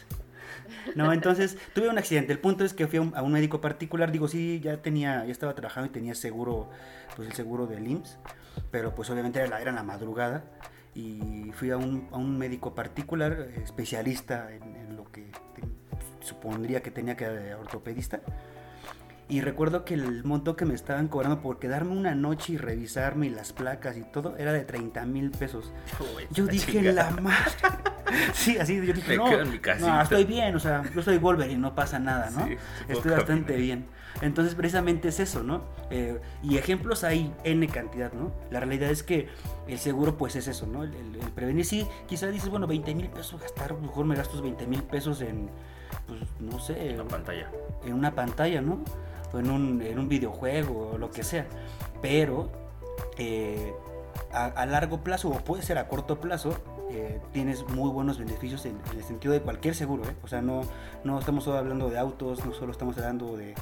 No, 0.95 1.13
entonces 1.13 1.57
tuve 1.75 1.89
un 1.89 1.99
accidente. 1.99 2.33
El 2.33 2.39
punto 2.39 2.65
es 2.65 2.75
que 2.75 2.87
fui 2.87 2.99
a 2.99 3.23
un, 3.23 3.33
médico 3.33 3.61
particular. 3.61 4.13
Digo, 4.13 4.29
sí, 4.29 4.61
ya 4.61 4.83
tenía, 4.83 5.25
ya 5.25 5.33
estaba 5.33 5.55
trabajando 5.55 5.89
y 5.89 5.93
tenía 5.93 6.15
seguro, 6.15 6.71
pues 7.17 7.29
el 7.29 7.35
seguro 7.35 7.67
del 7.67 7.87
IMSS. 7.87 8.19
Pero 8.71 8.95
pues 8.95 9.11
obviamente 9.11 9.41
era 9.41 9.49
la, 9.49 9.61
era 9.61 9.73
la 9.73 9.83
madrugada. 9.83 10.45
Y 10.95 11.51
fui 11.55 11.71
a 11.71 11.77
un, 11.77 12.09
a 12.13 12.17
un 12.19 12.39
médico 12.39 12.75
particular, 12.75 13.49
eh, 13.49 13.63
especialista 13.65 14.53
en, 14.53 14.97
lo 14.97 15.11
que 15.11 15.23
te- 15.23 16.25
supondría 16.25 16.83
que 16.83 16.91
tenía 16.91 17.17
que 17.17 17.55
ortopedista. 17.55 18.21
Y 19.29 19.41
recuerdo 19.41 19.85
que 19.87 19.95
el 19.95 20.23
monto 20.25 20.55
que 20.55 20.67
me 20.67 20.75
estaban 20.75 21.09
cobrando 21.09 21.41
por 21.41 21.59
quedarme 21.59 21.93
una 21.97 22.15
noche 22.15 22.53
y 22.53 22.57
revisarme 22.59 23.27
y 23.27 23.31
las 23.31 23.53
placas 23.55 23.97
y 23.97 24.03
todo 24.03 24.37
era 24.37 24.53
de 24.53 24.65
30 24.65 25.07
mil 25.07 25.31
pesos. 25.31 25.73
Yo 26.31 26.47
dije, 26.47 26.73
chingada. 26.73 27.11
la 27.11 27.21
madre. 27.21 27.51
Sí, 28.35 28.59
así, 28.59 28.77
yo 28.77 28.93
dije, 28.93 29.09
Me 29.09 29.17
no, 29.17 29.25
quedo 29.25 29.41
en 29.41 29.51
mi 29.51 29.59
casita. 29.59 29.89
no, 29.97 30.01
estoy 30.03 30.25
bien, 30.25 30.55
o 30.55 30.61
sea, 30.61 30.85
yo 30.95 31.03
soy 31.03 31.17
Wolverine, 31.19 31.59
no 31.59 31.75
pasa 31.75 31.99
nada, 31.99 32.31
¿no? 32.31 32.47
Sí, 32.47 32.57
estoy 32.89 33.11
bastante 33.13 33.57
bien. 33.57 33.87
Entonces, 34.21 34.55
precisamente 34.55 35.09
es 35.09 35.19
eso, 35.19 35.43
¿no? 35.43 35.63
Eh, 35.91 36.21
y 36.43 36.57
ejemplos 36.59 37.03
hay 37.03 37.33
N 37.43 37.67
cantidad, 37.69 38.13
¿no? 38.13 38.31
La 38.51 38.61
realidad 38.61 38.91
es 38.91 39.03
que 39.03 39.29
el 39.67 39.79
seguro, 39.79 40.17
pues 40.17 40.37
es 40.37 40.47
eso, 40.47 40.67
¿no? 40.67 40.85
El, 40.85 40.95
el- 40.95 41.17
el 41.17 41.31
prevenir, 41.33 41.65
sí, 41.65 41.89
quizás 42.07 42.31
dices, 42.31 42.51
bueno, 42.51 42.67
20 42.69 42.95
mil 42.95 43.09
pesos 43.09 43.41
gastar, 43.41 43.75
mejor 43.81 44.05
me 44.05 44.15
gasto 44.15 44.41
20 44.41 44.67
mil 44.67 44.83
pesos 44.85 45.21
en, 45.23 45.49
pues, 46.07 46.21
no 46.39 46.61
sé, 46.61 46.91
En 46.91 46.99
la 46.99 47.05
pantalla. 47.05 47.51
en 47.85 47.95
una 47.95 48.15
pantalla, 48.15 48.61
¿no? 48.61 48.85
O 49.35 49.39
en 49.39 49.51
un, 49.51 49.83
en 49.83 49.99
un 49.99 50.09
videojuego 50.09 50.93
o 50.93 50.99
lo 50.99 51.11
que 51.11 51.25
sea. 51.25 51.47
Pero 52.01 52.51
eh, 53.19 53.73
a, 54.33 54.47
a 54.47 54.67
largo 54.67 55.03
plazo, 55.03 55.29
o 55.29 55.39
puede 55.39 55.63
ser 55.63 55.79
a 55.79 55.89
corto 55.89 56.21
plazo, 56.21 56.57
eh, 56.91 57.21
tienes 57.33 57.69
muy 57.69 57.91
buenos 57.91 58.19
beneficios 58.19 58.65
en, 58.67 58.79
en 58.93 58.99
el 58.99 59.05
sentido 59.05 59.33
de 59.35 59.41
cualquier 59.41 59.75
seguro, 59.75 60.05
¿eh? 60.05 60.15
O 60.23 60.29
sea, 60.29 60.41
no, 60.41 60.61
no 61.03 61.19
estamos 61.19 61.45
solo 61.45 61.59
hablando 61.59 61.91
de 61.91 61.99
autos, 61.99 62.47
no 62.47 62.53
solo 62.53 62.71
estamos 62.71 62.97
hablando 62.99 63.37
de, 63.37 63.55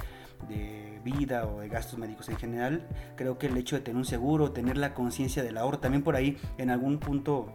de 0.47 0.99
vida 1.03 1.47
o 1.47 1.61
de 1.61 1.69
gastos 1.69 1.97
médicos 1.97 2.29
en 2.29 2.37
general. 2.37 2.87
Creo 3.15 3.37
que 3.37 3.47
el 3.47 3.57
hecho 3.57 3.75
de 3.75 3.81
tener 3.81 3.97
un 3.97 4.05
seguro, 4.05 4.51
tener 4.51 4.77
la 4.77 4.93
conciencia 4.93 5.41
del 5.41 5.57
ahorro, 5.57 5.79
también 5.79 6.03
por 6.03 6.15
ahí 6.15 6.37
en 6.57 6.69
algún 6.69 6.99
punto 6.99 7.47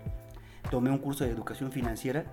tomé 0.71 0.91
un 0.91 0.99
curso 0.99 1.25
de 1.25 1.31
educación 1.31 1.71
financiera 1.71 2.25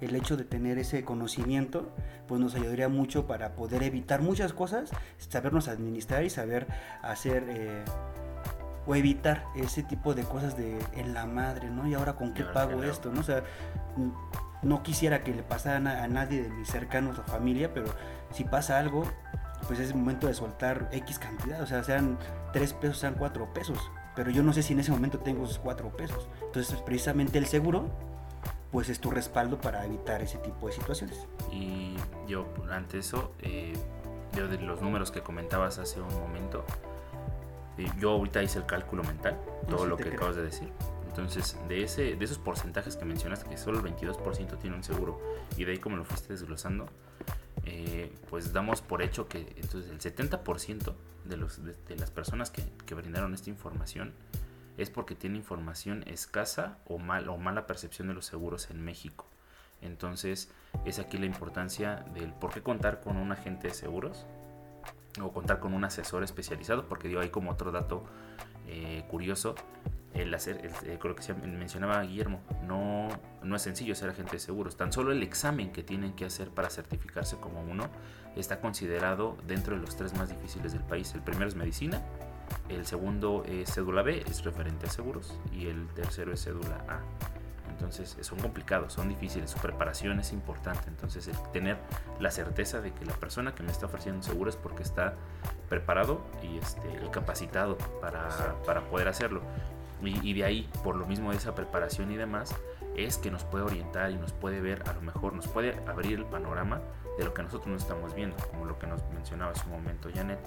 el 0.00 0.14
hecho 0.14 0.36
de 0.36 0.44
tener 0.44 0.78
ese 0.78 1.04
conocimiento 1.04 1.90
pues 2.26 2.40
nos 2.40 2.54
ayudaría 2.54 2.88
mucho 2.88 3.26
para 3.26 3.54
poder 3.54 3.82
evitar 3.82 4.22
muchas 4.22 4.52
cosas, 4.52 4.90
sabernos 5.18 5.68
administrar 5.68 6.22
y 6.24 6.30
saber 6.30 6.66
hacer 7.02 7.44
eh, 7.48 7.84
o 8.86 8.94
evitar 8.94 9.44
ese 9.56 9.82
tipo 9.82 10.14
de 10.14 10.22
cosas 10.22 10.56
de 10.56 10.78
en 10.94 11.12
la 11.12 11.26
madre, 11.26 11.70
¿no? 11.70 11.86
Y 11.86 11.94
ahora 11.94 12.14
con 12.14 12.32
qué 12.34 12.44
pago 12.44 12.82
esto, 12.82 13.10
¿no? 13.12 13.20
O 13.20 13.24
sea, 13.24 13.42
no 14.62 14.82
quisiera 14.82 15.22
que 15.22 15.34
le 15.34 15.42
pasara 15.42 15.76
a, 15.76 15.80
na- 15.80 16.02
a 16.04 16.08
nadie 16.08 16.42
de 16.42 16.48
mis 16.50 16.68
cercanos 16.68 17.18
o 17.18 17.22
familia, 17.24 17.72
pero 17.74 17.86
si 18.32 18.44
pasa 18.44 18.78
algo, 18.78 19.04
pues 19.66 19.80
es 19.80 19.90
el 19.90 19.96
momento 19.96 20.26
de 20.26 20.34
soltar 20.34 20.88
X 20.92 21.18
cantidad, 21.18 21.60
o 21.62 21.66
sea, 21.66 21.82
sean 21.84 22.18
3 22.52 22.72
pesos, 22.74 22.98
sean 22.98 23.14
4 23.14 23.52
pesos, 23.52 23.78
pero 24.16 24.30
yo 24.30 24.42
no 24.42 24.52
sé 24.52 24.62
si 24.62 24.72
en 24.72 24.80
ese 24.80 24.90
momento 24.92 25.18
tengo 25.18 25.44
esos 25.44 25.58
4 25.58 25.96
pesos. 25.96 26.28
Entonces, 26.46 26.80
precisamente 26.82 27.38
el 27.38 27.46
seguro, 27.46 27.88
pues 28.70 28.88
es 28.88 29.00
tu 29.00 29.10
respaldo 29.10 29.60
para 29.60 29.84
evitar 29.84 30.22
ese 30.22 30.38
tipo 30.38 30.66
de 30.68 30.72
situaciones. 30.72 31.26
Y 31.52 31.94
yo, 32.28 32.46
ante 32.70 32.98
eso, 32.98 33.32
eh, 33.40 33.72
yo 34.36 34.46
de 34.48 34.58
los 34.58 34.80
números 34.80 35.10
que 35.10 35.22
comentabas 35.22 35.78
hace 35.78 36.00
un 36.00 36.14
momento, 36.20 36.64
eh, 37.78 37.90
yo 37.98 38.10
ahorita 38.12 38.42
hice 38.42 38.58
el 38.58 38.66
cálculo 38.66 39.02
mental, 39.02 39.38
No, 39.68 39.76
todo 39.76 39.84
sí 39.84 39.88
lo 39.88 39.96
que 39.96 40.04
creo. 40.04 40.14
acabas 40.16 40.36
de 40.36 40.42
decir. 40.42 40.68
Entonces, 41.08 41.56
de, 41.68 41.82
ese, 41.82 42.14
de 42.14 42.24
esos 42.24 42.38
porcentajes 42.38 42.96
que 42.96 43.04
mencionaste, 43.04 43.50
que 43.50 43.58
solo 43.58 43.78
el 43.80 43.84
22% 43.96 44.58
tiene 44.58 44.76
un 44.76 44.84
seguro, 44.84 45.20
y 45.56 45.64
de 45.64 45.72
ahí 45.72 45.78
como 45.78 45.96
lo 45.96 46.04
fuiste 46.04 46.32
desglosando, 46.32 46.86
eh, 47.64 48.14
pues 48.30 48.52
damos 48.52 48.80
por 48.80 49.02
hecho 49.02 49.28
que 49.28 49.52
entonces 49.56 49.90
el 49.90 49.98
70% 49.98 50.94
de, 51.24 51.36
los, 51.36 51.64
de, 51.64 51.74
de 51.88 51.96
las 51.96 52.10
personas 52.12 52.50
que, 52.50 52.62
que 52.86 52.94
brindaron 52.94 53.34
esta 53.34 53.50
información 53.50 54.12
es 54.78 54.90
porque 54.90 55.14
tiene 55.14 55.36
información 55.36 56.04
escasa 56.06 56.78
o, 56.86 56.98
mal, 56.98 57.28
o 57.28 57.36
mala 57.36 57.66
percepción 57.66 58.08
de 58.08 58.14
los 58.14 58.26
seguros 58.26 58.70
en 58.70 58.82
México. 58.82 59.26
Entonces 59.82 60.50
es 60.84 60.98
aquí 60.98 61.18
la 61.18 61.26
importancia 61.26 62.04
del 62.14 62.32
por 62.32 62.52
qué 62.52 62.62
contar 62.62 63.00
con 63.00 63.16
un 63.16 63.32
agente 63.32 63.68
de 63.68 63.74
seguros 63.74 64.26
o 65.20 65.32
contar 65.32 65.58
con 65.58 65.74
un 65.74 65.84
asesor 65.84 66.22
especializado, 66.22 66.86
porque 66.86 67.08
digo, 67.08 67.20
hay 67.20 67.30
como 67.30 67.50
otro 67.50 67.72
dato 67.72 68.04
eh, 68.66 69.04
curioso, 69.08 69.54
el 70.14 70.32
hacer, 70.34 70.64
el- 70.64 70.90
eh, 70.90 70.98
creo 71.00 71.16
que 71.16 71.22
se 71.22 71.34
mencionaba 71.34 72.00
Guillermo, 72.02 72.40
no, 72.62 73.08
no 73.42 73.56
es 73.56 73.62
sencillo 73.62 73.94
ser 73.94 74.10
agente 74.10 74.32
de 74.32 74.38
seguros, 74.38 74.76
tan 74.76 74.92
solo 74.92 75.12
el 75.12 75.22
examen 75.22 75.72
que 75.72 75.82
tienen 75.82 76.12
que 76.12 76.24
hacer 76.24 76.50
para 76.50 76.70
certificarse 76.70 77.36
como 77.38 77.62
uno 77.62 77.88
está 78.36 78.60
considerado 78.60 79.36
dentro 79.46 79.74
de 79.74 79.82
los 79.82 79.96
tres 79.96 80.16
más 80.16 80.28
difíciles 80.28 80.72
del 80.72 80.82
país. 80.82 81.12
El 81.14 81.22
primero 81.22 81.48
es 81.48 81.56
medicina, 81.56 82.00
el 82.68 82.86
segundo 82.86 83.44
es 83.46 83.72
cédula 83.72 84.02
B, 84.02 84.24
es 84.26 84.44
referente 84.44 84.86
a 84.86 84.90
seguros, 84.90 85.38
y 85.52 85.66
el 85.66 85.86
tercero 85.88 86.32
es 86.32 86.42
cédula 86.42 86.84
A. 86.88 87.00
Entonces 87.70 88.16
eh, 88.18 88.24
son 88.24 88.38
complicados, 88.38 88.92
son 88.92 89.08
difíciles, 89.08 89.50
su 89.50 89.58
preparación 89.58 90.20
es 90.20 90.32
importante. 90.32 90.88
Entonces 90.88 91.28
el 91.28 91.36
tener 91.52 91.78
la 92.18 92.30
certeza 92.30 92.80
de 92.80 92.92
que 92.92 93.04
la 93.06 93.14
persona 93.14 93.54
que 93.54 93.62
me 93.62 93.70
está 93.70 93.86
ofreciendo 93.86 94.18
un 94.18 94.22
seguro 94.22 94.50
es 94.50 94.56
porque 94.56 94.82
está 94.82 95.14
preparado 95.68 96.20
y 96.42 96.58
este, 96.58 96.80
capacitado 97.10 97.78
para, 98.00 98.56
para 98.66 98.82
poder 98.82 99.08
hacerlo. 99.08 99.40
Y, 100.02 100.28
y 100.28 100.34
de 100.34 100.44
ahí, 100.44 100.70
por 100.84 100.96
lo 100.96 101.06
mismo 101.06 101.30
de 101.30 101.38
esa 101.38 101.54
preparación 101.54 102.10
y 102.10 102.16
demás, 102.16 102.54
es 102.96 103.18
que 103.18 103.30
nos 103.30 103.44
puede 103.44 103.64
orientar 103.64 104.10
y 104.10 104.16
nos 104.16 104.32
puede 104.32 104.60
ver, 104.60 104.82
a 104.88 104.92
lo 104.92 105.00
mejor 105.00 105.32
nos 105.32 105.48
puede 105.48 105.78
abrir 105.86 106.18
el 106.18 106.24
panorama 106.26 106.80
de 107.18 107.24
lo 107.24 107.34
que 107.34 107.42
nosotros 107.42 107.68
no 107.68 107.76
estamos 107.76 108.14
viendo, 108.14 108.36
como 108.50 108.64
lo 108.64 108.78
que 108.78 108.86
nos 108.86 109.02
mencionaba 109.10 109.52
hace 109.52 109.64
un 109.66 109.72
momento 109.72 110.08
Janet, 110.14 110.40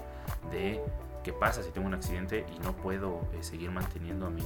de 0.50 0.82
qué 1.24 1.32
pasa 1.32 1.62
si 1.62 1.70
tengo 1.70 1.86
un 1.88 1.94
accidente 1.94 2.46
y 2.54 2.58
no 2.60 2.72
puedo 2.74 3.26
eh, 3.32 3.42
seguir 3.42 3.70
manteniendo 3.70 4.26
a 4.26 4.30
mi, 4.30 4.42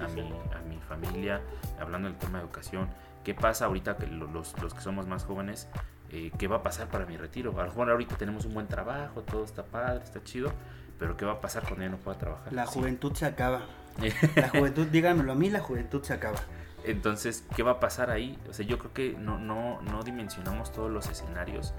a 0.00 0.06
mi, 0.08 0.20
a 0.54 0.58
mi 0.68 0.78
familia, 0.88 1.40
hablando 1.80 2.08
del 2.08 2.16
tema 2.18 2.38
de 2.38 2.44
educación. 2.44 2.88
¿Qué 3.24 3.34
pasa 3.34 3.64
ahorita 3.66 3.96
que 3.96 4.06
lo- 4.06 4.26
los, 4.28 4.60
los 4.62 4.74
que 4.74 4.80
somos 4.80 5.06
más 5.06 5.24
jóvenes? 5.24 5.68
eh, 6.10 6.30
¿Qué 6.38 6.46
va 6.48 6.56
a 6.56 6.62
pasar 6.62 6.88
para 6.88 7.06
mi 7.06 7.16
retiro? 7.16 7.52
A 7.58 7.62
lo 7.62 7.68
mejor 7.70 7.90
ahorita 7.90 8.16
tenemos 8.16 8.44
un 8.44 8.52
buen 8.54 8.66
trabajo, 8.68 9.22
todo 9.22 9.44
está 9.44 9.64
padre, 9.64 10.04
está 10.04 10.22
chido, 10.22 10.52
pero 10.98 11.16
¿qué 11.16 11.24
va 11.24 11.32
a 11.32 11.40
pasar 11.40 11.62
cuando 11.62 11.82
ya 11.84 11.88
no 11.90 11.96
pueda 11.96 12.18
trabajar? 12.18 12.52
La 12.52 12.66
Sí. 12.66 12.78
juventud 12.78 13.14
se 13.14 13.24
acaba. 13.26 13.62
La 14.36 14.48
juventud, 14.50 14.86
díganmelo 14.86 15.32
a 15.32 15.34
mí, 15.34 15.50
la 15.50 15.60
juventud 15.60 16.02
se 16.02 16.12
acaba. 16.14 16.38
Entonces, 16.84 17.44
¿qué 17.54 17.62
va 17.62 17.72
a 17.72 17.80
pasar 17.80 18.10
ahí? 18.10 18.38
O 18.50 18.52
sea, 18.52 18.66
yo 18.66 18.76
creo 18.78 18.92
que 18.92 19.16
no, 19.18 19.38
no, 19.38 19.80
no 19.82 20.02
dimensionamos 20.02 20.72
todos 20.72 20.90
los 20.90 21.08
escenarios 21.08 21.72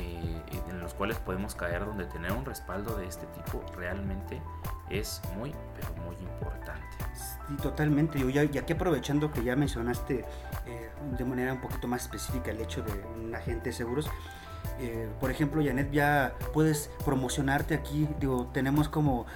eh, 0.00 0.42
en 0.68 0.80
los 0.80 0.94
cuales 0.94 1.18
podemos 1.18 1.54
caer, 1.54 1.84
donde 1.84 2.04
tener 2.06 2.32
un 2.32 2.44
respaldo 2.44 2.96
de 2.96 3.06
este 3.06 3.26
tipo 3.26 3.64
realmente 3.76 4.40
es 4.90 5.20
muy, 5.36 5.54
pero 5.74 5.88
muy 6.04 6.16
importante. 6.16 6.82
Sí, 7.14 7.56
totalmente. 7.62 8.18
Yo 8.18 8.28
ya, 8.28 8.44
ya 8.44 8.66
que 8.66 8.74
aprovechando 8.74 9.32
que 9.32 9.44
ya 9.44 9.56
mencionaste 9.56 10.24
eh, 10.66 10.90
de 11.18 11.24
manera 11.24 11.52
un 11.52 11.60
poquito 11.60 11.88
más 11.88 12.02
específica 12.02 12.50
el 12.50 12.60
hecho 12.60 12.82
de 12.82 12.92
un 12.92 13.34
agente 13.34 13.70
de 13.70 13.72
seguros, 13.72 14.08
eh, 14.80 15.08
por 15.20 15.30
ejemplo, 15.30 15.62
Janet, 15.64 15.90
ya 15.92 16.34
puedes 16.52 16.90
promocionarte 17.04 17.74
aquí. 17.74 18.08
Digo, 18.18 18.50
tenemos 18.52 18.88
como 18.88 19.26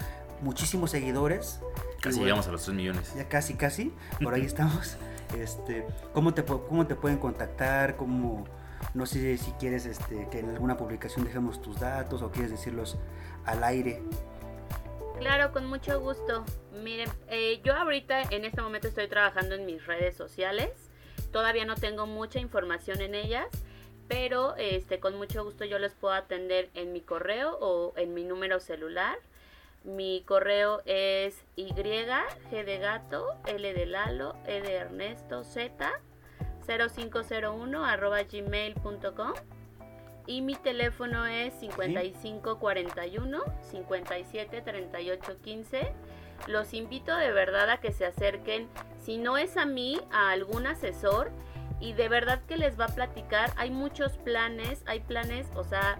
muchísimos 0.41 0.91
seguidores. 0.91 1.59
Casi 2.01 2.15
Igual, 2.15 2.25
llegamos 2.25 2.47
a 2.47 2.51
los 2.51 2.63
3 2.63 2.75
millones. 2.75 3.13
Ya 3.15 3.27
casi, 3.27 3.53
casi. 3.55 3.93
Por 4.21 4.33
ahí 4.33 4.41
estamos. 4.45 4.97
Este, 5.37 5.85
¿cómo, 6.13 6.33
te, 6.33 6.43
¿Cómo 6.43 6.87
te 6.87 6.95
pueden 6.95 7.19
contactar? 7.19 7.95
¿Cómo, 7.95 8.45
no 8.93 9.05
sé 9.05 9.37
si 9.37 9.51
quieres 9.53 9.85
este, 9.85 10.27
que 10.29 10.39
en 10.39 10.49
alguna 10.49 10.77
publicación 10.77 11.25
dejemos 11.25 11.61
tus 11.61 11.79
datos 11.79 12.21
o 12.21 12.31
quieres 12.31 12.51
decirlos 12.51 12.97
al 13.45 13.63
aire. 13.63 14.01
Claro, 15.19 15.51
con 15.51 15.65
mucho 15.65 15.99
gusto. 15.99 16.45
Miren, 16.81 17.09
eh, 17.27 17.59
yo 17.63 17.75
ahorita 17.75 18.21
en 18.29 18.45
este 18.45 18.61
momento 18.61 18.87
estoy 18.87 19.07
trabajando 19.07 19.55
en 19.55 19.65
mis 19.65 19.85
redes 19.85 20.15
sociales. 20.15 20.71
Todavía 21.31 21.65
no 21.65 21.75
tengo 21.75 22.07
mucha 22.07 22.39
información 22.39 23.01
en 23.01 23.15
ellas, 23.15 23.47
pero 24.07 24.55
este, 24.55 24.99
con 24.99 25.17
mucho 25.17 25.43
gusto 25.43 25.65
yo 25.65 25.77
les 25.77 25.93
puedo 25.93 26.13
atender 26.13 26.69
en 26.73 26.93
mi 26.93 27.01
correo 27.01 27.57
o 27.59 27.93
en 27.97 28.13
mi 28.13 28.23
número 28.23 28.59
celular. 28.59 29.17
Mi 29.83 30.23
correo 30.25 30.81
es 30.85 31.43
Y, 31.55 31.73
G 31.73 32.65
de 32.65 32.77
gato, 32.79 33.35
L 33.45 33.73
de 33.73 33.85
Lalo, 33.85 34.35
E 34.45 34.61
de 34.61 34.75
Ernesto, 34.75 35.43
Z, 35.43 35.91
0501 36.77 37.85
arroba 37.85 38.23
gmail.com. 38.23 39.33
Y 40.27 40.41
mi 40.41 40.55
teléfono 40.55 41.25
es 41.25 41.53
5541 41.55 43.43
57 43.71 44.61
38 44.61 45.41
15. 45.41 45.93
Los 46.47 46.73
invito 46.73 47.15
de 47.15 47.31
verdad 47.31 47.69
a 47.69 47.79
que 47.79 47.91
se 47.91 48.05
acerquen, 48.05 48.69
si 49.01 49.17
no 49.17 49.37
es 49.37 49.57
a 49.57 49.65
mí, 49.65 49.99
a 50.11 50.29
algún 50.31 50.67
asesor 50.67 51.31
y 51.79 51.93
de 51.93 52.09
verdad 52.09 52.41
que 52.47 52.57
les 52.57 52.79
va 52.79 52.85
a 52.85 52.89
platicar. 52.89 53.51
Hay 53.57 53.71
muchos 53.71 54.17
planes, 54.17 54.83
hay 54.85 54.99
planes, 54.99 55.47
o 55.55 55.63
sea, 55.63 55.97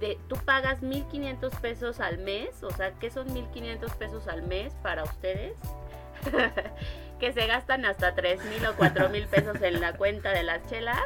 de, 0.00 0.18
tú 0.28 0.36
pagas 0.44 0.82
1500 0.82 1.54
pesos 1.56 2.00
al 2.00 2.18
mes, 2.18 2.62
o 2.62 2.70
sea, 2.70 2.92
¿qué 2.98 3.10
son 3.10 3.32
1500 3.32 3.92
pesos 3.94 4.28
al 4.28 4.42
mes 4.42 4.74
para 4.82 5.04
ustedes? 5.04 5.56
que 7.18 7.32
se 7.32 7.46
gastan 7.46 7.84
hasta 7.84 8.14
3000 8.14 8.66
o 8.66 8.74
4000 8.76 9.26
pesos 9.28 9.60
en 9.62 9.80
la 9.80 9.94
cuenta 9.96 10.30
de 10.30 10.42
las 10.42 10.64
chelas. 10.68 11.00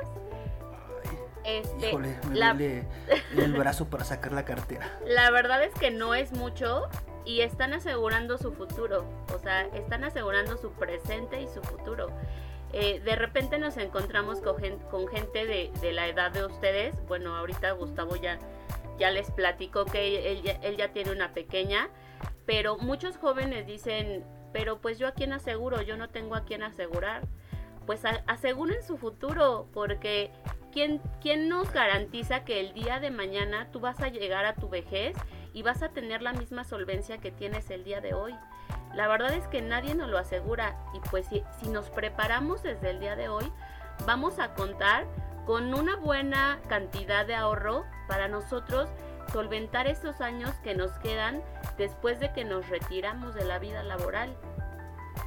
Este, 1.44 1.88
Híjole, 1.90 2.16
me 2.28 2.34
la- 2.36 2.52
duele 2.52 2.84
el 3.38 3.52
brazo 3.54 3.86
para 3.88 4.04
sacar 4.04 4.32
la 4.32 4.44
cartera. 4.44 4.98
la 5.06 5.30
verdad 5.30 5.62
es 5.62 5.72
que 5.74 5.90
no 5.90 6.14
es 6.14 6.32
mucho 6.32 6.88
y 7.24 7.40
están 7.40 7.72
asegurando 7.72 8.36
su 8.38 8.52
futuro, 8.52 9.04
o 9.34 9.38
sea, 9.38 9.62
están 9.74 10.04
asegurando 10.04 10.56
su 10.58 10.72
presente 10.72 11.40
y 11.40 11.46
su 11.48 11.62
futuro. 11.62 12.10
Eh, 12.74 13.00
de 13.00 13.16
repente 13.16 13.58
nos 13.58 13.78
encontramos 13.78 14.40
con 14.42 14.58
gente, 14.58 14.84
con 14.90 15.08
gente 15.08 15.46
de, 15.46 15.70
de 15.80 15.92
la 15.92 16.06
edad 16.06 16.30
de 16.32 16.44
ustedes, 16.44 16.94
bueno, 17.06 17.34
ahorita 17.36 17.70
Gustavo 17.72 18.16
ya, 18.16 18.38
ya 18.98 19.10
les 19.10 19.30
platicó 19.30 19.86
que 19.86 20.32
él, 20.32 20.42
ya- 20.42 20.58
él 20.62 20.76
ya 20.76 20.88
tiene 20.92 21.12
una 21.12 21.32
pequeña, 21.32 21.88
pero 22.44 22.76
muchos 22.76 23.16
jóvenes 23.16 23.66
dicen, 23.66 24.22
pero 24.52 24.80
pues 24.80 24.98
yo 24.98 25.06
a 25.08 25.12
quién 25.12 25.32
aseguro, 25.32 25.82
yo 25.82 25.96
no 25.96 26.08
tengo 26.08 26.34
a 26.34 26.44
quién 26.44 26.62
asegurar. 26.62 27.22
Pues 27.86 28.02
aseguren 28.26 28.82
su 28.82 28.98
futuro, 28.98 29.68
porque 29.72 30.30
¿quién, 30.72 31.00
¿quién 31.20 31.48
nos 31.48 31.72
garantiza 31.72 32.44
que 32.44 32.60
el 32.60 32.74
día 32.74 33.00
de 33.00 33.10
mañana 33.10 33.70
tú 33.72 33.80
vas 33.80 34.00
a 34.00 34.08
llegar 34.08 34.44
a 34.44 34.54
tu 34.54 34.68
vejez 34.68 35.16
y 35.54 35.62
vas 35.62 35.82
a 35.82 35.88
tener 35.88 36.20
la 36.20 36.34
misma 36.34 36.64
solvencia 36.64 37.18
que 37.18 37.30
tienes 37.30 37.70
el 37.70 37.84
día 37.84 38.00
de 38.00 38.12
hoy? 38.14 38.34
La 38.94 39.08
verdad 39.08 39.32
es 39.32 39.46
que 39.48 39.62
nadie 39.62 39.94
nos 39.94 40.08
lo 40.08 40.18
asegura 40.18 40.76
y 40.94 41.00
pues 41.08 41.26
si, 41.26 41.42
si 41.60 41.68
nos 41.68 41.88
preparamos 41.88 42.62
desde 42.62 42.90
el 42.90 43.00
día 43.00 43.16
de 43.16 43.28
hoy, 43.28 43.50
vamos 44.06 44.38
a 44.38 44.54
contar 44.54 45.06
con 45.46 45.72
una 45.72 45.96
buena 45.96 46.60
cantidad 46.68 47.24
de 47.24 47.34
ahorro 47.34 47.86
para 48.06 48.28
nosotros 48.28 48.90
solventar 49.32 49.86
estos 49.86 50.20
años 50.20 50.50
que 50.62 50.74
nos 50.74 50.90
quedan 50.98 51.42
después 51.76 52.20
de 52.20 52.32
que 52.32 52.44
nos 52.44 52.68
retiramos 52.68 53.34
de 53.34 53.44
la 53.44 53.58
vida 53.58 53.82
laboral. 53.82 54.36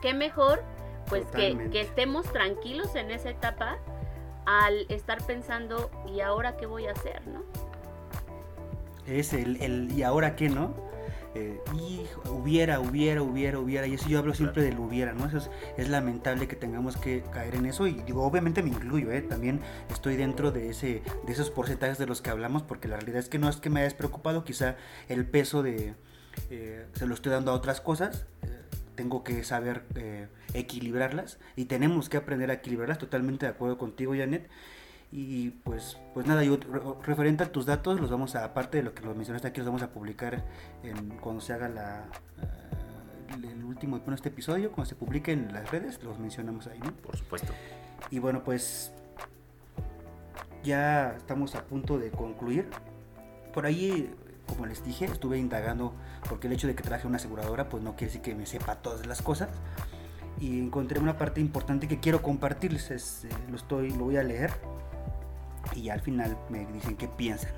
¿Qué 0.02 0.14
mejor? 0.14 0.64
Pues 1.08 1.26
que, 1.28 1.70
estemos 1.74 2.32
tranquilos 2.32 2.96
en 2.96 3.12
esa 3.12 3.30
etapa 3.30 3.78
al 4.46 4.86
estar 4.90 5.24
pensando, 5.26 5.92
¿y 6.08 6.22
ahora 6.22 6.58
qué 6.58 6.66
voy 6.66 6.88
a 6.88 6.92
hacer? 6.92 7.26
¿no? 7.28 7.44
Es 9.06 9.34
el, 9.34 9.62
el 9.62 9.92
¿y 9.92 10.04
ahora 10.04 10.36
qué, 10.36 10.50
no? 10.50 10.91
Eh, 11.34 11.62
y 11.78 12.02
hubiera, 12.30 12.80
hubiera, 12.80 13.22
hubiera, 13.22 13.58
hubiera. 13.60 13.88
Y 13.88 13.94
eso 13.94 14.10
yo 14.10 14.20
hablo 14.20 14.34
siempre 14.34 14.64
del 14.64 14.78
hubiera, 14.80 15.14
¿no? 15.14 15.28
Eso 15.28 15.38
es, 15.38 15.50
es 15.78 15.90
lamentable 15.90 16.48
que 16.48 16.56
tengamos 16.56 16.98
que 16.98 17.24
caer 17.32 17.56
en 17.56 17.66
eso. 17.66 17.88
Y 17.88 17.94
digo, 18.04 18.24
obviamente 18.24 18.62
me 18.62 18.70
incluyo, 18.70 19.12
¿eh? 19.12 19.22
También 19.22 19.62
estoy 19.90 20.18
dentro 20.18 20.52
de, 20.52 20.70
ese, 20.70 21.04
de 21.26 21.32
esos 21.32 21.50
porcentajes 21.50 21.98
de 21.98 22.06
los 22.06 22.22
que 22.22 22.30
hablamos, 22.30 22.64
porque 22.64 22.88
la 22.88 22.98
realidad 22.98 23.20
es 23.20 23.30
que 23.30 23.40
no 23.40 23.48
es 23.48 23.58
que 23.58 23.70
me 23.70 23.80
hayas 23.80 23.94
preocupado, 23.94 24.44
quizá 24.44 24.76
el 25.08 25.26
peso 25.26 25.64
de... 25.64 25.96
eh, 26.50 26.86
se 26.94 27.06
lo 27.06 27.14
estoy 27.14 27.32
dando 27.32 27.52
a 27.52 27.54
otras 27.54 27.80
cosas. 27.80 28.26
eh, 28.44 28.48
tengo 28.96 29.24
que 29.24 29.44
saber 29.44 29.84
eh, 29.96 30.28
equilibrarlas 30.54 31.40
y 31.56 31.66
tenemos 31.66 32.10
que 32.10 32.18
aprender 32.18 32.52
a 32.52 32.56
equilibrarlas. 32.56 32.98
Totalmente 33.00 33.46
de 33.46 33.52
acuerdo 33.52 33.78
contigo, 33.78 34.14
Janet. 34.16 34.50
Y 35.12 35.50
pues, 35.66 35.98
pues 36.14 36.26
nada, 36.26 36.42
yo 36.44 36.58
referente 37.04 37.44
a 37.44 37.52
tus 37.52 37.66
datos, 37.66 38.00
los 38.00 38.10
vamos 38.10 38.36
a, 38.36 38.46
aparte 38.46 38.78
de 38.78 38.84
lo 38.84 38.94
que 38.94 39.04
los 39.04 39.16
mencionaste 39.16 39.50
aquí, 39.50 39.58
los 39.60 39.68
vamos 39.68 39.82
a 39.82 39.90
publicar 39.90 40.44
en, 40.84 41.10
cuando 41.18 41.42
se 41.42 41.52
haga 41.52 41.68
la, 41.68 42.06
eh, 42.42 43.34
el- 43.36 43.44
el 43.46 43.64
último, 43.66 43.98
bueno, 44.00 44.16
este 44.16 44.30
episodio, 44.30 44.72
cuando 44.72 44.88
se 44.90 44.96
publique 44.96 45.34
en 45.34 45.52
las 45.52 45.70
redes, 45.70 46.02
los 46.02 46.18
mencionamos 46.18 46.68
ahí, 46.68 46.80
¿no? 46.80 46.94
Por 46.94 47.18
supuesto. 47.18 47.52
Y 48.10 48.20
bueno, 48.20 48.44
pues 48.46 48.94
ya 50.64 51.14
estamos 51.18 51.56
a 51.56 51.66
punto 51.66 51.98
de 51.98 52.10
concluir. 52.12 52.70
Por 53.54 53.66
ahí, 53.66 54.14
como 54.48 54.66
les 54.66 54.84
dije, 54.84 55.06
estuve 55.06 55.38
indagando 55.38 55.94
porque 56.30 56.48
el 56.48 56.54
hecho 56.54 56.68
de 56.68 56.76
que 56.76 56.84
traje 56.84 57.06
una 57.08 57.18
aseguradora, 57.18 57.68
pues 57.68 57.84
no 57.84 57.92
quiere 57.96 58.08
decir 58.08 58.22
que 58.22 58.34
me 58.36 58.46
sepa 58.46 58.76
todas 58.76 59.06
las 59.08 59.22
cosas. 59.22 59.50
Y 60.40 60.58
encontré 60.60 61.00
una 61.00 61.18
parte 61.18 61.42
importante 61.42 61.88
que 61.88 62.00
quiero 62.00 62.22
compartirles. 62.22 62.92
es, 62.92 63.26
eh, 63.26 63.30
lo, 63.50 63.58
estoy, 63.58 63.92
lo 63.92 64.06
voy 64.06 64.18
a 64.18 64.24
leer 64.24 64.52
y 65.76 65.90
al 65.90 66.02
final 66.02 66.38
me 66.50 66.66
dicen 66.68 66.98
qué 66.98 67.08
piensan. 67.08 67.52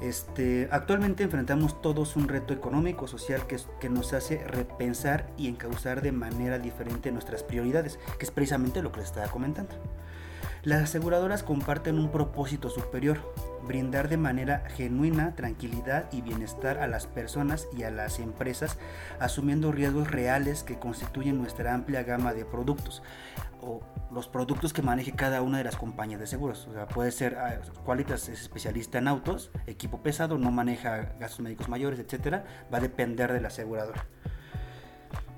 Este, 0.00 0.68
actualmente 0.70 1.24
enfrentamos 1.24 1.80
todos 1.80 2.16
un 2.16 2.28
reto 2.28 2.52
económico, 2.52 3.08
social 3.08 3.46
que, 3.46 3.58
que 3.80 3.88
nos 3.88 4.12
hace 4.12 4.44
repensar 4.44 5.26
y 5.38 5.48
encauzar 5.48 6.02
de 6.02 6.12
manera 6.12 6.58
diferente 6.58 7.10
nuestras 7.12 7.42
prioridades, 7.42 7.98
que 8.18 8.26
es 8.26 8.30
precisamente 8.30 8.82
lo 8.82 8.92
que 8.92 9.00
les 9.00 9.08
estaba 9.08 9.28
comentando. 9.28 9.74
Las 10.66 10.82
aseguradoras 10.82 11.44
comparten 11.44 11.96
un 11.96 12.10
propósito 12.10 12.70
superior, 12.70 13.18
brindar 13.66 14.08
de 14.08 14.16
manera 14.16 14.64
genuina 14.76 15.34
tranquilidad 15.36 16.10
y 16.12 16.22
bienestar 16.22 16.78
a 16.78 16.88
las 16.88 17.06
personas 17.06 17.68
y 17.76 17.84
a 17.84 17.90
las 17.90 18.18
empresas, 18.18 18.76
asumiendo 19.20 19.70
riesgos 19.70 20.10
reales 20.10 20.64
que 20.64 20.78
constituyen 20.78 21.38
nuestra 21.38 21.72
amplia 21.72 22.02
gama 22.02 22.34
de 22.34 22.44
productos 22.44 23.02
o 23.60 23.80
los 24.10 24.28
productos 24.28 24.72
que 24.72 24.82
maneje 24.82 25.12
cada 25.12 25.42
una 25.42 25.58
de 25.58 25.64
las 25.64 25.76
compañías 25.76 26.20
de 26.20 26.26
seguros. 26.26 26.66
O 26.68 26.74
sea, 26.74 26.86
puede 26.86 27.10
ser 27.10 27.36
ah, 27.36 27.60
Qualitas 27.84 28.28
es 28.28 28.40
especialista 28.40 28.98
en 28.98 29.08
autos, 29.08 29.50
equipo 29.66 30.02
pesado, 30.02 30.38
no 30.38 30.50
maneja 30.50 31.14
gastos 31.18 31.40
médicos 31.40 31.68
mayores, 31.68 31.98
etcétera, 31.98 32.44
va 32.72 32.78
a 32.78 32.80
depender 32.80 33.32
de 33.32 33.40
la 33.40 33.48
aseguradora. 33.48 34.06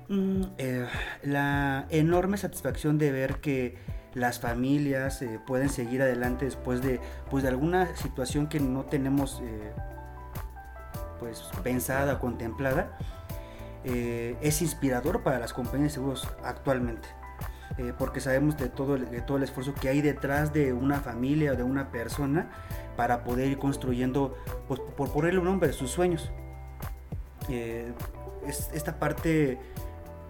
Mm, 0.07 0.41
eh, 0.57 0.87
la 1.23 1.85
enorme 1.89 2.37
satisfacción 2.37 2.97
de 2.97 3.11
ver 3.11 3.41
que 3.41 3.77
las 4.13 4.39
familias 4.39 5.21
eh, 5.21 5.39
pueden 5.45 5.69
seguir 5.69 6.01
adelante 6.01 6.45
después 6.45 6.81
de, 6.81 6.99
pues, 7.29 7.43
de 7.43 7.49
alguna 7.49 7.95
situación 7.95 8.47
que 8.47 8.59
no 8.59 8.85
tenemos 8.85 9.41
eh, 9.43 9.71
pues, 11.19 11.43
pensada 11.63 12.15
o 12.15 12.19
contemplada, 12.19 12.97
eh, 13.83 14.35
es 14.41 14.61
inspirador 14.61 15.23
para 15.23 15.39
las 15.39 15.53
compañías 15.53 15.91
de 15.91 15.95
seguros 15.95 16.27
actualmente. 16.43 17.07
Eh, 17.79 17.93
porque 17.97 18.19
sabemos 18.19 18.57
de 18.57 18.67
todo, 18.67 18.95
el, 18.95 19.09
de 19.09 19.21
todo 19.21 19.37
el 19.37 19.43
esfuerzo 19.43 19.73
que 19.73 19.87
hay 19.87 20.01
detrás 20.01 20.51
de 20.51 20.73
una 20.73 20.99
familia 20.99 21.53
o 21.53 21.55
de 21.55 21.63
una 21.63 21.91
persona 21.91 22.49
para 22.97 23.23
poder 23.23 23.47
ir 23.47 23.57
construyendo, 23.57 24.35
pues, 24.67 24.81
por 24.97 25.13
ponerle 25.13 25.39
un 25.39 25.45
nombre, 25.45 25.71
sus 25.71 25.89
sueños. 25.89 26.29
Eh, 27.47 27.93
es, 28.45 28.69
esta 28.73 28.99
parte 28.99 29.59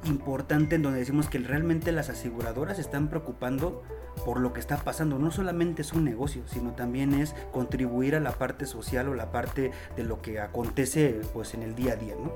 importante 0.04 0.76
en 0.76 0.84
donde 0.84 1.00
decimos 1.00 1.28
que 1.28 1.40
realmente 1.40 1.92
las 1.92 2.10
aseguradoras 2.10 2.76
se 2.76 2.84
están 2.84 3.08
preocupando 3.08 3.82
por 4.26 4.40
lo 4.40 4.54
que 4.54 4.60
está 4.60 4.78
pasando. 4.78 5.18
No 5.18 5.32
solamente 5.32 5.82
es 5.82 5.92
un 5.92 6.06
negocio, 6.06 6.44
sino 6.46 6.74
también 6.74 7.16
es 7.16 7.34
contribuir 7.52 8.16
a 8.16 8.20
la 8.20 8.34
parte 8.34 8.68
social 8.68 9.10
o 9.10 9.16
la 9.16 9.32
parte 9.32 9.72
de 9.96 10.04
lo 10.04 10.22
que 10.22 10.40
acontece 10.40 11.20
pues 11.34 11.56
en 11.56 11.64
el 11.64 11.74
día 11.74 11.94
a 11.94 11.96
día, 11.96 12.14
¿no? 12.14 12.32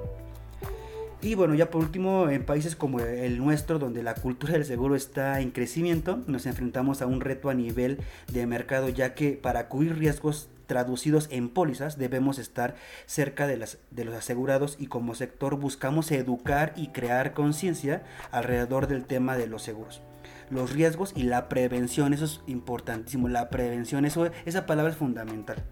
Y 1.24 1.36
bueno, 1.36 1.56
ya 1.56 1.72
por 1.72 1.82
último, 1.82 2.30
en 2.30 2.44
países 2.44 2.76
como 2.76 3.00
el 3.00 3.38
nuestro, 3.38 3.80
donde 3.80 4.04
la 4.04 4.14
cultura 4.14 4.54
del 4.54 4.66
seguro 4.66 4.94
está 4.94 5.40
en 5.40 5.52
crecimiento, 5.52 6.22
nos 6.28 6.46
enfrentamos 6.46 7.02
a 7.02 7.08
un 7.08 7.22
reto 7.22 7.50
a 7.50 7.54
nivel 7.54 8.00
de 8.30 8.46
mercado, 8.46 8.90
ya 8.90 9.14
que 9.14 9.32
para 9.32 9.70
cubrir 9.70 9.98
riesgos 9.98 10.50
traducidos 10.68 11.30
en 11.32 11.48
pólizas 11.48 11.98
debemos 11.98 12.40
estar 12.40 12.76
cerca 13.06 13.48
de, 13.48 13.56
las, 13.56 13.78
de 13.90 14.04
los 14.04 14.16
asegurados 14.16 14.76
y 14.78 14.88
como 14.88 15.16
sector 15.16 15.56
buscamos 15.56 16.12
educar 16.12 16.74
y 16.76 16.88
crear 16.88 17.34
conciencia 17.34 18.04
alrededor 18.32 18.88
del 18.88 19.06
tema 19.06 19.38
de 19.38 19.48
los 19.48 19.64
seguros 19.64 20.02
los 20.50 20.74
riesgos 20.74 21.14
y 21.16 21.24
la 21.24 21.50
prevención, 21.50 22.14
eso 22.14 22.26
es 22.26 22.42
importantísimo, 22.46 23.28
la 23.28 23.50
prevención, 23.50 24.06
eso, 24.06 24.30
esa 24.46 24.66
palabra 24.68 24.92
es 24.92 24.98
fundamental. 24.98 25.64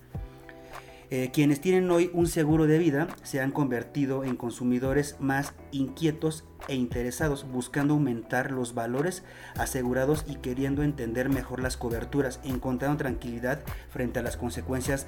Eh, 1.13 1.29
quienes 1.33 1.59
tienen 1.59 1.91
hoy 1.91 2.09
un 2.13 2.25
seguro 2.25 2.67
de 2.67 2.77
vida 2.77 3.09
se 3.21 3.41
han 3.41 3.51
convertido 3.51 4.23
en 4.23 4.37
consumidores 4.37 5.17
más 5.19 5.53
inquietos 5.73 6.45
e 6.69 6.75
interesados, 6.75 7.45
buscando 7.51 7.95
aumentar 7.95 8.51
los 8.51 8.73
valores 8.73 9.23
asegurados 9.57 10.23
y 10.25 10.35
queriendo 10.35 10.83
entender 10.83 11.27
mejor 11.27 11.61
las 11.61 11.75
coberturas, 11.75 12.39
encontrando 12.45 12.97
tranquilidad 12.97 13.59
frente 13.89 14.19
a 14.19 14.23
las 14.23 14.37
consecuencias 14.37 15.05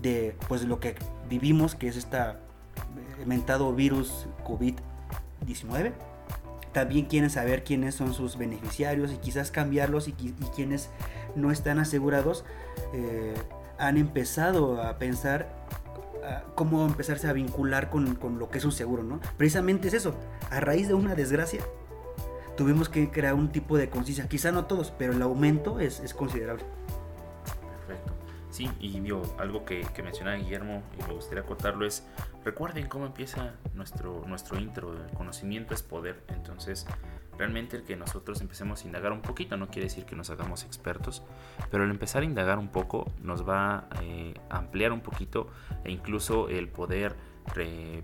de 0.00 0.36
pues, 0.46 0.62
lo 0.62 0.78
que 0.78 0.94
vivimos, 1.28 1.74
que 1.74 1.88
es 1.88 1.96
este 1.96 2.18
mentado 3.26 3.74
virus 3.74 4.28
COVID-19. 4.44 5.94
También 6.72 7.06
quieren 7.06 7.28
saber 7.28 7.64
quiénes 7.64 7.96
son 7.96 8.14
sus 8.14 8.38
beneficiarios 8.38 9.12
y 9.12 9.16
quizás 9.16 9.50
cambiarlos 9.50 10.06
y, 10.06 10.12
quienes 10.54 10.90
no 11.34 11.50
están 11.50 11.80
asegurados. 11.80 12.44
Eh, 12.94 13.34
han 13.80 13.96
empezado 13.96 14.80
a 14.80 14.98
pensar 14.98 15.58
cómo 16.54 16.86
empezarse 16.86 17.26
a 17.28 17.32
vincular 17.32 17.90
con, 17.90 18.18
lo 18.38 18.50
que 18.50 18.58
es 18.58 18.64
un 18.64 18.72
seguro, 18.72 19.02
¿no? 19.02 19.20
Precisamente 19.36 19.88
es 19.88 19.94
eso, 19.94 20.14
a 20.50 20.60
raíz 20.60 20.86
de 20.86 20.94
una 20.94 21.14
desgracia 21.14 21.62
tuvimos 22.56 22.90
que 22.90 23.10
crear 23.10 23.32
un 23.32 23.50
tipo 23.50 23.78
de 23.78 23.88
conciencia, 23.88 24.28
quizá 24.28 24.52
no 24.52 24.66
todos, 24.66 24.92
pero 24.98 25.14
el 25.14 25.22
aumento 25.22 25.80
es, 25.80 26.02
considerable. 26.12 26.62
Sí, 28.50 28.68
y 28.80 28.98
digo, 29.00 29.22
algo 29.38 29.64
que, 29.64 29.86
mencionaba 30.02 30.36
Guillermo 30.36 30.82
y 30.98 31.02
me 31.04 31.14
gustaría 31.14 31.44
contarlo 31.44 31.86
es, 31.86 32.06
recuerden 32.44 32.88
cómo 32.88 33.06
empieza 33.06 33.54
nuestro, 33.74 34.24
nuestro 34.26 34.58
intro, 34.58 34.92
el 34.92 35.12
conocimiento 35.12 35.72
es 35.72 35.82
poder, 35.82 36.22
entonces 36.28 36.86
Realmente 37.40 37.78
el 37.78 37.84
que 37.84 37.96
nosotros 37.96 38.42
empecemos 38.42 38.84
a 38.84 38.86
indagar 38.86 39.12
un 39.12 39.22
poquito 39.22 39.56
no 39.56 39.68
quiere 39.68 39.84
decir 39.84 40.04
que 40.04 40.14
nos 40.14 40.28
hagamos 40.28 40.62
expertos, 40.62 41.22
pero 41.70 41.84
el 41.84 41.90
empezar 41.90 42.20
a 42.20 42.26
indagar 42.26 42.58
un 42.58 42.68
poco 42.68 43.10
nos 43.22 43.48
va 43.48 43.88
eh, 44.02 44.34
a 44.50 44.58
ampliar 44.58 44.92
un 44.92 45.00
poquito 45.00 45.48
e 45.82 45.90
incluso 45.90 46.50
el 46.50 46.68
poder 46.68 47.16
eh, 47.56 48.02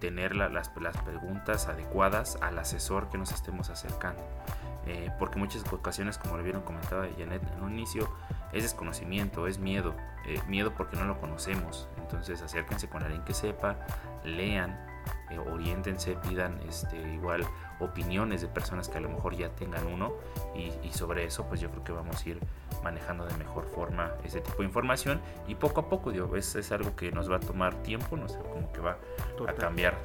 tener 0.00 0.36
las, 0.36 0.52
las, 0.52 0.68
preguntas 0.68 1.66
adecuadas 1.66 2.36
al 2.42 2.58
asesor 2.58 3.08
que 3.08 3.16
nos 3.16 3.32
estemos 3.32 3.70
acercando. 3.70 4.22
Eh, 4.86 5.10
porque 5.18 5.38
muchas 5.38 5.64
ocasiones, 5.72 6.18
como 6.18 6.36
lo 6.36 6.42
vieron 6.42 6.62
comentaba 6.62 7.06
Janet 7.16 7.42
en 7.56 7.62
un 7.62 7.72
inicio, 7.72 8.10
es 8.52 8.64
desconocimiento, 8.64 9.46
es 9.46 9.58
miedo, 9.58 9.94
miedo 10.48 10.74
porque 10.74 10.96
no 10.96 11.04
lo 11.04 11.20
conocemos. 11.20 11.88
Entonces 11.98 12.42
acérquense 12.42 12.88
con 12.88 13.02
alguien 13.02 13.22
que 13.22 13.32
sepa, 13.32 13.76
lean, 14.24 14.78
eh, 15.30 15.38
oriéntense, 15.38 16.14
pidan 16.16 16.60
este, 16.68 16.96
igual 17.14 17.46
opiniones 17.80 18.42
de 18.42 18.48
personas 18.48 18.88
que 18.88 18.98
a 18.98 19.00
lo 19.00 19.08
mejor 19.08 19.34
ya 19.36 19.48
tengan 19.50 19.86
uno 19.86 20.12
y, 20.54 20.90
sobre 20.92 21.24
eso 21.24 21.46
pues 21.46 21.60
yo 21.60 21.70
creo 21.70 21.84
que 21.84 21.92
vamos 21.92 22.24
a 22.24 22.28
ir 22.28 22.40
manejando 22.82 23.24
de 23.26 23.36
mejor 23.36 23.64
forma 23.66 24.12
ese 24.24 24.40
tipo 24.40 24.58
de 24.58 24.64
información 24.64 25.20
y 25.46 25.54
poco 25.54 25.80
a 25.80 25.88
poco 25.88 26.12
digo, 26.12 26.36
es, 26.36 26.54
es 26.54 26.72
algo 26.72 26.94
que 26.96 27.12
nos 27.12 27.30
va 27.30 27.36
a 27.36 27.40
tomar 27.40 27.82
tiempo, 27.82 28.16
no 28.16 28.28
sé, 28.28 28.38
como 28.38 28.72
que 28.72 28.80
va 28.80 28.98
a 29.48 29.52
cambiar. 29.54 29.98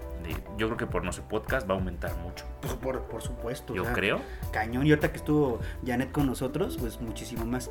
yo 0.57 0.67
creo 0.67 0.77
que 0.77 0.87
por 0.87 1.03
nuestro 1.03 1.27
podcast 1.27 1.69
va 1.69 1.73
a 1.73 1.77
aumentar 1.77 2.15
mucho. 2.17 2.45
Pues 2.61 2.73
por, 2.73 3.03
por 3.03 3.21
supuesto. 3.21 3.73
Yo 3.73 3.83
creo. 3.93 4.21
Cañón. 4.51 4.85
Y 4.85 4.89
ahorita 4.91 5.11
que 5.11 5.17
estuvo 5.17 5.59
Janet 5.85 6.11
con 6.11 6.25
nosotros, 6.25 6.77
pues 6.79 6.99
muchísimo 6.99 7.45
más. 7.45 7.69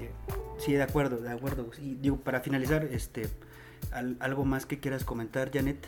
Eh, 0.00 0.10
sí, 0.58 0.72
de 0.72 0.82
acuerdo, 0.82 1.18
de 1.18 1.30
acuerdo. 1.30 1.70
Y 1.78 1.94
digo, 1.96 2.16
para 2.16 2.40
finalizar, 2.40 2.84
este, 2.84 3.28
algo 4.20 4.44
más 4.44 4.66
que 4.66 4.80
quieras 4.80 5.04
comentar, 5.04 5.50
Janet. 5.52 5.86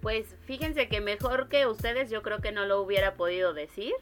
Pues 0.00 0.36
fíjense 0.44 0.88
que 0.88 1.00
mejor 1.00 1.48
que 1.48 1.66
ustedes 1.66 2.10
yo 2.10 2.22
creo 2.22 2.40
que 2.40 2.52
no 2.52 2.64
lo 2.64 2.80
hubiera 2.80 3.14
podido 3.14 3.52
decir. 3.52 3.92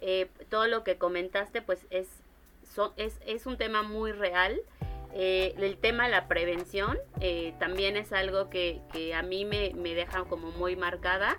Eh, 0.00 0.28
todo 0.48 0.66
lo 0.66 0.82
que 0.82 0.96
comentaste 0.96 1.62
pues 1.62 1.86
es, 1.90 2.08
es, 2.96 3.20
es, 3.26 3.46
un 3.46 3.56
tema 3.56 3.82
muy 3.82 4.12
real. 4.12 4.60
Eh, 5.14 5.54
el 5.58 5.76
tema 5.76 6.04
de 6.04 6.10
la 6.10 6.26
prevención 6.26 6.98
eh, 7.20 7.54
también 7.58 7.96
es 7.96 8.12
algo 8.12 8.48
que, 8.48 8.80
a 9.14 9.22
mí 9.22 9.44
me, 9.44 9.72
me, 9.74 9.94
deja 9.94 10.24
como 10.24 10.50
muy 10.52 10.76
marcada. 10.76 11.38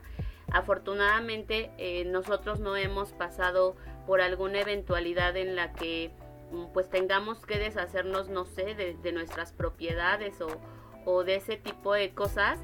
Afortunadamente 0.52 1.72
nosotros 2.06 2.60
no 2.60 2.76
hemos 2.76 3.12
pasado 3.14 3.76
por 4.06 4.22
alguna 4.22 4.60
eventualidad 4.60 5.36
en 5.38 5.56
la 5.56 5.74
que 5.74 6.12
mm, 6.52 6.66
pues 6.74 6.90
tengamos 6.90 7.46
que 7.46 7.58
deshacernos, 7.58 8.30
no 8.30 8.46
sé, 8.46 8.76
de, 8.76 8.96
de 9.02 9.12
nuestras 9.12 9.52
propiedades 9.52 10.40
o, 10.42 10.62
o 11.06 11.24
de 11.24 11.36
ese 11.36 11.58
tipo 11.58 11.94
de 11.94 12.14
cosas 12.14 12.60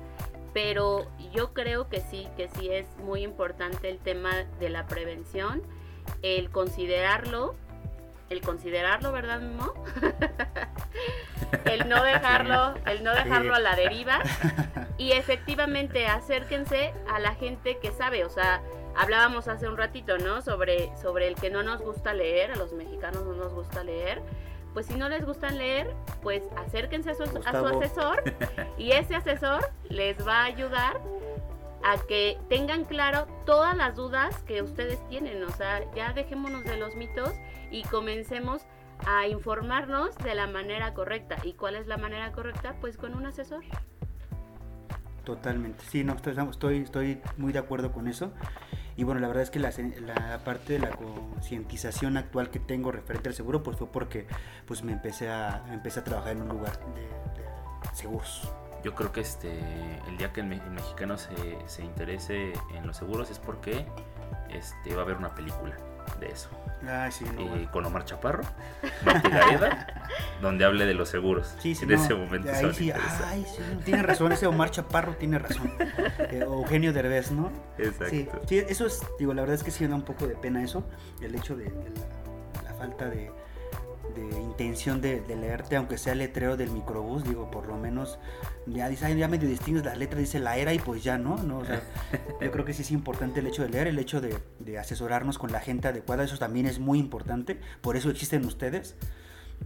pero 0.54 1.08
yo 1.32 1.54
creo 1.54 1.90
que 1.90 2.02
sí, 2.02 2.28
que 2.36 2.50
sí 2.50 2.70
es 2.70 2.88
muy 2.98 3.24
importante 3.24 3.90
el 3.90 4.00
tema 4.00 4.46
de 4.60 4.70
la 4.70 4.88
prevención, 4.88 5.62
el 6.22 6.50
considerarlo, 6.50 7.56
el 8.30 8.42
considerarlo, 8.42 9.12
¿verdad, 9.12 9.40
Mimo? 9.40 9.74
el 11.66 11.90
no 11.90 12.04
dejarlo, 12.04 12.76
el 12.86 13.04
no 13.04 13.14
dejarlo 13.14 13.56
a 13.56 13.60
la 13.60 13.76
deriva 13.76 14.20
y 14.98 15.14
efectivamente 15.14 16.08
acérquense 16.08 16.94
a 17.12 17.20
la 17.20 17.36
gente 17.36 17.80
que 17.80 17.92
sabe, 17.92 18.26
o 18.26 18.30
sea, 18.30 18.62
hablábamos 18.96 19.48
hace 19.48 19.68
un 19.68 19.78
ratito, 19.78 20.18
¿no? 20.18 20.42
Sobre 20.42 20.96
sobre 20.98 21.28
el 21.28 21.36
que 21.36 21.50
no 21.50 21.64
nos 21.64 21.82
gusta 21.82 22.14
leer, 22.14 22.52
a 22.52 22.56
los 22.56 22.74
mexicanos 22.74 23.26
no 23.26 23.34
nos 23.34 23.54
gusta 23.54 23.84
leer 23.84 24.22
pues 24.74 24.86
si 24.86 24.96
no 24.96 25.10
les 25.10 25.26
gustan 25.26 25.58
leer, 25.58 25.94
pues 26.22 26.44
acérquense 26.56 27.12
a 27.12 27.16
su, 27.16 27.24
asesor 27.24 28.24
y 28.78 28.92
ese 28.92 29.16
asesor 29.16 29.70
les 29.90 30.26
va 30.26 30.42
a 30.42 30.46
ayudar 30.46 31.02
a 31.84 31.98
que 32.08 32.38
tengan 32.50 32.84
claro 32.86 33.28
todas 33.46 33.76
las 33.76 33.96
dudas 33.96 34.44
que 34.44 34.62
ustedes 34.62 35.00
tienen. 35.08 35.44
O 35.44 35.50
sea, 35.52 35.82
ya 35.96 36.14
dejémonos 36.14 36.64
de 36.66 36.78
los 36.78 36.96
mitos 36.96 37.34
y 37.72 37.84
comencemos 37.84 38.66
a 39.06 39.28
informarnos 39.28 40.18
de 40.18 40.36
la 40.36 40.48
manera 40.48 40.94
correcta. 40.94 41.38
¿Y 41.44 41.54
cuál 41.54 41.76
es 41.76 41.88
la 41.88 41.98
manera 41.98 42.32
correcta? 42.32 42.76
Pues 42.82 42.98
con 42.98 43.16
un 43.16 43.26
asesor. 43.26 43.64
Totalmente, 45.24 45.84
sí, 45.86 46.04
no, 46.04 46.14
estoy, 46.14 46.78
estoy 46.78 47.22
muy 47.38 47.54
de 47.54 47.60
acuerdo 47.60 47.92
con 47.92 48.08
eso. 48.08 48.34
Y 48.98 49.04
bueno, 49.04 49.22
la 49.22 49.28
verdad 49.28 49.44
es 49.44 49.50
que 49.50 49.60
la, 49.60 49.72
la 50.02 50.40
parte 50.44 50.74
de 50.74 50.80
la 50.80 50.90
concientización 50.90 52.18
actual 52.18 52.50
que 52.50 52.60
tengo 52.60 52.92
referente 52.92 53.30
al 53.30 53.36
seguro, 53.36 53.64
pues 53.64 53.78
fue 53.78 53.88
porque 53.88 54.28
pues 54.66 54.84
me 54.84 54.92
empecé 54.92 55.30
a, 55.30 55.64
empecé 55.72 56.02
a 56.02 56.04
trabajar 56.04 56.34
en 56.34 56.42
un 56.42 56.50
lugar 56.50 56.78
de, 56.96 57.08
seguros. 57.94 58.52
Yo 58.84 58.96
creo 58.96 59.12
que 59.12 59.22
este, 59.22 59.58
el 60.08 60.18
día 60.18 60.34
que 60.34 60.42
el, 60.42 60.48
mexicano 60.48 61.18
se, 61.18 61.30
se, 61.68 61.84
interese 61.84 62.54
en 62.74 62.88
los 62.88 62.98
seguros 62.98 63.30
es 63.30 63.40
porque 63.40 63.86
este, 64.50 64.96
va 64.96 65.02
a 65.02 65.06
haber 65.06 65.18
una 65.18 65.34
película 65.36 65.76
de 66.20 66.28
eso. 66.28 66.50
Ah, 66.88 67.10
sí, 67.12 67.26
no, 67.36 67.72
con 67.72 67.86
Omar 67.86 68.06
Chaparro, 68.06 68.44
Martí 69.06 69.30
Gareda, 69.30 70.10
donde 70.42 70.64
hable 70.64 70.86
de 70.86 70.94
los 70.94 71.10
seguros. 71.10 71.54
Sí, 71.60 71.76
sí, 71.76 71.84
en 71.84 71.92
ese 71.92 72.16
momento. 72.16 72.50
Ahí 72.52 72.74
sí, 72.74 72.92
ay, 73.26 73.46
sí, 73.46 73.62
tiene 73.84 74.02
razón, 74.02 74.32
ese 74.32 74.48
Omar 74.48 74.72
Chaparro 74.72 75.16
tiene 75.16 75.40
razón. 75.40 75.74
Eh, 76.32 76.40
Eugenio 76.42 76.94
Derbez, 76.94 77.32
¿no? 77.32 77.52
Exacto. 77.78 78.42
Sí, 78.48 78.60
eso 78.60 78.86
es, 78.86 79.06
digo, 79.18 79.34
la 79.34 79.42
verdad 79.42 79.56
es 79.56 79.64
que 79.64 79.72
sí 79.72 79.86
da 79.86 79.96
un 79.96 80.04
poco 80.04 80.28
de 80.28 80.36
pena 80.36 80.64
eso, 80.64 80.86
el 81.22 81.36
hecho 81.36 81.56
de, 81.56 81.66
la, 82.64 82.74
falta 82.74 83.10
de, 83.10 83.32
intención 84.60 85.00
de, 85.00 85.24
leerte, 85.36 85.78
aunque 85.78 85.98
sea 85.98 86.16
letrero 86.16 86.58
del 86.58 86.70
microbús, 86.72 87.24
digo, 87.24 87.50
por 87.50 87.66
lo 87.68 87.78
menos 87.78 88.20
ya, 88.66 88.90
ya 88.90 89.28
medio 89.30 89.48
distingues 89.48 89.86
la 89.86 89.96
letra, 89.96 90.20
dice 90.20 90.40
la 90.40 90.58
era 90.58 90.74
y 90.74 90.80
pues 90.80 91.02
ya, 91.02 91.18
¿no? 91.18 91.38
¿no? 91.38 91.60
O 91.60 91.66
sea, 91.66 91.82
yo 92.42 92.52
creo 92.52 92.66
que 92.66 92.74
sí 92.74 92.82
es 92.82 92.92
importante 92.92 93.40
el 93.40 93.48
hecho 93.48 93.62
de 93.64 93.70
leer, 93.70 93.88
el 93.88 93.98
hecho 94.00 94.20
de, 94.20 94.78
asesorarnos 94.78 95.38
con 95.38 95.52
la 95.52 95.62
gente 95.62 95.88
adecuada, 95.88 96.26
eso 96.26 96.38
también 96.38 96.66
es 96.66 96.80
muy 96.80 97.00
importante, 97.00 97.60
por 97.82 97.96
eso 97.96 98.10
existen 98.10 98.46
ustedes. 98.46 98.98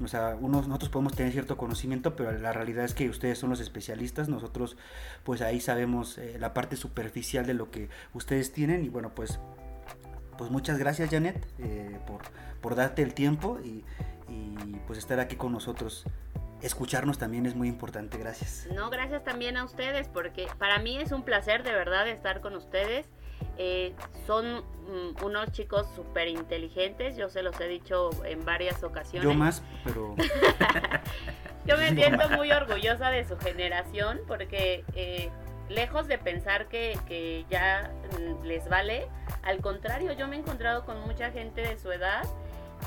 O 0.03 0.07
sea, 0.07 0.35
unos, 0.39 0.67
nosotros 0.67 0.89
podemos 0.89 1.15
tener 1.15 1.31
cierto 1.31 1.55
conocimiento, 1.55 2.15
pero 2.15 2.31
la 2.31 2.51
realidad 2.51 2.83
es 2.83 2.93
que 2.93 3.09
ustedes 3.09 3.37
son 3.37 3.51
los 3.51 3.59
especialistas, 3.59 4.27
nosotros 4.27 4.75
pues 5.23 5.41
ahí 5.41 5.59
sabemos 5.59 6.17
eh, 6.17 6.37
la 6.39 6.53
parte 6.53 6.75
superficial 6.75 7.45
de 7.45 7.53
lo 7.53 7.69
que 7.69 7.89
ustedes 8.13 8.51
tienen 8.51 8.83
y 8.85 8.89
bueno, 8.89 9.13
pues, 9.13 9.39
pues 10.37 10.49
muchas 10.49 10.79
gracias 10.79 11.11
Janet 11.11 11.45
eh, 11.59 11.99
por, 12.07 12.21
por 12.59 12.75
darte 12.75 13.03
el 13.03 13.13
tiempo 13.13 13.59
y, 13.63 13.83
y 14.33 14.79
pues 14.87 14.99
estar 14.99 15.19
aquí 15.19 15.35
con 15.35 15.51
nosotros 15.51 16.05
escucharnos 16.61 17.17
también 17.17 17.45
es 17.45 17.55
muy 17.55 17.67
importante. 17.67 18.17
Gracias. 18.17 18.67
No, 18.73 18.89
gracias 18.89 19.23
también 19.23 19.57
a 19.57 19.65
ustedes 19.65 20.07
porque 20.07 20.47
para 20.57 20.79
mí 20.79 20.97
es 20.97 21.11
un 21.11 21.23
placer 21.23 21.63
de 21.63 21.73
verdad 21.73 22.07
estar 22.07 22.41
con 22.41 22.55
ustedes 22.55 23.07
Eh, 23.57 23.93
son 24.25 24.63
mm, 24.87 25.23
unos 25.23 25.51
chicos 25.51 25.85
súper 25.95 26.27
inteligentes, 26.27 27.15
yo 27.17 27.29
se 27.29 27.43
los 27.43 27.59
he 27.59 27.67
dicho 27.67 28.09
en 28.25 28.43
varias 28.45 28.83
ocasiones. 28.83 29.29
Yo 29.29 29.33
más, 29.35 29.61
pero 29.83 30.15
Yo 31.65 31.77
me 31.77 31.93
siento 31.93 32.29
muy 32.29 32.51
orgullosa 32.51 33.09
de 33.09 33.25
su 33.25 33.37
generación 33.37 34.21
porque 34.27 34.83
eh, 34.95 35.29
lejos 35.69 36.07
de 36.07 36.17
pensar 36.17 36.67
que, 36.67 36.97
que 37.07 37.45
ya 37.49 37.91
mm, 38.17 38.43
les 38.45 38.67
vale, 38.69 39.07
al 39.43 39.61
contrario, 39.61 40.13
yo 40.13 40.27
me 40.27 40.35
he 40.35 40.39
encontrado 40.39 40.85
con 40.85 40.99
mucha 41.01 41.31
gente 41.31 41.61
de 41.61 41.77
su 41.77 41.91
edad 41.91 42.23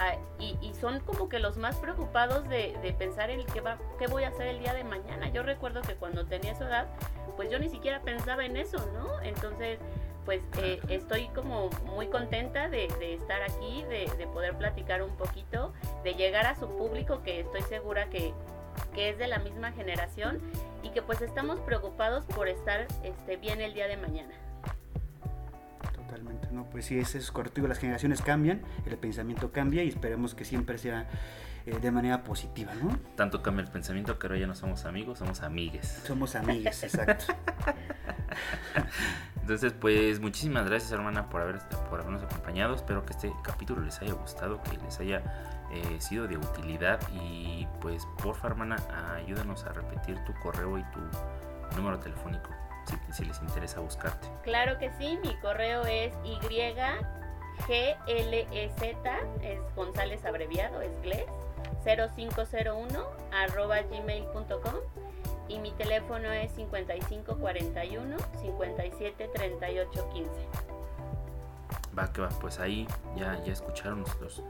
ah, 0.00 0.16
y, 0.38 0.56
y 0.60 0.74
son 0.74 1.00
como 1.00 1.28
que 1.28 1.38
los 1.38 1.56
más 1.56 1.76
preocupados 1.76 2.48
de, 2.48 2.76
de 2.82 2.92
pensar 2.92 3.30
en 3.30 3.44
qué, 3.46 3.60
va, 3.60 3.78
qué 3.98 4.06
voy 4.06 4.24
a 4.24 4.28
hacer 4.28 4.46
el 4.48 4.58
día 4.58 4.74
de 4.74 4.84
mañana. 4.84 5.28
Yo 5.28 5.42
recuerdo 5.42 5.82
que 5.82 5.94
cuando 5.94 6.26
tenía 6.26 6.54
su 6.54 6.64
edad, 6.64 6.86
pues 7.36 7.50
yo 7.50 7.58
ni 7.58 7.68
siquiera 7.68 8.00
pensaba 8.00 8.44
en 8.44 8.56
eso, 8.56 8.78
¿no? 8.92 9.20
Entonces, 9.22 9.78
pues 10.24 10.42
eh, 10.58 10.80
estoy 10.88 11.28
como 11.28 11.70
muy 11.84 12.08
contenta 12.08 12.68
de, 12.68 12.88
de 12.98 13.14
estar 13.14 13.42
aquí, 13.42 13.84
de, 13.84 14.10
de 14.18 14.26
poder 14.26 14.56
platicar 14.56 15.02
un 15.02 15.16
poquito, 15.16 15.72
de 16.02 16.14
llegar 16.14 16.46
a 16.46 16.56
su 16.56 16.68
público 16.68 17.22
que 17.22 17.40
estoy 17.40 17.62
segura 17.62 18.08
que, 18.10 18.32
que 18.94 19.10
es 19.10 19.18
de 19.18 19.28
la 19.28 19.38
misma 19.38 19.72
generación 19.72 20.40
y 20.82 20.90
que 20.90 21.02
pues 21.02 21.20
estamos 21.20 21.60
preocupados 21.60 22.24
por 22.24 22.48
estar 22.48 22.86
este, 23.04 23.36
bien 23.36 23.60
el 23.60 23.74
día 23.74 23.86
de 23.86 23.96
mañana. 23.96 24.34
Totalmente, 26.06 26.48
no, 26.52 26.64
pues 26.70 26.86
sí, 26.86 26.98
eso 26.98 27.18
es 27.18 27.30
correcto. 27.30 27.56
Digo, 27.56 27.68
las 27.68 27.78
generaciones 27.78 28.22
cambian, 28.22 28.62
el 28.86 28.96
pensamiento 28.96 29.52
cambia 29.52 29.82
y 29.82 29.88
esperemos 29.88 30.34
que 30.34 30.44
siempre 30.44 30.78
sea 30.78 31.08
eh, 31.66 31.78
de 31.80 31.90
manera 31.90 32.22
positiva, 32.22 32.72
¿no? 32.74 32.96
Tanto 33.16 33.42
cambia 33.42 33.64
el 33.64 33.70
pensamiento 33.70 34.18
que 34.18 34.26
ahora 34.26 34.38
ya 34.38 34.46
no 34.46 34.54
somos 34.54 34.84
amigos, 34.84 35.18
somos 35.18 35.42
amigues. 35.42 36.00
Somos 36.06 36.36
amigas, 36.36 36.82
exacto. 36.84 37.26
Entonces, 39.40 39.72
pues 39.72 40.20
muchísimas 40.20 40.66
gracias 40.66 40.92
hermana 40.92 41.28
por, 41.28 41.42
haber, 41.42 41.58
por 41.90 42.00
habernos 42.00 42.22
acompañado. 42.22 42.74
Espero 42.74 43.04
que 43.04 43.12
este 43.12 43.32
capítulo 43.42 43.82
les 43.82 44.00
haya 44.00 44.12
gustado, 44.12 44.62
que 44.62 44.76
les 44.78 44.98
haya 45.00 45.22
eh, 45.72 46.00
sido 46.00 46.26
de 46.26 46.36
utilidad. 46.36 47.00
Y 47.12 47.66
pues 47.80 48.06
porfa 48.22 48.48
hermana, 48.48 48.76
ayúdanos 49.16 49.64
a 49.64 49.72
repetir 49.72 50.18
tu 50.24 50.34
correo 50.34 50.78
y 50.78 50.84
tu 50.92 51.00
número 51.76 51.98
telefónico, 51.98 52.50
si, 52.86 53.12
si 53.12 53.24
les 53.24 53.40
interesa 53.42 53.80
buscarte. 53.80 54.28
Claro 54.42 54.78
que 54.78 54.90
sí, 54.98 55.18
mi 55.22 55.34
correo 55.40 55.84
es 55.84 56.14
YGLEZ, 56.24 56.76
es 59.42 59.58
González 59.74 60.24
abreviado, 60.24 60.80
es 60.80 61.00
GLES, 61.02 61.26
0501 61.84 63.06
arroba 63.32 63.80
gmail.com 63.82 64.74
y 65.48 65.58
mi 65.58 65.70
teléfono 65.72 66.32
es 66.32 66.50
5541 66.52 68.16
57 68.40 69.30
38 69.32 70.10
15. 70.12 70.30
Va 71.98 72.12
que 72.12 72.20
va, 72.20 72.28
pues 72.28 72.58
ahí 72.58 72.86
ya, 73.16 73.42
ya 73.44 73.52
escucharon 73.52 74.00
nuestros 74.00 74.42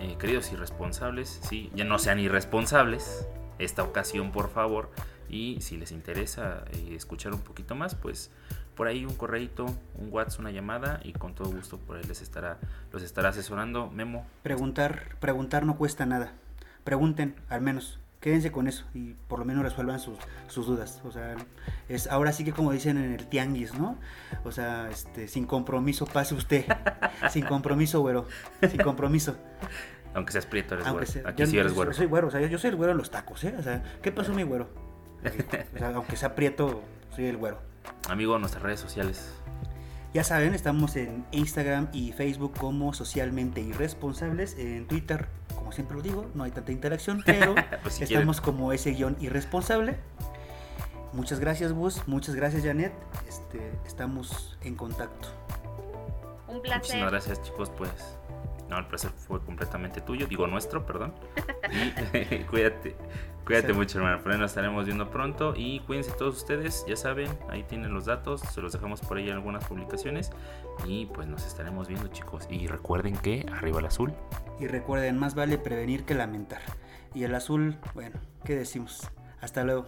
eh, 0.00 0.16
queridos 0.18 0.50
irresponsables. 0.52 1.40
Sí, 1.42 1.70
ya 1.74 1.84
no 1.84 1.98
sean 1.98 2.18
irresponsables 2.18 3.26
esta 3.58 3.82
ocasión, 3.82 4.32
por 4.32 4.50
favor. 4.50 4.90
Y 5.28 5.60
si 5.60 5.76
les 5.76 5.92
interesa 5.92 6.64
eh, 6.72 6.94
escuchar 6.96 7.32
un 7.34 7.40
poquito 7.40 7.74
más, 7.74 7.94
pues 7.94 8.30
por 8.74 8.86
ahí 8.86 9.04
un 9.04 9.14
correito, 9.14 9.66
un 9.96 10.08
WhatsApp, 10.10 10.40
una 10.40 10.50
llamada 10.52 11.00
y 11.02 11.12
con 11.12 11.34
todo 11.34 11.50
gusto 11.50 11.78
por 11.78 11.96
ahí 11.96 12.04
les 12.04 12.22
estará, 12.22 12.58
los 12.92 13.02
estará 13.02 13.30
asesorando. 13.30 13.90
Memo, 13.90 14.24
Preguntar, 14.42 15.16
preguntar 15.20 15.66
no 15.66 15.76
cuesta 15.76 16.06
nada. 16.06 16.32
Pregunten, 16.84 17.34
al 17.48 17.60
menos. 17.60 17.98
Quédense 18.20 18.50
con 18.50 18.66
eso 18.66 18.84
y 18.94 19.14
por 19.28 19.38
lo 19.38 19.44
menos 19.44 19.62
resuelvan 19.62 20.00
sus, 20.00 20.18
sus 20.48 20.66
dudas. 20.66 21.00
O 21.04 21.12
sea, 21.12 21.36
es 21.88 22.08
ahora 22.08 22.32
sí 22.32 22.44
que 22.44 22.52
como 22.52 22.72
dicen 22.72 22.96
en 22.98 23.12
el 23.12 23.26
tianguis, 23.28 23.74
¿no? 23.78 23.96
O 24.44 24.50
sea, 24.50 24.88
este, 24.90 25.28
sin 25.28 25.46
compromiso 25.46 26.04
pase 26.04 26.34
usted. 26.34 26.64
sin 27.30 27.44
compromiso, 27.44 28.00
güero. 28.00 28.26
Sin 28.68 28.80
compromiso. 28.82 29.36
aunque 30.14 30.32
seas 30.32 30.46
prieto, 30.46 30.74
eres 30.74 30.86
Aunque 30.88 31.04
güero. 31.04 31.12
sea- 31.22 31.30
Aquí 31.30 31.42
yo- 31.42 31.46
sí 31.46 31.58
eres 31.58 31.70
yo 31.72 31.76
güero. 31.76 31.92
soy 31.92 32.06
güero, 32.06 32.26
o 32.26 32.30
sea, 32.32 32.40
yo 32.44 32.58
soy 32.58 32.70
el 32.70 32.76
güero 32.76 32.90
en 32.92 32.98
los 32.98 33.10
tacos, 33.10 33.44
¿eh? 33.44 33.54
O 33.56 33.62
sea, 33.62 33.84
¿qué 34.02 34.10
pasó 34.10 34.32
mi 34.34 34.42
güero? 34.42 34.68
O 35.74 35.78
sea, 35.78 35.94
aunque 35.94 36.16
sea 36.16 36.34
prieto, 36.34 36.82
soy 37.14 37.26
el 37.26 37.36
güero. 37.36 37.58
Amigo, 38.08 38.38
nuestras 38.38 38.62
redes 38.62 38.80
sociales. 38.80 39.32
Ya 40.14 40.24
saben, 40.24 40.54
estamos 40.54 40.96
en 40.96 41.26
Instagram 41.32 41.88
y 41.92 42.12
Facebook 42.12 42.54
como 42.58 42.94
socialmente 42.94 43.60
irresponsables. 43.60 44.56
En 44.58 44.86
Twitter, 44.86 45.28
como 45.54 45.70
siempre 45.72 45.96
lo 45.96 46.02
digo, 46.02 46.30
no 46.34 46.44
hay 46.44 46.50
tanta 46.50 46.72
interacción, 46.72 47.22
pero 47.26 47.54
Pues 47.82 47.94
si 47.94 48.04
estamos 48.04 48.40
como 48.40 48.72
ese 48.72 48.92
guion 48.92 49.16
irresponsable. 49.20 49.98
Muchas 51.12 51.40
gracias, 51.40 51.72
Bus. 51.72 52.06
Muchas 52.06 52.34
gracias, 52.34 52.64
Janet. 52.64 52.92
Este, 53.28 53.72
estamos 53.86 54.58
en 54.62 54.76
contacto. 54.76 55.28
Un 56.46 56.62
placer. 56.62 56.78
Muchísimas 56.78 57.10
gracias, 57.10 57.42
chicos. 57.42 57.70
Pues, 57.76 57.90
no, 58.68 58.78
el 58.78 58.86
placer 58.86 59.10
fue 59.10 59.40
completamente 59.40 60.00
tuyo. 60.00 60.26
Digo, 60.26 60.46
nuestro, 60.46 60.86
perdón. 60.86 61.14
Y 61.70 62.38
cuídate. 62.50 62.96
Cuídate 63.48 63.68
Sí. 63.68 63.72
mucho, 63.72 63.98
hermano. 63.98 64.22
Por 64.22 64.30
ahí 64.30 64.38
nos 64.38 64.50
estaremos 64.52 64.84
viendo 64.84 65.10
pronto. 65.10 65.54
Y 65.56 65.80
cuídense 65.80 66.12
todos 66.12 66.36
ustedes. 66.36 66.84
Ya 66.86 66.94
saben, 66.96 67.28
ahí 67.48 67.64
tienen 67.64 67.92
los 67.92 68.04
datos. 68.04 68.42
Se 68.42 68.60
los 68.60 68.72
dejamos 68.72 69.00
por 69.00 69.16
ahí 69.16 69.28
en 69.28 69.34
algunas 69.34 69.64
publicaciones. 69.64 70.30
Y 70.86 71.06
pues 71.06 71.26
nos 71.26 71.46
estaremos 71.46 71.88
viendo, 71.88 72.08
chicos. 72.08 72.46
Y 72.50 72.66
recuerden 72.68 73.16
que 73.16 73.46
arriba 73.50 73.80
el 73.80 73.86
azul. 73.86 74.12
Y 74.60 74.66
recuerden, 74.66 75.18
más 75.18 75.34
vale 75.34 75.58
prevenir 75.58 76.04
que 76.04 76.14
lamentar. 76.14 76.60
Y 77.14 77.24
el 77.24 77.34
azul, 77.34 77.78
bueno, 77.94 78.20
¿qué 78.44 78.54
decimos? 78.54 79.10
Hasta 79.40 79.64
luego. 79.64 79.86